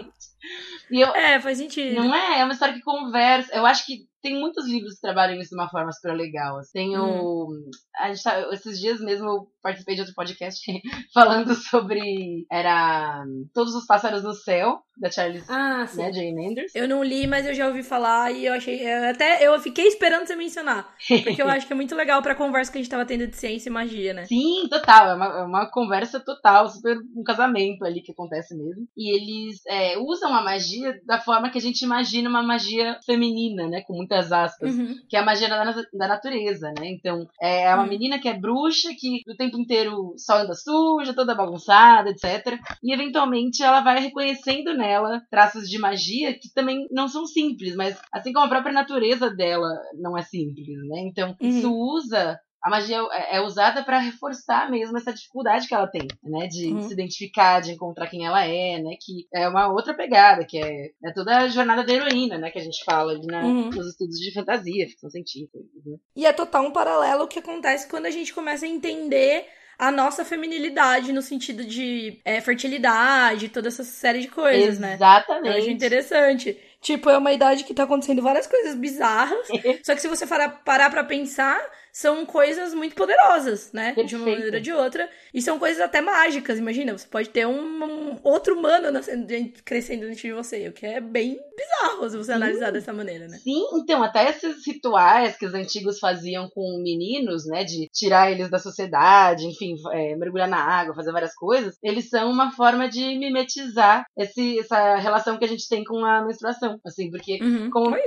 Eu, 0.91 1.07
é, 1.15 1.41
faz 1.41 1.57
sentido. 1.57 1.95
Não 1.95 2.15
é? 2.15 2.39
É 2.39 2.43
uma 2.43 2.53
história 2.53 2.75
que 2.75 2.81
conversa. 2.81 3.53
Eu 3.55 3.65
acho 3.65 3.85
que 3.85 4.07
tem 4.21 4.39
muitos 4.39 4.67
livros 4.67 4.95
que 4.95 5.01
trabalham 5.01 5.39
isso 5.39 5.51
de 5.51 5.55
uma 5.55 5.69
forma 5.69 5.91
super 5.91 6.13
legal. 6.13 6.57
Assim. 6.57 6.71
Tem 6.73 6.97
o. 6.97 7.47
Hum. 7.49 7.69
A 7.99 8.09
gente 8.09 8.23
tá, 8.23 8.39
esses 8.51 8.79
dias 8.79 8.99
mesmo 8.99 9.27
eu 9.27 9.47
participei 9.61 9.95
de 9.95 10.01
outro 10.01 10.15
podcast 10.15 10.61
falando 11.13 11.53
sobre. 11.55 12.45
Era 12.51 13.23
Todos 13.53 13.73
os 13.75 13.85
Pássaros 13.85 14.23
no 14.23 14.33
Céu, 14.33 14.79
da 14.99 15.11
Charles 15.11 15.49
ah, 15.49 15.85
sim. 15.85 15.97
Né, 15.97 16.11
Jane 16.11 16.47
Anders. 16.47 16.71
Eu 16.75 16.87
não 16.87 17.03
li, 17.03 17.27
mas 17.27 17.45
eu 17.45 17.53
já 17.53 17.67
ouvi 17.67 17.83
falar 17.83 18.31
e 18.31 18.45
eu 18.45 18.53
achei. 18.53 18.81
Eu 18.81 19.09
até 19.09 19.45
eu 19.45 19.59
fiquei 19.59 19.87
esperando 19.87 20.25
você 20.25 20.35
mencionar. 20.35 20.95
Porque 21.23 21.41
eu 21.41 21.47
acho 21.49 21.67
que 21.67 21.73
é 21.73 21.75
muito 21.75 21.95
legal 21.95 22.21
pra 22.21 22.35
conversa 22.35 22.71
que 22.71 22.77
a 22.77 22.81
gente 22.81 22.89
tava 22.89 23.05
tendo 23.05 23.27
de 23.27 23.35
ciência 23.35 23.69
e 23.69 23.71
magia, 23.71 24.13
né? 24.13 24.25
Sim, 24.25 24.67
total. 24.69 25.09
É 25.09 25.15
uma, 25.15 25.25
é 25.25 25.43
uma 25.43 25.69
conversa 25.69 26.19
total, 26.19 26.69
super 26.69 26.97
um 27.15 27.23
casamento 27.23 27.85
ali 27.85 28.01
que 28.01 28.11
acontece 28.11 28.55
mesmo. 28.55 28.87
E 28.97 29.15
eles 29.15 29.61
é, 29.67 29.97
usam 29.97 30.33
a 30.33 30.43
magia 30.43 30.99
da 31.05 31.19
forma 31.19 31.49
que 31.49 31.57
a 31.57 31.61
gente 31.61 31.83
imagina 31.83 32.29
uma 32.29 32.43
magia 32.43 32.97
feminina, 33.05 33.67
né? 33.67 33.81
Com 33.85 34.06
muitas 34.07 34.31
aspas. 34.31 34.73
Uhum. 34.73 34.95
Que 35.07 35.17
é 35.17 35.19
a 35.19 35.25
magia 35.25 35.49
da, 35.49 35.63
da 35.93 36.07
natureza, 36.07 36.71
né? 36.79 36.87
Então, 36.87 37.27
é 37.41 37.73
uma 37.73 37.83
uhum. 37.83 37.89
menina 37.89 38.19
que 38.19 38.29
é 38.29 38.33
bruxa, 38.33 38.89
que 38.97 39.21
o 39.27 39.35
tempo 39.35 39.59
inteiro 39.59 40.13
só 40.17 40.39
anda 40.39 40.53
suja, 40.53 41.13
toda 41.13 41.35
bagunçada, 41.35 42.09
etc. 42.09 42.59
E 42.81 42.93
eventualmente 42.93 43.61
ela 43.61 43.81
vai 43.81 43.99
reconhecendo 43.99 44.73
nela 44.73 45.21
traços 45.29 45.69
de 45.69 45.77
magia 45.77 46.33
que 46.33 46.51
também 46.53 46.87
não 46.89 47.07
são 47.07 47.25
simples, 47.25 47.75
mas 47.75 47.99
assim 48.11 48.31
como 48.31 48.45
a 48.45 48.49
própria 48.49 48.73
natureza 48.73 49.29
dela 49.29 49.69
não 49.95 50.17
é 50.17 50.21
simples, 50.21 50.77
né? 50.87 51.01
Então, 51.01 51.35
uhum. 51.41 51.49
isso 51.49 51.73
usa 51.73 52.39
a 52.63 52.69
magia 52.69 52.97
é, 53.11 53.37
é 53.37 53.41
usada 53.41 53.83
para 53.83 53.99
reforçar 53.99 54.69
mesmo 54.69 54.97
essa 54.97 55.13
dificuldade 55.13 55.67
que 55.67 55.73
ela 55.73 55.87
tem, 55.87 56.07
né? 56.23 56.47
De 56.47 56.73
uhum. 56.73 56.81
se 56.81 56.93
identificar, 56.93 57.61
de 57.61 57.71
encontrar 57.71 58.07
quem 58.07 58.25
ela 58.25 58.43
é, 58.43 58.79
né? 58.81 58.95
Que 58.99 59.27
é 59.33 59.47
uma 59.47 59.71
outra 59.71 59.93
pegada, 59.93 60.45
que 60.45 60.57
é, 60.57 60.91
é 61.03 61.13
toda 61.13 61.37
a 61.37 61.47
jornada 61.47 61.83
da 61.83 61.93
heroína, 61.93 62.37
né? 62.37 62.49
Que 62.49 62.59
a 62.59 62.63
gente 62.63 62.83
fala 62.83 63.13
ali 63.13 63.25
na, 63.25 63.43
uhum. 63.43 63.69
nos 63.69 63.87
estudos 63.87 64.17
de 64.17 64.33
fantasia, 64.33 64.87
ficção 64.87 65.09
científica. 65.09 65.59
Né? 65.85 65.97
E 66.15 66.25
é 66.25 66.33
total 66.33 66.65
um 66.65 66.71
paralelo 66.71 67.27
que 67.27 67.39
acontece 67.39 67.87
quando 67.87 68.05
a 68.05 68.11
gente 68.11 68.33
começa 68.33 68.65
a 68.65 68.69
entender 68.69 69.45
a 69.77 69.91
nossa 69.91 70.25
feminilidade 70.25 71.13
no 71.13 71.21
sentido 71.21 71.63
de 71.63 72.19
é, 72.25 72.41
fertilidade, 72.41 73.49
toda 73.49 73.67
essa 73.67 73.83
série 73.83 74.21
de 74.21 74.27
coisas, 74.27 74.79
né? 74.79 74.95
Exatamente. 74.95 75.47
Eu 75.47 75.61
acho 75.61 75.69
interessante. 75.69 76.57
Tipo, 76.81 77.09
é 77.09 77.17
uma 77.17 77.33
idade 77.33 77.63
que 77.63 77.73
tá 77.73 77.83
acontecendo 77.83 78.21
várias 78.21 78.47
coisas 78.47 78.75
bizarras. 78.75 79.47
só 79.83 79.95
que 79.95 80.01
se 80.01 80.07
você 80.07 80.25
parar, 80.25 80.49
parar 80.63 80.89
pra 80.89 81.03
pensar, 81.03 81.59
são 81.97 82.27
coisas 82.27 82.75
muito 82.75 82.95
poderosas, 82.95 83.71
né? 83.73 83.87
Perfeito. 83.87 84.09
De 84.09 84.15
uma 84.15 84.25
maneira 84.29 84.57
ou 84.57 84.61
de 84.61 84.71
outra. 84.71 85.09
E 85.33 85.41
são 85.41 85.57
coisas 85.57 85.81
até 85.81 85.99
mágicas. 85.99 86.59
Imagina, 86.59 86.95
você 86.95 87.07
pode 87.07 87.29
ter 87.29 87.47
um, 87.47 87.83
um 87.83 88.19
outro 88.23 88.55
humano 88.55 88.91
nascendo, 88.91 89.27
crescendo 89.65 90.05
dentro 90.05 90.21
de 90.21 90.31
você, 90.31 90.67
o 90.67 90.73
que 90.73 90.85
é 90.85 91.01
bem 91.01 91.39
bizarro 91.57 92.07
se 92.07 92.15
você 92.15 92.31
Sim. 92.31 92.33
analisar 92.33 92.71
dessa 92.71 92.93
maneira, 92.93 93.27
né? 93.27 93.39
Sim, 93.39 93.63
então, 93.73 94.03
até 94.03 94.29
esses 94.29 94.57
rituais 94.65 95.35
que 95.37 95.47
os 95.47 95.55
antigos 95.55 95.97
faziam 95.97 96.47
com 96.49 96.79
meninos, 96.83 97.47
né? 97.47 97.63
De 97.63 97.87
tirar 97.91 98.31
eles 98.31 98.51
da 98.51 98.59
sociedade, 98.59 99.47
enfim, 99.47 99.73
é, 99.91 100.15
mergulhar 100.15 100.47
na 100.47 100.63
água, 100.63 100.93
fazer 100.93 101.11
várias 101.11 101.33
coisas, 101.33 101.77
eles 101.81 102.09
são 102.09 102.29
uma 102.29 102.51
forma 102.51 102.87
de 102.87 103.17
mimetizar 103.17 104.05
esse, 104.15 104.59
essa 104.59 104.97
relação 104.97 105.37
que 105.39 105.45
a 105.45 105.47
gente 105.47 105.67
tem 105.67 105.83
com 105.83 106.05
a 106.05 106.23
menstruação. 106.23 106.66
Assim, 106.85 107.09
porque. 107.09 107.39
Uhum. 107.41 107.69
Como, 107.69 107.95
Ai. 107.95 108.01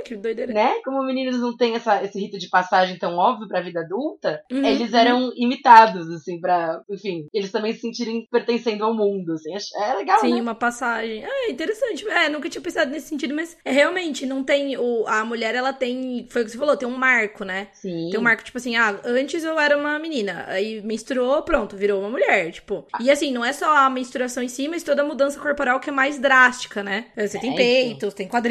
Né? 0.47 0.75
Como 0.83 1.03
meninos 1.03 1.39
não 1.39 1.55
têm 1.55 1.75
essa, 1.75 2.03
esse 2.03 2.19
rito 2.19 2.37
de 2.37 2.49
passagem 2.49 2.97
tão 2.97 3.15
óbvio 3.17 3.47
pra 3.47 3.61
vida 3.61 3.81
adulta, 3.81 4.43
uhum, 4.51 4.65
eles 4.65 4.93
eram 4.93 5.25
uhum. 5.25 5.31
imitados, 5.35 6.09
assim, 6.09 6.39
pra, 6.39 6.81
enfim, 6.89 7.27
eles 7.33 7.51
também 7.51 7.73
se 7.73 7.79
sentirem 7.79 8.27
pertencendo 8.31 8.83
ao 8.83 8.93
mundo, 8.93 9.33
assim. 9.33 9.51
É, 9.75 9.93
legal, 9.95 10.19
Sim, 10.19 10.35
né? 10.35 10.41
uma 10.41 10.55
passagem. 10.55 11.23
É 11.23 11.51
interessante. 11.51 12.07
É, 12.07 12.29
nunca 12.29 12.49
tinha 12.49 12.61
pensado 12.61 12.91
nesse 12.91 13.07
sentido, 13.07 13.33
mas 13.33 13.57
é 13.63 13.71
realmente, 13.71 14.25
não 14.25 14.43
tem. 14.43 14.77
O, 14.77 15.05
a 15.07 15.23
mulher, 15.25 15.55
ela 15.55 15.73
tem. 15.73 16.27
Foi 16.29 16.41
o 16.41 16.45
que 16.45 16.51
você 16.51 16.57
falou, 16.57 16.77
tem 16.77 16.87
um 16.87 16.97
marco, 16.97 17.43
né? 17.43 17.67
Sim. 17.73 18.09
Tem 18.09 18.19
um 18.19 18.23
marco, 18.23 18.43
tipo 18.43 18.57
assim, 18.57 18.75
ah, 18.75 18.99
antes 19.03 19.43
eu 19.43 19.59
era 19.59 19.77
uma 19.77 19.97
menina, 19.99 20.45
aí 20.47 20.81
menstruou, 20.81 21.41
pronto, 21.43 21.75
virou 21.75 22.01
uma 22.01 22.09
mulher, 22.09 22.51
tipo. 22.51 22.85
Ah. 22.93 22.99
E 23.01 23.09
assim, 23.09 23.31
não 23.31 23.43
é 23.43 23.53
só 23.53 23.75
a 23.75 23.89
menstruação 23.89 24.43
em 24.43 24.47
si, 24.47 24.67
mas 24.67 24.83
toda 24.83 25.01
a 25.01 25.05
mudança 25.05 25.39
corporal 25.39 25.79
que 25.79 25.89
é 25.89 25.93
mais 25.93 26.19
drástica, 26.19 26.83
né? 26.83 27.05
Você 27.15 27.39
tem 27.39 27.53
é 27.53 27.55
peitos, 27.55 28.07
isso. 28.09 28.15
tem 28.15 28.27
quadril, 28.27 28.50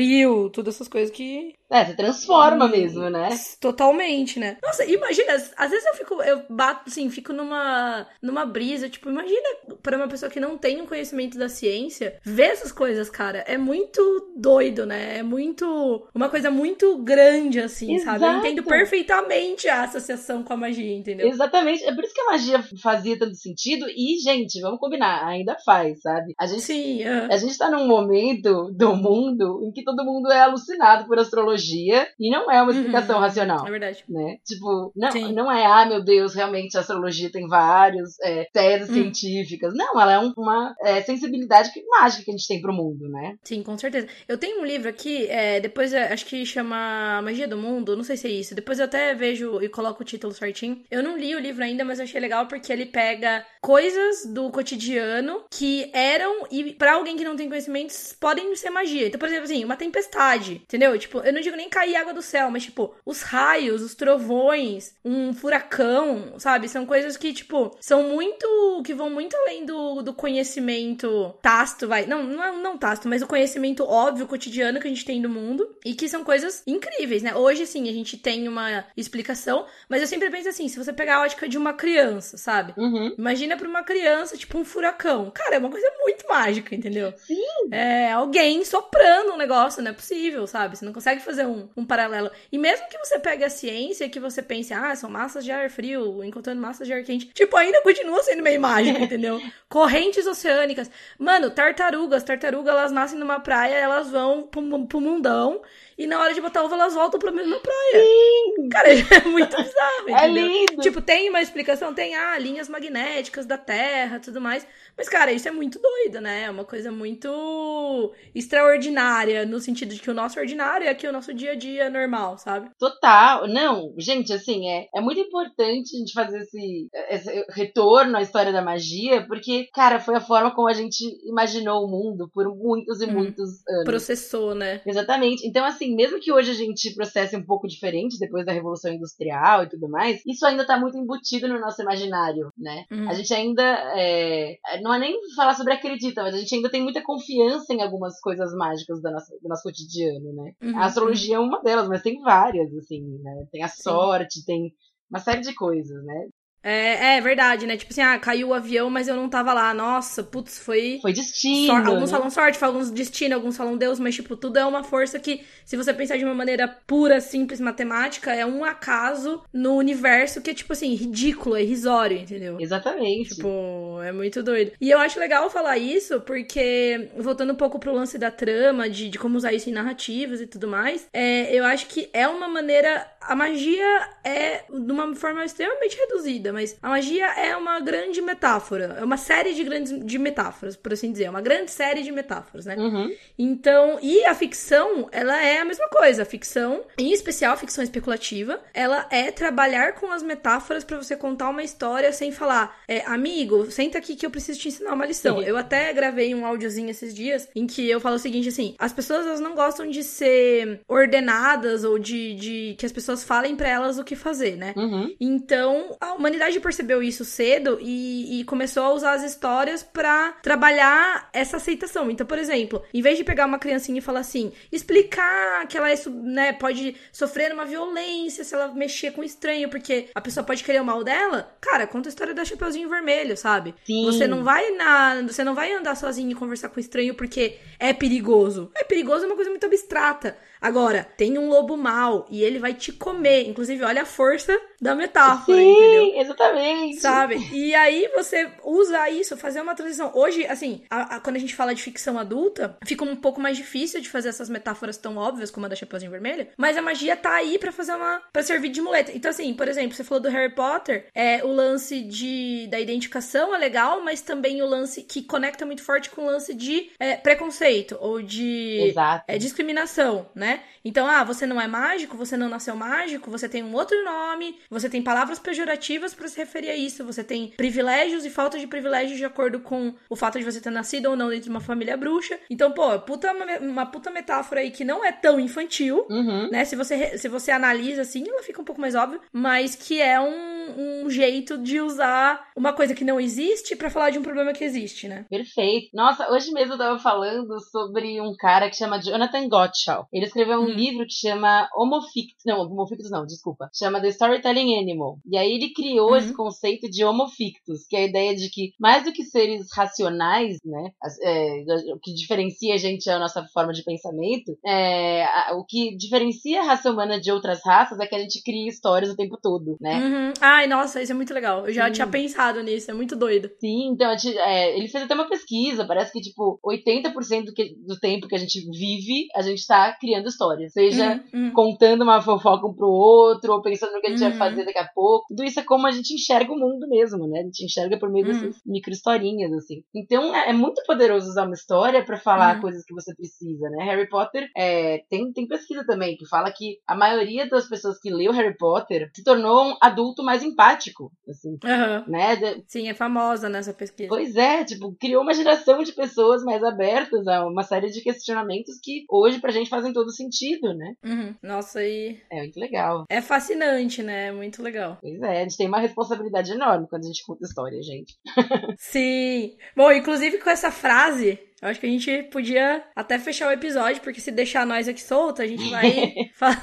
todas 0.50 0.74
essas 0.76 0.88
coisas 0.88 1.10
que. 1.10 1.54
É, 1.70 1.84
você 1.84 1.94
transforma 1.94 2.66
mesmo, 2.66 3.08
né? 3.08 3.28
Totalmente, 3.60 4.40
né? 4.40 4.56
Nossa, 4.60 4.84
imagina, 4.84 5.34
às 5.56 5.70
vezes 5.70 5.86
eu 5.86 5.94
fico, 5.94 6.20
eu 6.20 6.42
bato 6.50 6.88
assim, 6.88 7.08
fico 7.08 7.32
numa, 7.32 8.06
numa 8.20 8.44
brisa, 8.44 8.88
tipo, 8.88 9.08
imagina 9.08 9.48
para 9.80 9.96
uma 9.96 10.08
pessoa 10.08 10.28
que 10.28 10.40
não 10.40 10.58
tem 10.58 10.82
um 10.82 10.86
conhecimento 10.86 11.38
da 11.38 11.48
ciência, 11.48 12.18
ver 12.24 12.50
essas 12.50 12.72
coisas, 12.72 13.08
cara, 13.08 13.44
é 13.46 13.56
muito 13.56 14.32
doido, 14.36 14.84
né? 14.84 15.18
É 15.18 15.22
muito, 15.22 16.08
uma 16.12 16.28
coisa 16.28 16.50
muito 16.50 16.98
grande, 16.98 17.60
assim, 17.60 17.94
Exato. 17.94 18.18
sabe? 18.18 18.34
Eu 18.34 18.38
entendo 18.40 18.64
perfeitamente 18.64 19.68
a 19.68 19.84
associação 19.84 20.42
com 20.42 20.52
a 20.52 20.56
magia, 20.56 20.92
entendeu? 20.92 21.28
Exatamente, 21.28 21.84
é 21.84 21.94
por 21.94 22.02
isso 22.02 22.14
que 22.14 22.20
a 22.20 22.32
magia 22.32 22.64
fazia 22.82 23.16
tanto 23.16 23.36
sentido 23.36 23.86
e, 23.88 24.18
gente, 24.18 24.60
vamos 24.60 24.80
combinar, 24.80 25.24
ainda 25.24 25.56
faz, 25.64 26.00
sabe? 26.00 26.34
A 26.36 26.46
gente, 26.46 26.62
Sim, 26.62 27.04
uh... 27.04 27.32
a 27.32 27.36
gente 27.36 27.56
tá 27.56 27.70
num 27.70 27.86
momento 27.86 28.72
do 28.72 28.96
mundo 28.96 29.60
em 29.62 29.70
que 29.70 29.84
todo 29.84 30.04
mundo 30.04 30.32
é 30.32 30.40
alucinado 30.40 31.06
por 31.06 31.18
astrologia 31.18 31.59
e 31.68 32.30
não 32.30 32.50
é 32.50 32.62
uma 32.62 32.72
explicação 32.72 33.16
uhum, 33.16 33.22
racional. 33.22 33.66
É 33.66 33.70
verdade. 33.70 34.04
Né? 34.08 34.36
Tipo, 34.44 34.92
Não, 34.96 35.32
não 35.32 35.52
é, 35.52 35.66
ah, 35.66 35.86
meu 35.86 36.02
Deus, 36.02 36.34
realmente 36.34 36.76
a 36.76 36.80
astrologia 36.80 37.30
tem 37.30 37.46
vários 37.46 38.18
é, 38.20 38.46
teses 38.52 38.90
hum. 38.90 38.94
científicas. 38.94 39.74
Não, 39.74 40.00
ela 40.00 40.12
é 40.12 40.18
um, 40.18 40.32
uma 40.36 40.74
é, 40.80 41.00
sensibilidade 41.02 41.72
que, 41.72 41.84
mágica 41.86 42.24
que 42.24 42.30
a 42.30 42.36
gente 42.36 42.46
tem 42.46 42.60
pro 42.60 42.72
mundo, 42.72 43.08
né? 43.08 43.36
Sim, 43.42 43.62
com 43.62 43.76
certeza. 43.76 44.08
Eu 44.28 44.38
tenho 44.38 44.60
um 44.60 44.64
livro 44.64 44.88
aqui, 44.88 45.26
é, 45.26 45.60
depois 45.60 45.92
é, 45.92 46.12
acho 46.12 46.26
que 46.26 46.44
chama 46.44 47.20
Magia 47.22 47.48
do 47.48 47.56
Mundo, 47.56 47.96
não 47.96 48.04
sei 48.04 48.16
se 48.16 48.26
é 48.26 48.30
isso. 48.30 48.54
Depois 48.54 48.78
eu 48.78 48.84
até 48.84 49.14
vejo 49.14 49.62
e 49.62 49.68
coloco 49.68 50.02
o 50.02 50.06
título 50.06 50.32
certinho. 50.32 50.82
Eu 50.90 51.02
não 51.02 51.16
li 51.16 51.34
o 51.34 51.40
livro 51.40 51.62
ainda, 51.62 51.84
mas 51.84 51.98
eu 51.98 52.04
achei 52.04 52.20
legal 52.20 52.46
porque 52.46 52.72
ele 52.72 52.86
pega 52.86 53.44
coisas 53.60 54.26
do 54.26 54.50
cotidiano 54.50 55.44
que 55.50 55.90
eram 55.92 56.46
e 56.50 56.72
para 56.72 56.94
alguém 56.94 57.16
que 57.16 57.24
não 57.24 57.36
tem 57.36 57.48
conhecimentos 57.48 58.16
podem 58.18 58.54
ser 58.56 58.70
magia. 58.70 59.06
Então, 59.06 59.18
por 59.18 59.28
exemplo, 59.28 59.44
assim, 59.44 59.64
uma 59.64 59.76
tempestade, 59.76 60.54
entendeu? 60.64 60.98
Tipo, 60.98 61.18
eu 61.18 61.32
não 61.32 61.40
digo 61.40 61.49
nem 61.56 61.68
cair 61.68 61.96
água 61.96 62.14
do 62.14 62.22
céu, 62.22 62.50
mas 62.50 62.64
tipo, 62.64 62.94
os 63.04 63.22
raios, 63.22 63.82
os 63.82 63.94
trovões, 63.94 64.94
um 65.04 65.32
furacão, 65.32 66.34
sabe? 66.38 66.68
São 66.68 66.86
coisas 66.86 67.16
que, 67.16 67.32
tipo, 67.32 67.76
são 67.80 68.08
muito. 68.08 68.82
que 68.84 68.94
vão 68.94 69.10
muito 69.10 69.36
além 69.36 69.64
do, 69.64 70.02
do 70.02 70.12
conhecimento 70.14 71.34
tácito, 71.42 71.88
vai. 71.88 72.06
Não, 72.06 72.22
não, 72.22 72.42
é, 72.42 72.52
não 72.52 72.78
tácito, 72.78 73.08
mas 73.08 73.22
o 73.22 73.26
conhecimento 73.26 73.84
óbvio, 73.84 74.26
cotidiano 74.26 74.80
que 74.80 74.86
a 74.86 74.90
gente 74.90 75.04
tem 75.04 75.20
do 75.20 75.28
mundo. 75.28 75.76
E 75.84 75.94
que 75.94 76.08
são 76.08 76.24
coisas 76.24 76.62
incríveis, 76.66 77.22
né? 77.22 77.34
Hoje, 77.34 77.66
sim, 77.66 77.88
a 77.88 77.92
gente 77.92 78.16
tem 78.16 78.48
uma 78.48 78.84
explicação, 78.96 79.66
mas 79.88 80.00
eu 80.00 80.06
sempre 80.06 80.30
penso 80.30 80.48
assim: 80.48 80.68
se 80.68 80.78
você 80.78 80.92
pegar 80.92 81.16
a 81.16 81.22
ótica 81.22 81.48
de 81.48 81.58
uma 81.58 81.72
criança, 81.72 82.36
sabe? 82.36 82.74
Uhum. 82.76 83.14
Imagina 83.18 83.56
pra 83.56 83.68
uma 83.68 83.82
criança, 83.82 84.36
tipo, 84.36 84.58
um 84.58 84.64
furacão. 84.64 85.30
Cara, 85.30 85.56
é 85.56 85.58
uma 85.58 85.70
coisa 85.70 85.90
muito 86.00 86.26
mágica, 86.28 86.74
entendeu? 86.74 87.12
Sim. 87.26 87.44
É 87.70 88.12
alguém 88.12 88.64
soprando 88.64 89.32
um 89.32 89.36
negócio, 89.36 89.82
não 89.82 89.90
é 89.90 89.94
possível, 89.94 90.46
sabe? 90.46 90.76
Você 90.76 90.84
não 90.84 90.92
consegue 90.92 91.20
fazer 91.20 91.39
um, 91.46 91.68
um 91.76 91.84
paralelo. 91.84 92.30
E 92.50 92.58
mesmo 92.58 92.88
que 92.88 92.98
você 92.98 93.18
pegue 93.18 93.44
a 93.44 93.50
ciência 93.50 94.08
que 94.08 94.20
você 94.20 94.42
pense, 94.42 94.72
ah, 94.72 94.94
são 94.94 95.10
massas 95.10 95.44
de 95.44 95.50
ar 95.50 95.70
frio 95.70 96.22
encontrando 96.24 96.60
massas 96.60 96.86
de 96.86 96.92
ar 96.92 97.02
quente, 97.02 97.26
tipo, 97.26 97.56
ainda 97.56 97.82
continua 97.82 98.22
sendo 98.22 98.42
meio 98.42 98.60
mágico, 98.60 98.98
entendeu? 99.02 99.40
Correntes 99.68 100.26
oceânicas. 100.26 100.90
Mano, 101.18 101.50
tartarugas, 101.50 102.22
tartarugas, 102.22 102.72
elas 102.72 102.92
nascem 102.92 103.18
numa 103.18 103.40
praia, 103.40 103.74
elas 103.74 104.10
vão 104.10 104.42
pro, 104.42 104.86
pro 104.86 105.00
mundão 105.00 105.60
e 106.00 106.06
na 106.06 106.18
hora 106.18 106.32
de 106.32 106.40
botar 106.40 106.64
ovo 106.64 106.74
elas 106.74 106.94
voltam 106.94 107.20
pra 107.20 107.30
mesma 107.30 107.58
praia. 107.58 108.02
Sim. 108.02 108.68
Cara, 108.70 108.88
é 108.88 109.28
muito 109.28 109.54
bizarro. 109.54 110.08
É 110.08 110.26
lindo. 110.26 110.80
Tipo, 110.80 111.02
tem 111.02 111.28
uma 111.28 111.42
explicação, 111.42 111.92
tem, 111.92 112.16
ah, 112.16 112.38
linhas 112.38 112.70
magnéticas 112.70 113.44
da 113.44 113.58
Terra, 113.58 114.18
tudo 114.18 114.40
mais. 114.40 114.66
Mas, 114.96 115.10
cara, 115.10 115.30
isso 115.30 115.46
é 115.46 115.50
muito 115.50 115.78
doido, 115.78 116.18
né? 116.22 116.44
É 116.44 116.50
uma 116.50 116.64
coisa 116.64 116.90
muito 116.90 118.14
extraordinária, 118.34 119.44
no 119.44 119.60
sentido 119.60 119.94
de 119.94 120.00
que 120.00 120.10
o 120.10 120.14
nosso 120.14 120.40
ordinário 120.40 120.86
é 120.86 120.90
aqui 120.90 121.06
o 121.06 121.12
nosso 121.12 121.34
dia 121.34 121.52
a 121.52 121.54
dia 121.54 121.90
normal, 121.90 122.38
sabe? 122.38 122.70
Total. 122.78 123.46
Não, 123.46 123.92
gente, 123.98 124.32
assim, 124.32 124.68
é, 124.68 124.88
é 124.94 125.00
muito 125.02 125.20
importante 125.20 125.94
a 125.94 125.98
gente 125.98 126.14
fazer 126.14 126.38
esse, 126.38 126.88
esse 127.10 127.44
retorno 127.50 128.16
à 128.16 128.22
história 128.22 128.52
da 128.52 128.62
magia, 128.62 129.26
porque, 129.26 129.68
cara, 129.74 130.00
foi 130.00 130.16
a 130.16 130.20
forma 130.20 130.54
como 130.54 130.68
a 130.68 130.72
gente 130.72 131.04
imaginou 131.28 131.84
o 131.84 131.90
mundo 131.90 132.30
por 132.32 132.46
muitos 132.56 133.02
e 133.02 133.06
hum, 133.06 133.12
muitos 133.12 133.66
anos. 133.68 133.84
Processou, 133.84 134.54
né? 134.54 134.80
Exatamente. 134.86 135.46
Então, 135.46 135.64
assim, 135.64 135.89
mesmo 135.94 136.20
que 136.20 136.32
hoje 136.32 136.50
a 136.50 136.54
gente 136.54 136.94
processe 136.94 137.36
um 137.36 137.44
pouco 137.44 137.66
diferente 137.66 138.18
depois 138.18 138.44
da 138.44 138.52
Revolução 138.52 138.92
Industrial 138.92 139.64
e 139.64 139.68
tudo 139.68 139.88
mais, 139.88 140.22
isso 140.26 140.44
ainda 140.46 140.66
tá 140.66 140.78
muito 140.78 140.96
embutido 140.96 141.48
no 141.48 141.60
nosso 141.60 141.82
imaginário, 141.82 142.50
né? 142.56 142.84
Hum. 142.90 143.08
A 143.08 143.14
gente 143.14 143.32
ainda 143.32 143.62
é, 143.96 144.58
não 144.82 144.94
é 144.94 144.98
nem 144.98 145.18
falar 145.34 145.54
sobre 145.54 145.72
acredita, 145.72 146.22
mas 146.22 146.34
a 146.34 146.38
gente 146.38 146.54
ainda 146.54 146.70
tem 146.70 146.82
muita 146.82 147.02
confiança 147.02 147.72
em 147.72 147.82
algumas 147.82 148.20
coisas 148.20 148.52
mágicas 148.54 149.00
do 149.00 149.10
nosso, 149.10 149.32
do 149.42 149.48
nosso 149.48 149.62
cotidiano, 149.62 150.32
né? 150.34 150.52
Uhum. 150.62 150.78
A 150.78 150.84
astrologia 150.84 151.36
é 151.36 151.40
uma 151.40 151.62
delas, 151.62 151.88
mas 151.88 152.02
tem 152.02 152.20
várias, 152.20 152.72
assim, 152.74 153.02
né? 153.22 153.46
Tem 153.50 153.62
a 153.62 153.68
sorte, 153.68 154.40
Sim. 154.40 154.44
tem 154.46 154.74
uma 155.10 155.18
série 155.18 155.40
de 155.40 155.54
coisas, 155.54 156.04
né? 156.04 156.28
É, 156.62 157.16
é 157.16 157.20
verdade, 157.20 157.66
né? 157.66 157.76
Tipo 157.76 157.92
assim, 157.92 158.02
ah, 158.02 158.18
caiu 158.18 158.48
o 158.48 158.54
avião, 158.54 158.90
mas 158.90 159.08
eu 159.08 159.16
não 159.16 159.28
tava 159.28 159.52
lá. 159.52 159.72
Nossa, 159.72 160.22
putz, 160.22 160.58
foi. 160.58 160.98
Foi 161.00 161.12
destino. 161.12 161.74
Alguns 161.74 162.10
né? 162.10 162.16
falam 162.16 162.30
sorte, 162.30 162.62
alguns 162.62 162.90
destino, 162.90 163.34
alguns 163.34 163.56
falam 163.56 163.76
Deus, 163.76 163.98
mas, 163.98 164.14
tipo, 164.14 164.36
tudo 164.36 164.58
é 164.58 164.64
uma 164.64 164.84
força 164.84 165.18
que, 165.18 165.42
se 165.64 165.76
você 165.76 165.92
pensar 165.94 166.18
de 166.18 166.24
uma 166.24 166.34
maneira 166.34 166.68
pura, 166.86 167.20
simples, 167.20 167.60
matemática, 167.60 168.34
é 168.34 168.44
um 168.44 168.64
acaso 168.64 169.42
no 169.52 169.74
universo 169.74 170.42
que 170.42 170.50
é, 170.50 170.54
tipo 170.54 170.72
assim, 170.72 170.94
ridículo, 170.94 171.56
é 171.56 171.62
irrisório, 171.62 172.18
entendeu? 172.18 172.58
Exatamente. 172.60 173.34
Tipo, 173.34 174.00
é 174.02 174.12
muito 174.12 174.42
doido. 174.42 174.72
E 174.80 174.90
eu 174.90 174.98
acho 174.98 175.18
legal 175.18 175.48
falar 175.48 175.78
isso, 175.78 176.20
porque, 176.20 177.08
voltando 177.16 177.52
um 177.52 177.56
pouco 177.56 177.78
pro 177.78 177.94
lance 177.94 178.18
da 178.18 178.30
trama, 178.30 178.88
de, 178.88 179.08
de 179.08 179.18
como 179.18 179.36
usar 179.36 179.52
isso 179.52 179.70
em 179.70 179.72
narrativas 179.72 180.40
e 180.40 180.46
tudo 180.46 180.68
mais, 180.68 181.06
é, 181.12 181.54
eu 181.54 181.64
acho 181.64 181.86
que 181.86 182.10
é 182.12 182.28
uma 182.28 182.48
maneira. 182.48 183.06
A 183.20 183.36
magia 183.36 184.08
é 184.24 184.64
de 184.68 184.92
uma 184.92 185.14
forma 185.14 185.44
extremamente 185.44 185.96
reduzida 185.96 186.49
mas 186.52 186.76
a 186.82 186.88
magia 186.88 187.26
é 187.26 187.56
uma 187.56 187.80
grande 187.80 188.20
metáfora. 188.20 188.96
É 188.98 189.04
uma 189.04 189.16
série 189.16 189.54
de 189.54 189.64
grandes 189.64 190.04
de 190.04 190.18
metáforas, 190.18 190.76
por 190.76 190.92
assim 190.92 191.12
dizer. 191.12 191.24
É 191.24 191.30
uma 191.30 191.40
grande 191.40 191.70
série 191.70 192.02
de 192.02 192.12
metáforas, 192.12 192.66
né? 192.66 192.76
Uhum. 192.76 193.14
Então, 193.38 193.98
e 194.02 194.24
a 194.24 194.34
ficção, 194.34 195.08
ela 195.12 195.40
é 195.42 195.58
a 195.58 195.64
mesma 195.64 195.88
coisa. 195.88 196.22
A 196.22 196.26
ficção, 196.26 196.82
em 196.98 197.12
especial 197.12 197.54
a 197.54 197.56
ficção 197.56 197.82
especulativa, 197.82 198.60
ela 198.74 199.06
é 199.10 199.30
trabalhar 199.30 199.94
com 199.94 200.10
as 200.10 200.22
metáforas 200.22 200.84
para 200.84 200.96
você 200.96 201.16
contar 201.16 201.50
uma 201.50 201.62
história 201.62 202.12
sem 202.12 202.32
falar, 202.32 202.80
é, 202.86 203.00
amigo, 203.06 203.70
senta 203.70 203.98
aqui 203.98 204.16
que 204.16 204.26
eu 204.26 204.30
preciso 204.30 204.60
te 204.60 204.68
ensinar 204.68 204.92
uma 204.92 205.06
lição. 205.06 205.36
Uhum. 205.36 205.42
Eu 205.42 205.56
até 205.56 205.92
gravei 205.92 206.34
um 206.34 206.44
áudiozinho 206.44 206.90
esses 206.90 207.14
dias 207.14 207.48
em 207.54 207.66
que 207.66 207.88
eu 207.88 208.00
falo 208.00 208.16
o 208.16 208.18
seguinte, 208.18 208.48
assim, 208.48 208.74
as 208.78 208.92
pessoas 208.92 209.26
elas 209.26 209.40
não 209.40 209.54
gostam 209.54 209.88
de 209.88 210.02
ser 210.02 210.80
ordenadas 210.88 211.84
ou 211.84 211.98
de, 211.98 212.34
de 212.34 212.74
que 212.78 212.86
as 212.86 212.92
pessoas 212.92 213.22
falem 213.24 213.56
para 213.56 213.68
elas 213.68 213.98
o 213.98 214.04
que 214.04 214.16
fazer, 214.16 214.56
né? 214.56 214.74
Uhum. 214.76 215.14
Então, 215.20 215.96
a 216.00 216.14
humanidade 216.14 216.39
humanidade 216.40 216.60
percebeu 216.60 217.02
isso 217.02 217.24
cedo 217.24 217.78
e, 217.80 218.40
e 218.40 218.44
começou 218.44 218.82
a 218.82 218.92
usar 218.92 219.12
as 219.12 219.22
histórias 219.22 219.82
para 219.82 220.32
trabalhar 220.42 221.28
essa 221.32 221.58
aceitação. 221.58 222.10
Então, 222.10 222.26
por 222.26 222.38
exemplo, 222.38 222.82
em 222.94 223.02
vez 223.02 223.18
de 223.18 223.24
pegar 223.24 223.46
uma 223.46 223.58
criancinha 223.58 223.98
e 223.98 224.02
falar 224.02 224.20
assim, 224.20 224.52
explicar 224.72 225.66
que 225.68 225.76
ela 225.76 225.90
é, 225.90 225.94
né, 226.24 226.52
pode 226.54 226.96
sofrer 227.12 227.52
uma 227.52 227.66
violência 227.66 228.42
se 228.42 228.54
ela 228.54 228.68
mexer 228.68 229.12
com 229.12 229.22
estranho, 229.22 229.68
porque 229.68 230.08
a 230.14 230.20
pessoa 230.20 230.44
pode 230.44 230.64
querer 230.64 230.80
o 230.80 230.84
mal 230.84 231.04
dela, 231.04 231.54
cara, 231.60 231.86
conta 231.86 232.08
a 232.08 232.10
história 232.10 232.34
da 232.34 232.44
Chapeuzinho 232.44 232.88
Vermelho, 232.88 233.36
sabe? 233.36 233.74
Sim. 233.84 234.06
Você 234.06 234.26
não 234.26 234.42
vai 234.42 234.70
na, 234.72 235.22
você 235.22 235.44
não 235.44 235.54
vai 235.54 235.72
andar 235.72 235.94
sozinho 235.94 236.30
e 236.30 236.34
conversar 236.34 236.70
com 236.70 236.80
estranho 236.80 237.14
porque 237.14 237.58
é 237.78 237.92
perigoso. 237.92 238.70
É 238.74 238.84
perigoso 238.84 239.24
é 239.24 239.26
uma 239.26 239.36
coisa 239.36 239.50
muito 239.50 239.66
abstrata. 239.66 240.36
Agora, 240.60 241.06
tem 241.16 241.38
um 241.38 241.48
lobo 241.48 241.76
mau 241.76 242.26
e 242.30 242.42
ele 242.42 242.58
vai 242.58 242.74
te 242.74 242.92
comer. 242.92 243.48
Inclusive, 243.48 243.82
olha 243.84 244.02
a 244.02 244.06
força 244.06 244.58
da 244.80 244.94
metáfora, 244.94 245.58
Sim, 245.58 245.70
entendeu? 245.70 246.20
exatamente. 246.20 247.00
Sabe? 247.00 247.36
E 247.52 247.74
aí 247.74 248.10
você 248.14 248.50
usa 248.64 249.10
isso, 249.10 249.36
fazer 249.36 249.60
uma 249.60 249.74
transição. 249.74 250.10
Hoje, 250.14 250.46
assim, 250.46 250.82
a, 250.90 251.16
a, 251.16 251.20
quando 251.20 251.36
a 251.36 251.38
gente 251.38 251.54
fala 251.54 251.74
de 251.74 251.82
ficção 251.82 252.18
adulta, 252.18 252.76
fica 252.86 253.04
um 253.04 253.14
pouco 253.14 253.40
mais 253.40 253.56
difícil 253.56 254.00
de 254.00 254.08
fazer 254.08 254.30
essas 254.30 254.48
metáforas 254.48 254.96
tão 254.96 255.16
óbvias 255.16 255.50
como 255.50 255.66
a 255.66 255.68
da 255.68 255.76
Chapeuzinho 255.76 256.10
Vermelha, 256.10 256.48
mas 256.56 256.76
a 256.76 256.82
magia 256.82 257.16
tá 257.16 257.34
aí 257.34 257.58
para 257.58 257.70
fazer 257.72 257.92
uma 257.92 258.22
para 258.32 258.42
servir 258.42 258.70
de 258.70 258.80
muleta. 258.80 259.12
Então 259.14 259.30
assim, 259.30 259.52
por 259.52 259.68
exemplo, 259.68 259.94
você 259.94 260.02
falou 260.02 260.22
do 260.22 260.30
Harry 260.30 260.54
Potter, 260.54 261.06
é 261.14 261.44
o 261.44 261.52
lance 261.52 262.00
de 262.00 262.66
da 262.70 262.80
identificação 262.80 263.54
é 263.54 263.58
legal, 263.58 264.02
mas 264.02 264.22
também 264.22 264.62
o 264.62 264.66
lance 264.66 265.02
que 265.02 265.22
conecta 265.22 265.66
muito 265.66 265.82
forte 265.82 266.10
com 266.10 266.22
o 266.22 266.26
lance 266.26 266.54
de 266.54 266.90
é, 266.98 267.16
preconceito 267.16 267.96
ou 268.00 268.22
de 268.22 268.94
é, 269.28 269.38
discriminação, 269.38 270.26
né? 270.34 270.49
Né? 270.50 270.60
Então, 270.84 271.06
ah, 271.06 271.22
você 271.22 271.46
não 271.46 271.60
é 271.60 271.68
mágico, 271.68 272.16
você 272.16 272.36
não 272.36 272.48
nasceu 272.48 272.74
mágico, 272.74 273.30
você 273.30 273.48
tem 273.48 273.62
um 273.62 273.74
outro 273.74 274.02
nome, 274.04 274.58
você 274.68 274.88
tem 274.88 275.02
palavras 275.02 275.38
pejorativas 275.38 276.14
para 276.14 276.26
se 276.26 276.38
referir 276.38 276.70
a 276.70 276.76
isso, 276.76 277.04
você 277.04 277.22
tem 277.22 277.52
privilégios 277.56 278.24
e 278.24 278.30
falta 278.30 278.58
de 278.58 278.66
privilégios 278.66 279.18
de 279.18 279.24
acordo 279.24 279.60
com 279.60 279.94
o 280.08 280.16
fato 280.16 280.38
de 280.38 280.44
você 280.44 280.60
ter 280.60 280.70
nascido 280.70 281.06
ou 281.06 281.16
não 281.16 281.28
dentro 281.28 281.44
de 281.44 281.50
uma 281.50 281.60
família 281.60 281.96
bruxa. 281.96 282.38
Então, 282.50 282.72
pô, 282.72 282.98
puta, 283.00 283.30
uma 283.60 283.86
puta 283.86 284.10
metáfora 284.10 284.60
aí 284.60 284.70
que 284.70 284.84
não 284.84 285.04
é 285.04 285.12
tão 285.12 285.38
infantil, 285.38 286.06
uhum. 286.08 286.50
né? 286.50 286.64
Se 286.64 286.74
você, 286.74 287.18
se 287.18 287.28
você 287.28 287.50
analisa 287.50 288.02
assim, 288.02 288.24
ela 288.26 288.42
fica 288.42 288.60
um 288.60 288.64
pouco 288.64 288.80
mais 288.80 288.94
óbvia, 288.94 289.20
mas 289.32 289.74
que 289.74 290.00
é 290.00 290.18
um, 290.20 291.04
um 291.04 291.10
jeito 291.10 291.58
de 291.58 291.80
usar 291.80 292.48
uma 292.56 292.72
coisa 292.72 292.94
que 292.94 293.04
não 293.04 293.20
existe 293.20 293.76
para 293.76 293.90
falar 293.90 294.10
de 294.10 294.18
um 294.18 294.22
problema 294.22 294.52
que 294.52 294.64
existe, 294.64 295.06
né? 295.06 295.26
Perfeito. 295.28 295.90
Nossa, 295.94 296.30
hoje 296.32 296.50
mesmo 296.52 296.74
eu 296.74 296.78
tava 296.78 296.98
falando 296.98 297.60
sobre 297.70 298.20
um 298.20 298.34
cara 298.36 298.68
que 298.70 298.76
chama 298.76 299.00
Jonathan 299.00 299.48
Gottschall. 299.48 300.06
Ele 300.12 300.26
escreveu 300.26 300.39
escreveu 300.40 300.60
um 300.60 300.64
hum. 300.64 300.68
livro 300.68 301.06
que 301.06 301.12
chama 301.12 301.68
Homofictus. 301.74 302.42
Não, 302.46 302.60
Homofictus 302.60 303.10
não, 303.10 303.26
desculpa. 303.26 303.68
Chama 303.74 304.00
The 304.00 304.08
Storytelling 304.08 304.78
Animal. 304.78 305.18
E 305.30 305.36
aí 305.36 305.52
ele 305.52 305.72
criou 305.72 306.10
uhum. 306.10 306.16
esse 306.16 306.34
conceito 306.34 306.88
de 306.90 307.04
Homofictus, 307.04 307.86
que 307.88 307.96
é 307.96 308.00
a 308.00 308.06
ideia 308.06 308.34
de 308.34 308.48
que, 308.48 308.72
mais 308.78 309.04
do 309.04 309.12
que 309.12 309.24
seres 309.24 309.68
racionais, 309.74 310.58
né? 310.64 310.90
É, 311.22 311.64
o 311.94 311.98
que 311.98 312.14
diferencia 312.14 312.74
a 312.74 312.78
gente 312.78 313.08
é 313.08 313.12
a 313.12 313.18
nossa 313.18 313.44
forma 313.52 313.72
de 313.72 313.84
pensamento, 313.84 314.56
é, 314.64 315.24
a, 315.24 315.54
o 315.54 315.64
que 315.64 315.96
diferencia 315.96 316.60
a 316.60 316.64
raça 316.64 316.90
humana 316.90 317.20
de 317.20 317.30
outras 317.30 317.60
raças 317.64 317.98
é 317.98 318.06
que 318.06 318.14
a 318.14 318.18
gente 318.18 318.42
cria 318.42 318.68
histórias 318.68 319.10
o 319.10 319.16
tempo 319.16 319.38
todo, 319.40 319.76
né? 319.80 319.98
Uhum. 319.98 320.32
Ai, 320.40 320.66
nossa, 320.66 321.02
isso 321.02 321.12
é 321.12 321.14
muito 321.14 321.34
legal. 321.34 321.66
Eu 321.66 321.72
já 321.72 321.86
Sim. 321.86 321.92
tinha 321.92 322.06
pensado 322.06 322.62
nisso, 322.62 322.90
é 322.90 322.94
muito 322.94 323.16
doido. 323.16 323.50
Sim, 323.60 323.90
então, 323.92 324.10
é, 324.10 324.76
ele 324.76 324.88
fez 324.88 325.04
até 325.04 325.14
uma 325.14 325.28
pesquisa, 325.28 325.86
parece 325.86 326.12
que, 326.12 326.20
tipo, 326.20 326.58
80% 326.64 327.44
do, 327.44 327.52
que, 327.52 327.74
do 327.86 327.98
tempo 327.98 328.28
que 328.28 328.34
a 328.34 328.38
gente 328.38 328.60
vive, 328.70 329.28
a 329.34 329.42
gente 329.42 329.66
tá 329.66 329.96
criando 329.98 330.29
histórias. 330.30 330.72
Seja 330.72 331.22
uhum, 331.32 331.46
uhum. 331.46 331.52
contando 331.52 332.02
uma 332.02 332.20
fofoca 332.20 332.66
um 332.66 332.74
pro 332.74 332.88
outro, 332.88 333.52
ou 333.52 333.62
pensando 333.62 333.92
no 333.92 334.00
que 334.00 334.06
a 334.06 334.10
gente 334.10 334.22
uhum. 334.22 334.30
vai 334.30 334.38
fazer 334.38 334.64
daqui 334.64 334.78
a 334.78 334.88
pouco. 334.94 335.26
Tudo 335.28 335.44
isso 335.44 335.60
é 335.60 335.62
como 335.62 335.86
a 335.86 335.90
gente 335.90 336.14
enxerga 336.14 336.52
o 336.52 336.58
mundo 336.58 336.88
mesmo, 336.88 337.26
né? 337.28 337.40
A 337.40 337.44
gente 337.44 337.64
enxerga 337.64 337.98
por 337.98 338.10
meio 338.10 338.26
dessas 338.26 338.56
uhum. 338.56 338.62
micro 338.72 338.92
historinhas, 338.92 339.52
assim. 339.52 339.82
Então, 339.94 340.34
é, 340.34 340.50
é, 340.50 340.52
muito 340.52 340.82
poderoso 340.86 341.28
usar 341.28 341.44
uma 341.44 341.54
história 341.54 342.04
para 342.04 342.16
falar 342.16 342.56
uhum. 342.56 342.62
coisas 342.62 342.84
que 342.84 342.94
você 342.94 343.14
precisa, 343.14 343.68
né? 343.70 343.84
Harry 343.84 344.08
Potter 344.08 344.48
é, 344.56 345.02
tem, 345.08 345.32
tem 345.32 345.46
pesquisa 345.46 345.84
também 345.86 346.16
que 346.16 346.26
fala 346.26 346.52
que 346.52 346.78
a 346.86 346.96
maioria 346.96 347.48
das 347.48 347.68
pessoas 347.68 347.98
que 348.00 348.10
leu 348.10 348.32
Harry 348.32 348.56
Potter 348.56 349.10
se 349.14 349.22
tornou 349.24 349.70
um 349.70 349.76
adulto 349.80 350.22
mais 350.22 350.42
empático, 350.42 351.10
assim, 351.28 351.58
uhum. 351.64 352.04
né? 352.10 352.36
Sim, 352.66 352.88
é 352.88 352.94
famosa 352.94 353.48
nessa 353.48 353.72
pesquisa. 353.72 354.08
Pois 354.08 354.36
é, 354.36 354.64
tipo, 354.64 354.94
criou 354.98 355.22
uma 355.22 355.34
geração 355.34 355.82
de 355.82 355.92
pessoas 355.92 356.42
mais 356.42 356.62
abertas 356.62 357.26
a 357.26 357.46
uma 357.46 357.62
série 357.62 357.90
de 357.90 358.02
questionamentos 358.02 358.78
que 358.82 359.04
hoje 359.08 359.40
pra 359.40 359.52
gente 359.52 359.70
fazem 359.70 359.92
todo 359.92 360.10
sentido, 360.22 360.74
né? 360.74 360.94
Uhum. 361.04 361.34
Nossa, 361.42 361.82
e... 361.82 362.20
É 362.30 362.38
muito 362.38 362.58
legal. 362.58 363.04
É 363.08 363.20
fascinante, 363.20 364.02
né? 364.02 364.28
É 364.28 364.32
muito 364.32 364.62
legal. 364.62 364.98
Pois 365.00 365.20
é, 365.22 365.40
a 365.40 365.42
gente 365.42 365.56
tem 365.56 365.68
uma 365.68 365.80
responsabilidade 365.80 366.52
enorme 366.52 366.86
quando 366.88 367.04
a 367.04 367.06
gente 367.06 367.24
conta 367.24 367.44
história, 367.44 367.82
gente. 367.82 368.14
Sim. 368.78 369.56
Bom, 369.76 369.90
inclusive 369.92 370.38
com 370.38 370.50
essa 370.50 370.70
frase, 370.70 371.38
eu 371.60 371.68
acho 371.68 371.80
que 371.80 371.86
a 371.86 371.90
gente 371.90 372.22
podia 372.24 372.84
até 372.96 373.18
fechar 373.18 373.48
o 373.48 373.52
episódio, 373.52 374.02
porque 374.02 374.20
se 374.20 374.30
deixar 374.30 374.66
nós 374.66 374.88
aqui 374.88 375.02
solto, 375.02 375.42
a 375.42 375.46
gente 375.46 375.68
vai 375.70 376.14
falar 376.34 376.62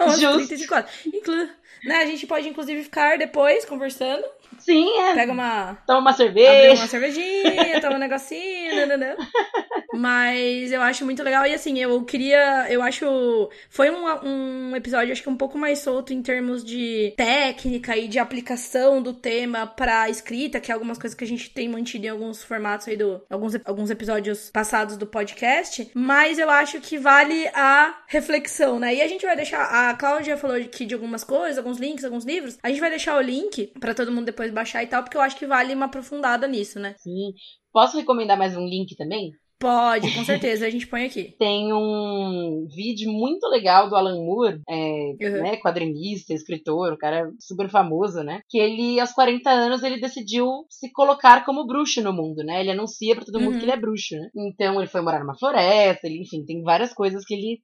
umas 0.00 0.18
34. 0.48 0.90
Inclu 1.12 1.48
né, 1.84 1.96
a 1.96 2.06
gente 2.06 2.26
pode, 2.26 2.48
inclusive, 2.48 2.82
ficar 2.82 3.16
depois 3.16 3.64
conversando. 3.64 4.24
Sim, 4.58 4.98
é. 5.00 5.14
Pega 5.14 5.32
uma. 5.32 5.78
Toma 5.86 6.00
uma 6.00 6.12
cerveja. 6.12 6.80
uma 6.80 6.86
cervejinha, 6.86 7.80
toma 7.80 7.96
um 7.96 7.98
negocinho, 7.98 8.74
né, 8.74 8.86
né, 8.86 8.96
né. 8.96 9.16
Mas 9.94 10.72
eu 10.72 10.82
acho 10.82 11.04
muito 11.04 11.22
legal. 11.22 11.46
E 11.46 11.54
assim, 11.54 11.78
eu 11.78 12.02
queria. 12.04 12.66
Eu 12.70 12.82
acho. 12.82 13.48
Foi 13.70 13.90
um, 13.90 14.04
um 14.24 14.76
episódio, 14.76 15.12
acho 15.12 15.22
que 15.22 15.28
um 15.28 15.36
pouco 15.36 15.58
mais 15.58 15.78
solto 15.78 16.12
em 16.12 16.22
termos 16.22 16.64
de 16.64 17.14
técnica 17.16 17.96
e 17.96 18.06
de 18.06 18.18
aplicação 18.18 19.02
do 19.02 19.12
tema 19.12 19.66
pra 19.66 20.10
escrita, 20.10 20.60
que 20.60 20.70
é 20.70 20.74
algumas 20.74 20.98
coisas 20.98 21.16
que 21.16 21.24
a 21.24 21.26
gente 21.28 21.50
tem 21.50 21.68
mantido 21.68 22.06
em 22.06 22.10
alguns 22.10 22.42
formatos 22.42 22.88
aí 22.88 22.96
do. 22.96 23.22
Alguns, 23.30 23.54
alguns 23.64 23.90
episódios 23.90 24.50
passados 24.50 24.96
do 24.96 25.06
podcast. 25.06 25.90
Mas 25.94 26.38
eu 26.38 26.50
acho 26.50 26.80
que 26.80 26.98
vale 26.98 27.48
a 27.54 27.96
reflexão, 28.06 28.78
né? 28.78 28.94
E 28.94 29.02
a 29.02 29.08
gente 29.08 29.24
vai 29.24 29.36
deixar. 29.36 29.62
A 29.62 29.94
Cláudia 29.94 30.36
falou 30.36 30.56
aqui 30.56 30.84
de 30.84 30.94
algumas 30.94 31.24
coisas, 31.24 31.58
alguns 31.58 31.78
links, 31.78 32.04
alguns 32.04 32.24
livros. 32.24 32.58
A 32.62 32.68
gente 32.68 32.80
vai 32.80 32.90
deixar 32.90 33.16
o 33.16 33.20
link 33.20 33.72
para 33.80 33.94
todo 33.94 34.12
mundo 34.12 34.26
depois 34.26 34.45
baixar 34.52 34.82
e 34.82 34.86
tal, 34.86 35.02
porque 35.02 35.16
eu 35.16 35.20
acho 35.22 35.36
que 35.36 35.46
vale 35.46 35.74
uma 35.74 35.86
aprofundada 35.86 36.46
nisso, 36.46 36.78
né? 36.78 36.94
Sim. 36.98 37.32
Posso 37.72 37.96
recomendar 37.96 38.38
mais 38.38 38.56
um 38.56 38.66
link 38.66 38.96
também? 38.96 39.32
Pode, 39.58 40.14
com 40.14 40.24
certeza, 40.24 40.66
a 40.66 40.70
gente 40.70 40.86
põe 40.86 41.06
aqui. 41.06 41.34
Tem 41.38 41.72
um 41.72 42.66
vídeo 42.74 43.10
muito 43.10 43.46
legal 43.48 43.88
do 43.88 43.96
Alan 43.96 44.22
Moore, 44.22 44.60
é, 44.68 45.14
uhum. 45.20 45.42
né, 45.42 45.56
quadrinista, 45.56 46.34
escritor, 46.34 46.92
um 46.92 46.96
cara 46.96 47.30
super 47.40 47.68
famoso, 47.70 48.22
né? 48.22 48.40
Que 48.48 48.58
ele, 48.58 49.00
aos 49.00 49.12
40 49.12 49.48
anos, 49.50 49.82
ele 49.82 50.00
decidiu 50.00 50.46
se 50.68 50.92
colocar 50.92 51.44
como 51.44 51.66
bruxo 51.66 52.02
no 52.02 52.12
mundo, 52.12 52.44
né? 52.44 52.60
Ele 52.60 52.70
anuncia 52.70 53.14
para 53.14 53.24
todo 53.24 53.40
mundo 53.40 53.54
uhum. 53.54 53.58
que 53.58 53.64
ele 53.64 53.72
é 53.72 53.80
bruxo, 53.80 54.14
né? 54.14 54.28
Então 54.36 54.78
ele 54.78 54.90
foi 54.90 55.00
morar 55.00 55.20
numa 55.20 55.38
floresta, 55.38 56.06
ele, 56.06 56.20
enfim, 56.20 56.44
tem 56.44 56.62
várias 56.62 56.92
coisas 56.92 57.24
que 57.24 57.34
ele 57.34 57.60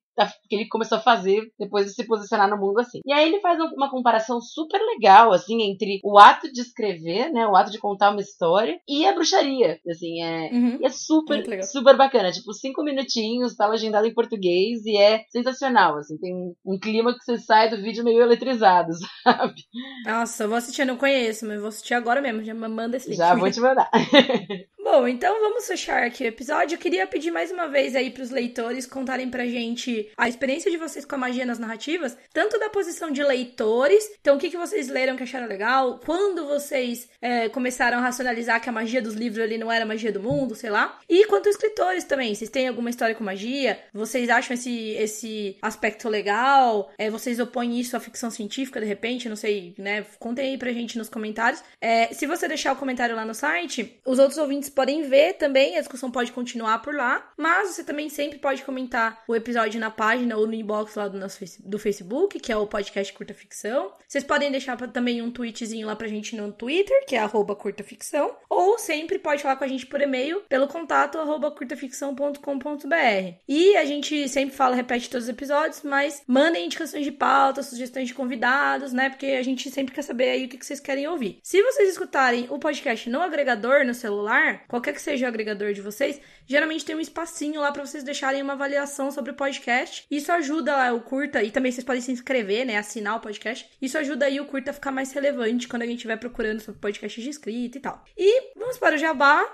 que 0.49 0.57
ele 0.57 0.69
começou 0.69 0.99
a 0.99 1.01
fazer 1.01 1.51
depois 1.59 1.87
de 1.87 1.95
se 1.95 2.07
posicionar 2.07 2.49
no 2.49 2.59
mundo 2.59 2.81
assim. 2.81 3.01
E 3.05 3.13
aí 3.13 3.29
ele 3.29 3.41
faz 3.41 3.59
uma 3.59 3.91
comparação 3.91 4.41
super 4.41 4.81
legal, 4.81 5.33
assim, 5.33 5.63
entre 5.63 6.01
o 6.05 6.19
ato 6.19 6.53
de 6.53 6.61
escrever, 6.61 7.31
né, 7.31 7.47
o 7.47 7.57
ato 7.57 7.71
de 7.71 7.79
contar 7.79 8.11
uma 8.11 8.21
história 8.21 8.79
e 8.89 9.07
a 9.07 9.13
bruxaria, 9.13 9.79
assim, 9.89 10.23
é, 10.23 10.51
uhum. 10.53 10.79
é 10.83 10.89
super, 10.89 11.65
super 11.65 11.97
bacana, 11.97 12.31
tipo, 12.31 12.53
cinco 12.53 12.83
minutinhos, 12.83 13.57
tá 13.57 13.67
legendado 13.67 14.07
em 14.07 14.15
português 14.15 14.85
e 14.85 14.97
é 14.97 15.25
sensacional, 15.31 15.97
assim, 15.97 16.17
tem 16.19 16.35
um, 16.65 16.79
clima 16.79 17.15
que 17.17 17.25
você 17.25 17.39
sai 17.39 17.71
do 17.71 17.81
vídeo 17.81 18.05
meio 18.05 18.23
eletrizado, 18.23 18.93
sabe? 19.23 19.63
Nossa, 20.05 20.45
eu 20.45 20.49
vou 20.49 20.59
assistir, 20.59 20.83
eu 20.83 20.87
não 20.87 20.97
conheço, 20.97 21.47
mas 21.47 21.61
vou 21.61 21.69
assistir 21.69 21.95
agora 21.95 22.21
mesmo, 22.21 22.43
já 22.43 22.55
manda 22.55 22.97
esse 22.97 23.09
link. 23.09 23.19
Já 23.19 23.35
vou 23.35 23.51
te 23.51 23.61
mandar. 23.61 23.91
Bom, 24.83 25.07
então 25.07 25.41
vamos 25.41 25.67
fechar 25.67 26.03
aqui 26.03 26.25
o 26.25 26.27
episódio. 26.27 26.75
Eu 26.75 26.79
queria 26.79 27.07
pedir 27.07 27.31
mais 27.31 27.53
uma 27.53 27.69
vez 27.69 27.95
aí 27.95 28.11
pros 28.11 28.31
leitores 28.31 28.85
contarem 28.85 29.31
pra 29.31 29.47
gente 29.47 30.02
a 30.17 30.29
experiência 30.29 30.71
de 30.71 30.77
vocês 30.77 31.05
com 31.05 31.15
a 31.15 31.19
magia 31.19 31.45
nas 31.45 31.59
narrativas, 31.59 32.17
tanto 32.33 32.59
da 32.59 32.69
posição 32.69 33.11
de 33.11 33.23
leitores, 33.23 34.05
então 34.21 34.37
o 34.37 34.39
que, 34.39 34.51
que 34.51 34.57
vocês 34.57 34.89
leram 34.89 35.17
que 35.17 35.23
acharam 35.23 35.47
legal, 35.47 36.01
quando 36.05 36.47
vocês 36.47 37.09
é, 37.21 37.49
começaram 37.49 37.99
a 37.99 38.03
racionalizar 38.03 38.61
que 38.61 38.69
a 38.69 38.73
magia 38.73 39.03
dos 39.03 39.15
livros 39.15 39.45
ali 39.45 39.59
não 39.59 39.71
era 39.71 39.87
magia 39.87 40.13
do 40.13 40.23
mundo, 40.23 40.55
sei 40.55 40.71
lá, 40.71 40.99
e 41.09 41.27
quanto 41.27 41.49
escritores 41.49 42.05
também, 42.05 42.35
vocês 42.35 42.51
têm 42.51 42.69
alguma 42.69 42.91
história 42.91 43.15
com 43.15 43.25
magia? 43.25 43.79
Vocês 43.93 44.29
acham 44.29 44.55
esse, 44.55 44.91
esse 44.91 45.57
aspecto 45.63 46.09
legal? 46.09 46.91
É, 46.99 47.11
vocês 47.11 47.39
opõem 47.39 47.79
isso 47.79 47.97
à 47.97 48.01
ficção 48.01 48.31
científica 48.31 48.81
de 48.81 48.87
repente? 48.87 49.29
Não 49.29 49.37
sei, 49.37 49.75
né? 49.79 50.05
Contem 50.19 50.51
aí 50.51 50.59
pra 50.59 50.73
gente 50.73 50.99
nos 50.99 51.09
comentários. 51.09 51.63
É, 51.81 52.13
se 52.13 52.27
você 52.27 52.49
deixar 52.49 52.73
o 52.73 52.77
comentário 52.77 53.15
lá 53.15 53.25
no 53.25 53.35
site, 53.35 54.01
os 54.05 54.19
outros 54.19 54.39
ouvintes 54.39 54.69
podem 54.69 55.03
ver 55.03 55.35
também, 55.35 55.77
a 55.77 55.81
discussão 55.81 56.11
pode 56.11 56.33
continuar 56.33 56.79
por 56.81 56.95
lá, 56.95 57.33
mas 57.37 57.71
você 57.71 57.85
também 57.85 58.09
sempre 58.09 58.39
pode 58.39 58.63
comentar 58.63 59.23
o 59.27 59.35
episódio 59.35 59.81
na 59.81 59.91
página 59.93 60.37
ou 60.37 60.47
no 60.47 60.55
inbox 60.55 60.95
lá 60.95 61.09
do 61.09 61.19
nosso 61.19 61.39
do 61.61 61.79
Facebook, 61.79 62.41
que 62.41 62.51
é 62.51 62.57
o 62.57 62.67
podcast 62.67 63.13
Curta 63.13 63.35
Ficção. 63.35 63.93
Vocês 64.09 64.25
podem 64.25 64.51
deixar 64.51 64.77
também 64.89 65.23
um 65.23 65.31
tweetzinho 65.31 65.87
lá 65.87 65.95
pra 65.95 66.09
gente 66.09 66.35
no 66.37 66.53
Twitter, 66.53 67.05
que 67.07 67.15
é 67.15 67.19
arroba 67.19 67.55
curtaficção, 67.55 68.35
ou 68.49 68.79
sempre 68.79 69.19
pode 69.19 69.43
falar 69.43 69.57
com 69.57 69.65
a 69.65 69.69
gente 69.69 69.87
por 69.87 70.01
e-mail 70.01 70.43
pelo 70.49 70.69
contato 70.69 71.19
arroba 71.19 71.51
curtaficção.com.br. 71.51 73.35
E 73.49 73.77
a 73.77 73.85
gente 73.85 74.29
sempre 74.29 74.55
fala, 74.55 74.75
repete 74.75 75.09
todos 75.09 75.25
os 75.25 75.31
episódios, 75.31 75.83
mas 75.83 76.23
mandem 76.27 76.67
indicações 76.67 77.05
de 77.05 77.13
pauta, 77.13 77.63
sugestões 77.63 78.09
de 78.09 78.15
convidados, 78.15 78.93
né? 78.93 79.11
Porque 79.11 79.27
a 79.27 79.43
gente 79.43 79.71
sempre 79.71 79.95
quer 79.95 80.03
saber 80.03 80.31
aí 80.31 80.45
o 80.45 80.49
que 80.49 80.65
vocês 80.65 80.81
querem 80.81 81.07
ouvir. 81.07 81.39
Se 81.43 81.63
vocês 81.63 81.91
escutarem 81.91 82.47
o 82.51 82.59
podcast 82.59 83.09
no 83.09 83.21
agregador, 83.21 83.85
no 83.85 83.95
celular, 83.95 84.65
qualquer 84.69 84.93
que 84.93 85.03
seja 85.03 85.27
o 85.27 85.29
agregador 85.29 85.73
de 85.73 85.81
vocês, 85.81 86.21
geralmente 86.47 86.85
tem 86.85 86.97
um 86.97 87.01
espacinho 87.01 87.61
lá 87.61 87.73
para 87.73 87.85
vocês 87.85 88.05
deixarem 88.05 88.43
uma 88.43 88.53
avaliação 88.55 89.11
sobre 89.11 89.33
o 89.33 89.35
podcast. 89.35 89.82
Isso 90.11 90.31
ajuda 90.33 90.77
lá 90.77 90.93
o 90.93 91.01
curta, 91.01 91.43
e 91.43 91.51
também 91.51 91.73
vocês 91.73 91.85
podem 91.85 92.03
se 92.03 92.13
inscrever, 92.13 92.67
né? 92.67 92.77
Assinar 92.77 93.17
o 93.17 93.21
podcast. 93.21 93.69
Isso 93.81 93.99
ajuda 93.99 94.27
aí 94.27 94.41
o 94.41 94.47
curta 94.47 94.71
a 94.71 94.75
ficar 94.75 94.93
mais 94.93 95.13
relevante 95.13 95.69
quando 95.69 95.83
a 95.83 95.87
gente 95.87 96.07
vai 96.07 96.17
procurando 96.17 96.61
sobre 96.61 96.81
podcast 96.81 97.21
de 97.21 97.29
escrita 97.29 97.79
e 97.79 97.81
tal. 97.81 98.05
E 98.17 98.53
vamos 98.57 98.79
para 98.79 98.97
o 98.97 98.99
jabá. 98.99 99.45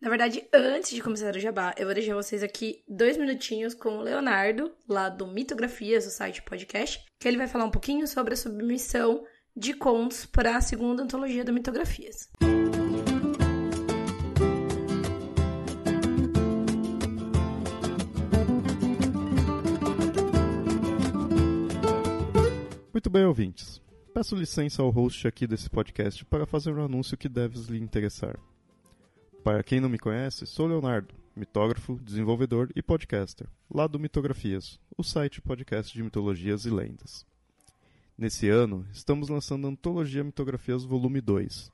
Na 0.00 0.08
verdade, 0.08 0.44
antes 0.52 0.90
de 0.90 1.00
começar 1.00 1.36
o 1.36 1.38
jabá, 1.38 1.72
eu 1.78 1.86
vou 1.86 1.94
deixar 1.94 2.14
vocês 2.14 2.42
aqui 2.42 2.82
dois 2.88 3.16
minutinhos 3.16 3.72
com 3.72 3.98
o 3.98 4.02
Leonardo, 4.02 4.72
lá 4.88 5.08
do 5.08 5.28
Mitografias, 5.28 6.06
o 6.06 6.10
site 6.10 6.42
podcast, 6.42 7.00
que 7.20 7.28
ele 7.28 7.36
vai 7.36 7.46
falar 7.46 7.66
um 7.66 7.70
pouquinho 7.70 8.06
sobre 8.08 8.34
a 8.34 8.36
submissão 8.36 9.24
de 9.56 9.74
contos 9.74 10.26
para 10.26 10.56
a 10.56 10.60
segunda 10.60 11.04
antologia 11.04 11.44
do 11.44 11.52
Mitografias. 11.52 12.28
Muito 23.02 23.10
bem, 23.10 23.24
ouvintes. 23.24 23.82
Peço 24.14 24.36
licença 24.36 24.80
ao 24.80 24.88
host 24.88 25.26
aqui 25.26 25.44
desse 25.44 25.68
podcast 25.68 26.24
para 26.24 26.46
fazer 26.46 26.72
um 26.72 26.84
anúncio 26.84 27.16
que 27.16 27.28
deve 27.28 27.58
lhe 27.68 27.82
interessar. 27.82 28.38
Para 29.42 29.64
quem 29.64 29.80
não 29.80 29.88
me 29.88 29.98
conhece, 29.98 30.46
sou 30.46 30.68
Leonardo, 30.68 31.12
mitógrafo, 31.34 31.98
desenvolvedor 32.00 32.70
e 32.76 32.80
podcaster, 32.80 33.48
lá 33.68 33.88
do 33.88 33.98
Mitografias, 33.98 34.78
o 34.96 35.02
site 35.02 35.40
podcast 35.40 35.92
de 35.92 36.00
mitologias 36.00 36.64
e 36.64 36.70
lendas. 36.70 37.26
Nesse 38.16 38.48
ano, 38.48 38.86
estamos 38.92 39.28
lançando 39.28 39.66
a 39.66 39.70
Antologia 39.70 40.22
Mitografias 40.22 40.84
Volume 40.84 41.20
2. 41.20 41.72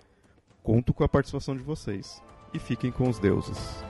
Conto 0.62 0.92
com 0.92 1.04
a 1.04 1.08
participação 1.08 1.56
de 1.56 1.62
vocês 1.62 2.22
e 2.52 2.58
fiquem 2.58 2.90
com 2.90 3.08
os 3.08 3.18
deuses. 3.18 3.82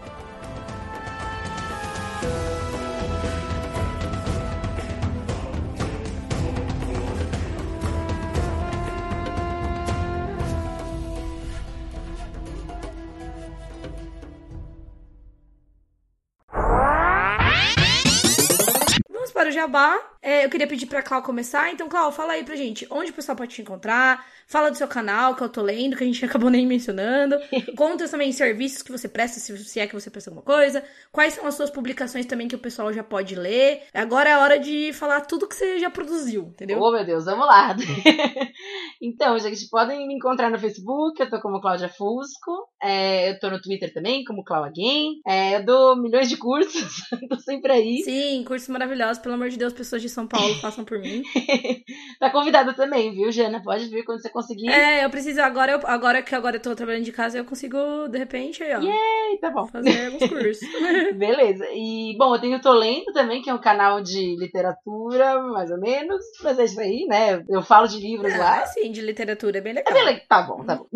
Jabá. 19.60 19.98
É, 20.22 20.44
eu 20.44 20.50
queria 20.50 20.66
pedir 20.66 20.86
pra 20.86 21.02
Clau 21.02 21.22
começar. 21.22 21.72
Então, 21.72 21.88
Clau, 21.88 22.12
fala 22.12 22.34
aí 22.34 22.44
pra 22.44 22.54
gente 22.54 22.86
onde 22.90 23.10
o 23.10 23.14
pessoal 23.14 23.36
pode 23.36 23.54
te 23.54 23.62
encontrar. 23.62 24.24
Fala 24.46 24.70
do 24.70 24.76
seu 24.76 24.88
canal, 24.88 25.34
que 25.34 25.42
eu 25.42 25.48
tô 25.48 25.62
lendo, 25.62 25.96
que 25.96 26.04
a 26.04 26.06
gente 26.06 26.22
acabou 26.26 26.50
nem 26.50 26.66
mencionando. 26.66 27.36
Conta 27.76 28.08
também 28.08 28.32
serviços 28.32 28.82
que 28.82 28.92
você 28.92 29.08
presta, 29.08 29.40
se, 29.40 29.80
é 29.80 29.86
que 29.86 29.94
você 29.94 30.10
presta 30.10 30.30
alguma 30.30 30.44
coisa. 30.44 30.84
Quais 31.10 31.34
são 31.34 31.46
as 31.46 31.54
suas 31.54 31.70
publicações 31.70 32.26
também 32.26 32.48
que 32.48 32.54
o 32.54 32.58
pessoal 32.58 32.92
já 32.92 33.02
pode 33.02 33.34
ler. 33.34 33.82
Agora 33.94 34.28
é 34.28 34.36
hora 34.36 34.58
de 34.58 34.92
falar 34.92 35.22
tudo 35.22 35.48
que 35.48 35.54
você 35.54 35.78
já 35.78 35.88
produziu, 35.88 36.42
entendeu? 36.42 36.78
Oh, 36.80 36.92
meu 36.92 37.04
Deus, 37.04 37.24
vamos 37.24 37.46
lá. 37.46 37.74
então, 39.00 39.38
gente, 39.38 39.68
podem 39.70 40.06
me 40.06 40.14
encontrar 40.14 40.50
no 40.50 40.58
Facebook, 40.58 41.20
eu 41.20 41.30
tô 41.30 41.40
como 41.40 41.60
Cláudia 41.60 41.88
Fusco. 41.88 42.68
É, 42.82 43.30
eu 43.30 43.38
tô 43.38 43.50
no 43.50 43.60
Twitter 43.60 43.92
também, 43.92 44.24
como 44.24 44.44
Clau 44.44 44.64
Again. 44.64 45.20
É, 45.26 45.56
eu 45.56 45.64
dou 45.64 45.96
milhões 45.96 46.28
de 46.28 46.36
cursos, 46.36 47.02
tô 47.30 47.38
sempre 47.38 47.72
aí. 47.72 48.02
Sim, 48.02 48.44
cursos 48.44 48.68
maravilhosos. 48.68 49.22
Pelo 49.22 49.34
amor 49.34 49.48
de 49.48 49.56
Deus, 49.56 49.72
pessoas 49.72 50.02
de 50.02 50.09
São 50.10 50.26
Paulo, 50.26 50.54
façam 50.60 50.84
por 50.84 50.98
mim. 50.98 51.22
tá 52.20 52.30
convidada 52.30 52.74
também, 52.74 53.12
viu, 53.12 53.30
Jana? 53.32 53.62
Pode 53.62 53.86
vir 53.88 54.04
quando 54.04 54.20
você 54.20 54.28
conseguir. 54.30 54.68
É, 54.70 55.04
eu 55.04 55.10
preciso, 55.10 55.40
agora, 55.40 55.72
eu, 55.72 55.80
agora 55.84 56.22
que 56.22 56.34
agora 56.34 56.56
eu 56.56 56.60
tô 56.62 56.74
trabalhando 56.74 57.04
de 57.04 57.12
casa, 57.12 57.38
eu 57.38 57.44
consigo, 57.44 57.78
de 58.08 58.18
repente, 58.18 58.62
aí, 58.62 58.74
ó, 58.74 58.80
Yay, 58.80 59.38
tá 59.40 59.50
bom. 59.50 59.66
fazer 59.66 60.06
alguns 60.06 60.26
cursos. 60.28 60.58
Beleza. 61.16 61.64
E, 61.72 62.16
bom, 62.18 62.34
eu 62.34 62.40
tenho 62.40 62.60
Tô 62.60 62.72
Lendo 62.72 63.12
também, 63.12 63.40
que 63.42 63.48
é 63.50 63.54
um 63.54 63.60
canal 63.60 64.00
de 64.02 64.36
literatura, 64.36 65.40
mais 65.42 65.70
ou 65.70 65.78
menos. 65.78 66.22
Mas 66.42 66.58
é 66.58 66.64
isso 66.64 66.80
aí, 66.80 67.06
né? 67.08 67.42
Eu 67.48 67.62
falo 67.62 67.86
de 67.86 67.98
livros 67.98 68.32
Ah, 68.34 68.38
lá. 68.38 68.66
sim, 68.66 68.90
de 68.92 69.00
literatura, 69.00 69.58
é 69.58 69.60
bem 69.60 69.72
É 69.72 69.76
legal. 69.76 69.94
bem 69.94 70.04
legal. 70.04 70.22
Tá 70.28 70.42
bom, 70.42 70.64
tá 70.64 70.76
bom. 70.76 70.86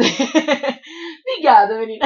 Obrigada, 1.27 1.79
menina. 1.79 2.05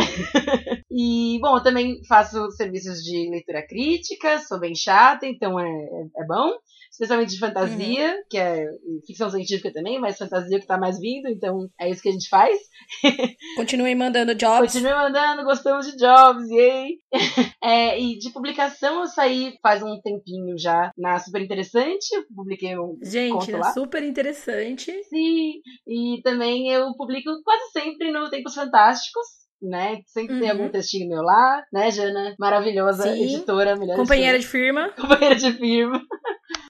E, 0.90 1.38
bom, 1.40 1.56
eu 1.56 1.62
também 1.62 2.00
faço 2.09 2.50
serviços 2.52 3.02
de 3.02 3.28
leitura 3.30 3.66
crítica, 3.66 4.38
sou 4.40 4.59
bem 4.59 4.74
chata, 4.74 5.26
então 5.26 5.59
é, 5.59 5.66
é 5.66 6.24
bom. 6.26 6.50
Especialmente 6.99 7.30
de 7.30 7.38
fantasia, 7.38 8.09
Uhum. 8.16 8.22
que 8.28 8.36
é 8.36 8.66
ficção 9.07 9.30
científica 9.30 9.72
também, 9.72 10.01
mas 10.01 10.18
fantasia 10.18 10.59
que 10.59 10.66
tá 10.66 10.76
mais 10.76 10.99
vindo, 10.99 11.28
então 11.28 11.68
é 11.80 11.88
isso 11.88 12.03
que 12.03 12.09
a 12.09 12.12
gente 12.12 12.28
faz. 12.28 12.59
Continuem 13.57 13.94
mandando 13.94 14.34
jobs. 14.34 14.72
Continue 14.72 14.94
mandando, 14.94 15.44
gostamos 15.44 15.86
de 15.86 15.96
jobs, 15.96 16.49
yay! 16.51 16.96
É, 17.62 18.01
e 18.01 18.18
de 18.18 18.30
publicação 18.32 19.01
eu 19.01 19.07
saí 19.07 19.59
faz 19.62 19.82
um 19.82 20.01
tempinho 20.01 20.57
já 20.59 20.90
na 20.96 21.18
Super 21.18 21.42
Interessante, 21.42 22.07
eu 22.14 22.24
publiquei 22.34 22.78
um 22.78 22.96
Gente, 23.03 23.32
conto 23.32 23.53
né, 23.53 23.59
lá. 23.59 23.72
super 23.72 24.03
interessante. 24.03 24.92
Sim, 25.05 25.53
e 25.86 26.20
também 26.22 26.70
eu 26.70 26.94
publico 26.96 27.30
quase 27.44 27.70
sempre 27.72 28.11
no 28.11 28.30
Tempos 28.30 28.55
Fantásticos, 28.55 29.26
né? 29.62 29.98
Sempre 30.06 30.38
tem 30.40 30.50
Uhum. 30.50 30.56
algum 30.59 30.68
textinho 30.70 31.09
meu 31.09 31.22
lá, 31.22 31.62
né, 31.72 31.90
Jana? 31.90 32.34
Maravilhosa, 32.38 33.02
Sim. 33.04 33.22
editora, 33.24 33.76
melhor 33.76 33.96
Companheira 33.96 34.38
de 34.38 34.46
firma. 34.46 34.90
companheira 35.00 35.34
de 35.34 35.52
firma. 35.52 36.00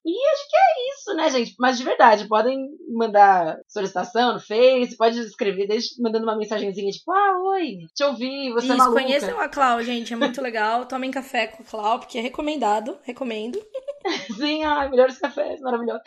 E 0.05 0.11
acho 0.11 0.49
que 0.49 0.57
é 0.57 0.95
isso, 0.95 1.15
né, 1.17 1.31
gente? 1.31 1.55
Mas 1.59 1.77
de 1.79 1.85
verdade, 1.85 2.27
podem 2.27 2.67
mandar 2.97 3.57
solicitação 3.69 4.35
no 4.35 4.41
Face, 4.41 4.97
pode 4.97 5.19
escrever, 5.21 5.67
deixa 5.69 5.89
mandando 6.01 6.25
uma 6.25 6.37
mensagenzinha 6.37 6.91
tipo, 6.91 7.13
ah, 7.13 7.37
oi, 7.53 7.77
te 7.95 8.03
ouvi, 8.05 8.51
você 8.53 8.67
é 8.67 8.69
Isso, 8.71 8.77
maluca. 8.79 9.03
conheçam 9.03 9.41
a 9.41 9.49
Clau, 9.49 9.83
gente, 9.83 10.13
é 10.13 10.17
muito 10.17 10.41
legal. 10.41 10.87
Tomem 10.87 11.11
café 11.11 11.47
com 11.49 11.63
a 11.63 11.67
Clau, 11.67 11.99
porque 12.01 12.19
é 12.19 12.23
recomendado, 12.23 12.99
recomendo. 13.03 13.61
Sim, 14.37 14.65
ai, 14.65 14.89
melhores 14.91 15.19
cafés, 15.19 15.61
maravilhoso. 15.61 16.01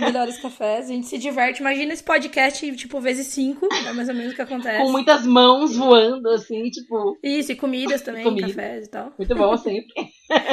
Melhores 0.00 0.38
cafés, 0.38 0.86
a 0.86 0.92
gente 0.92 1.06
se 1.06 1.18
diverte. 1.18 1.60
Imagina 1.60 1.92
esse 1.92 2.02
podcast, 2.02 2.76
tipo, 2.76 3.00
vezes 3.00 3.28
cinco, 3.28 3.68
é 3.86 3.92
mais 3.92 4.08
ou 4.08 4.14
menos 4.14 4.32
o 4.32 4.36
que 4.36 4.42
acontece. 4.42 4.82
Com 4.82 4.90
muitas 4.90 5.26
mãos 5.26 5.76
voando, 5.76 6.28
assim, 6.30 6.70
tipo, 6.70 7.18
Isso, 7.22 7.52
e 7.52 7.56
comidas 7.56 8.02
também, 8.02 8.24
Comida. 8.24 8.48
cafés 8.48 8.86
e 8.86 8.90
tal. 8.90 9.12
muito 9.16 9.34
bom 9.34 9.56
sempre. 9.56 9.92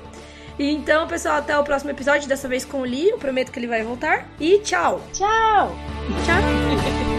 Então, 0.59 1.07
pessoal, 1.07 1.37
até 1.37 1.57
o 1.57 1.63
próximo 1.63 1.89
episódio, 1.91 2.27
dessa 2.27 2.47
vez 2.47 2.63
com 2.63 2.81
o 2.81 2.83
Lee. 2.83 3.09
Eu 3.09 3.17
prometo 3.17 3.51
que 3.51 3.57
ele 3.57 3.67
vai 3.67 3.83
voltar. 3.83 4.27
E 4.39 4.59
tchau. 4.59 5.01
Tchau! 5.13 5.75
Tchau. 6.25 7.01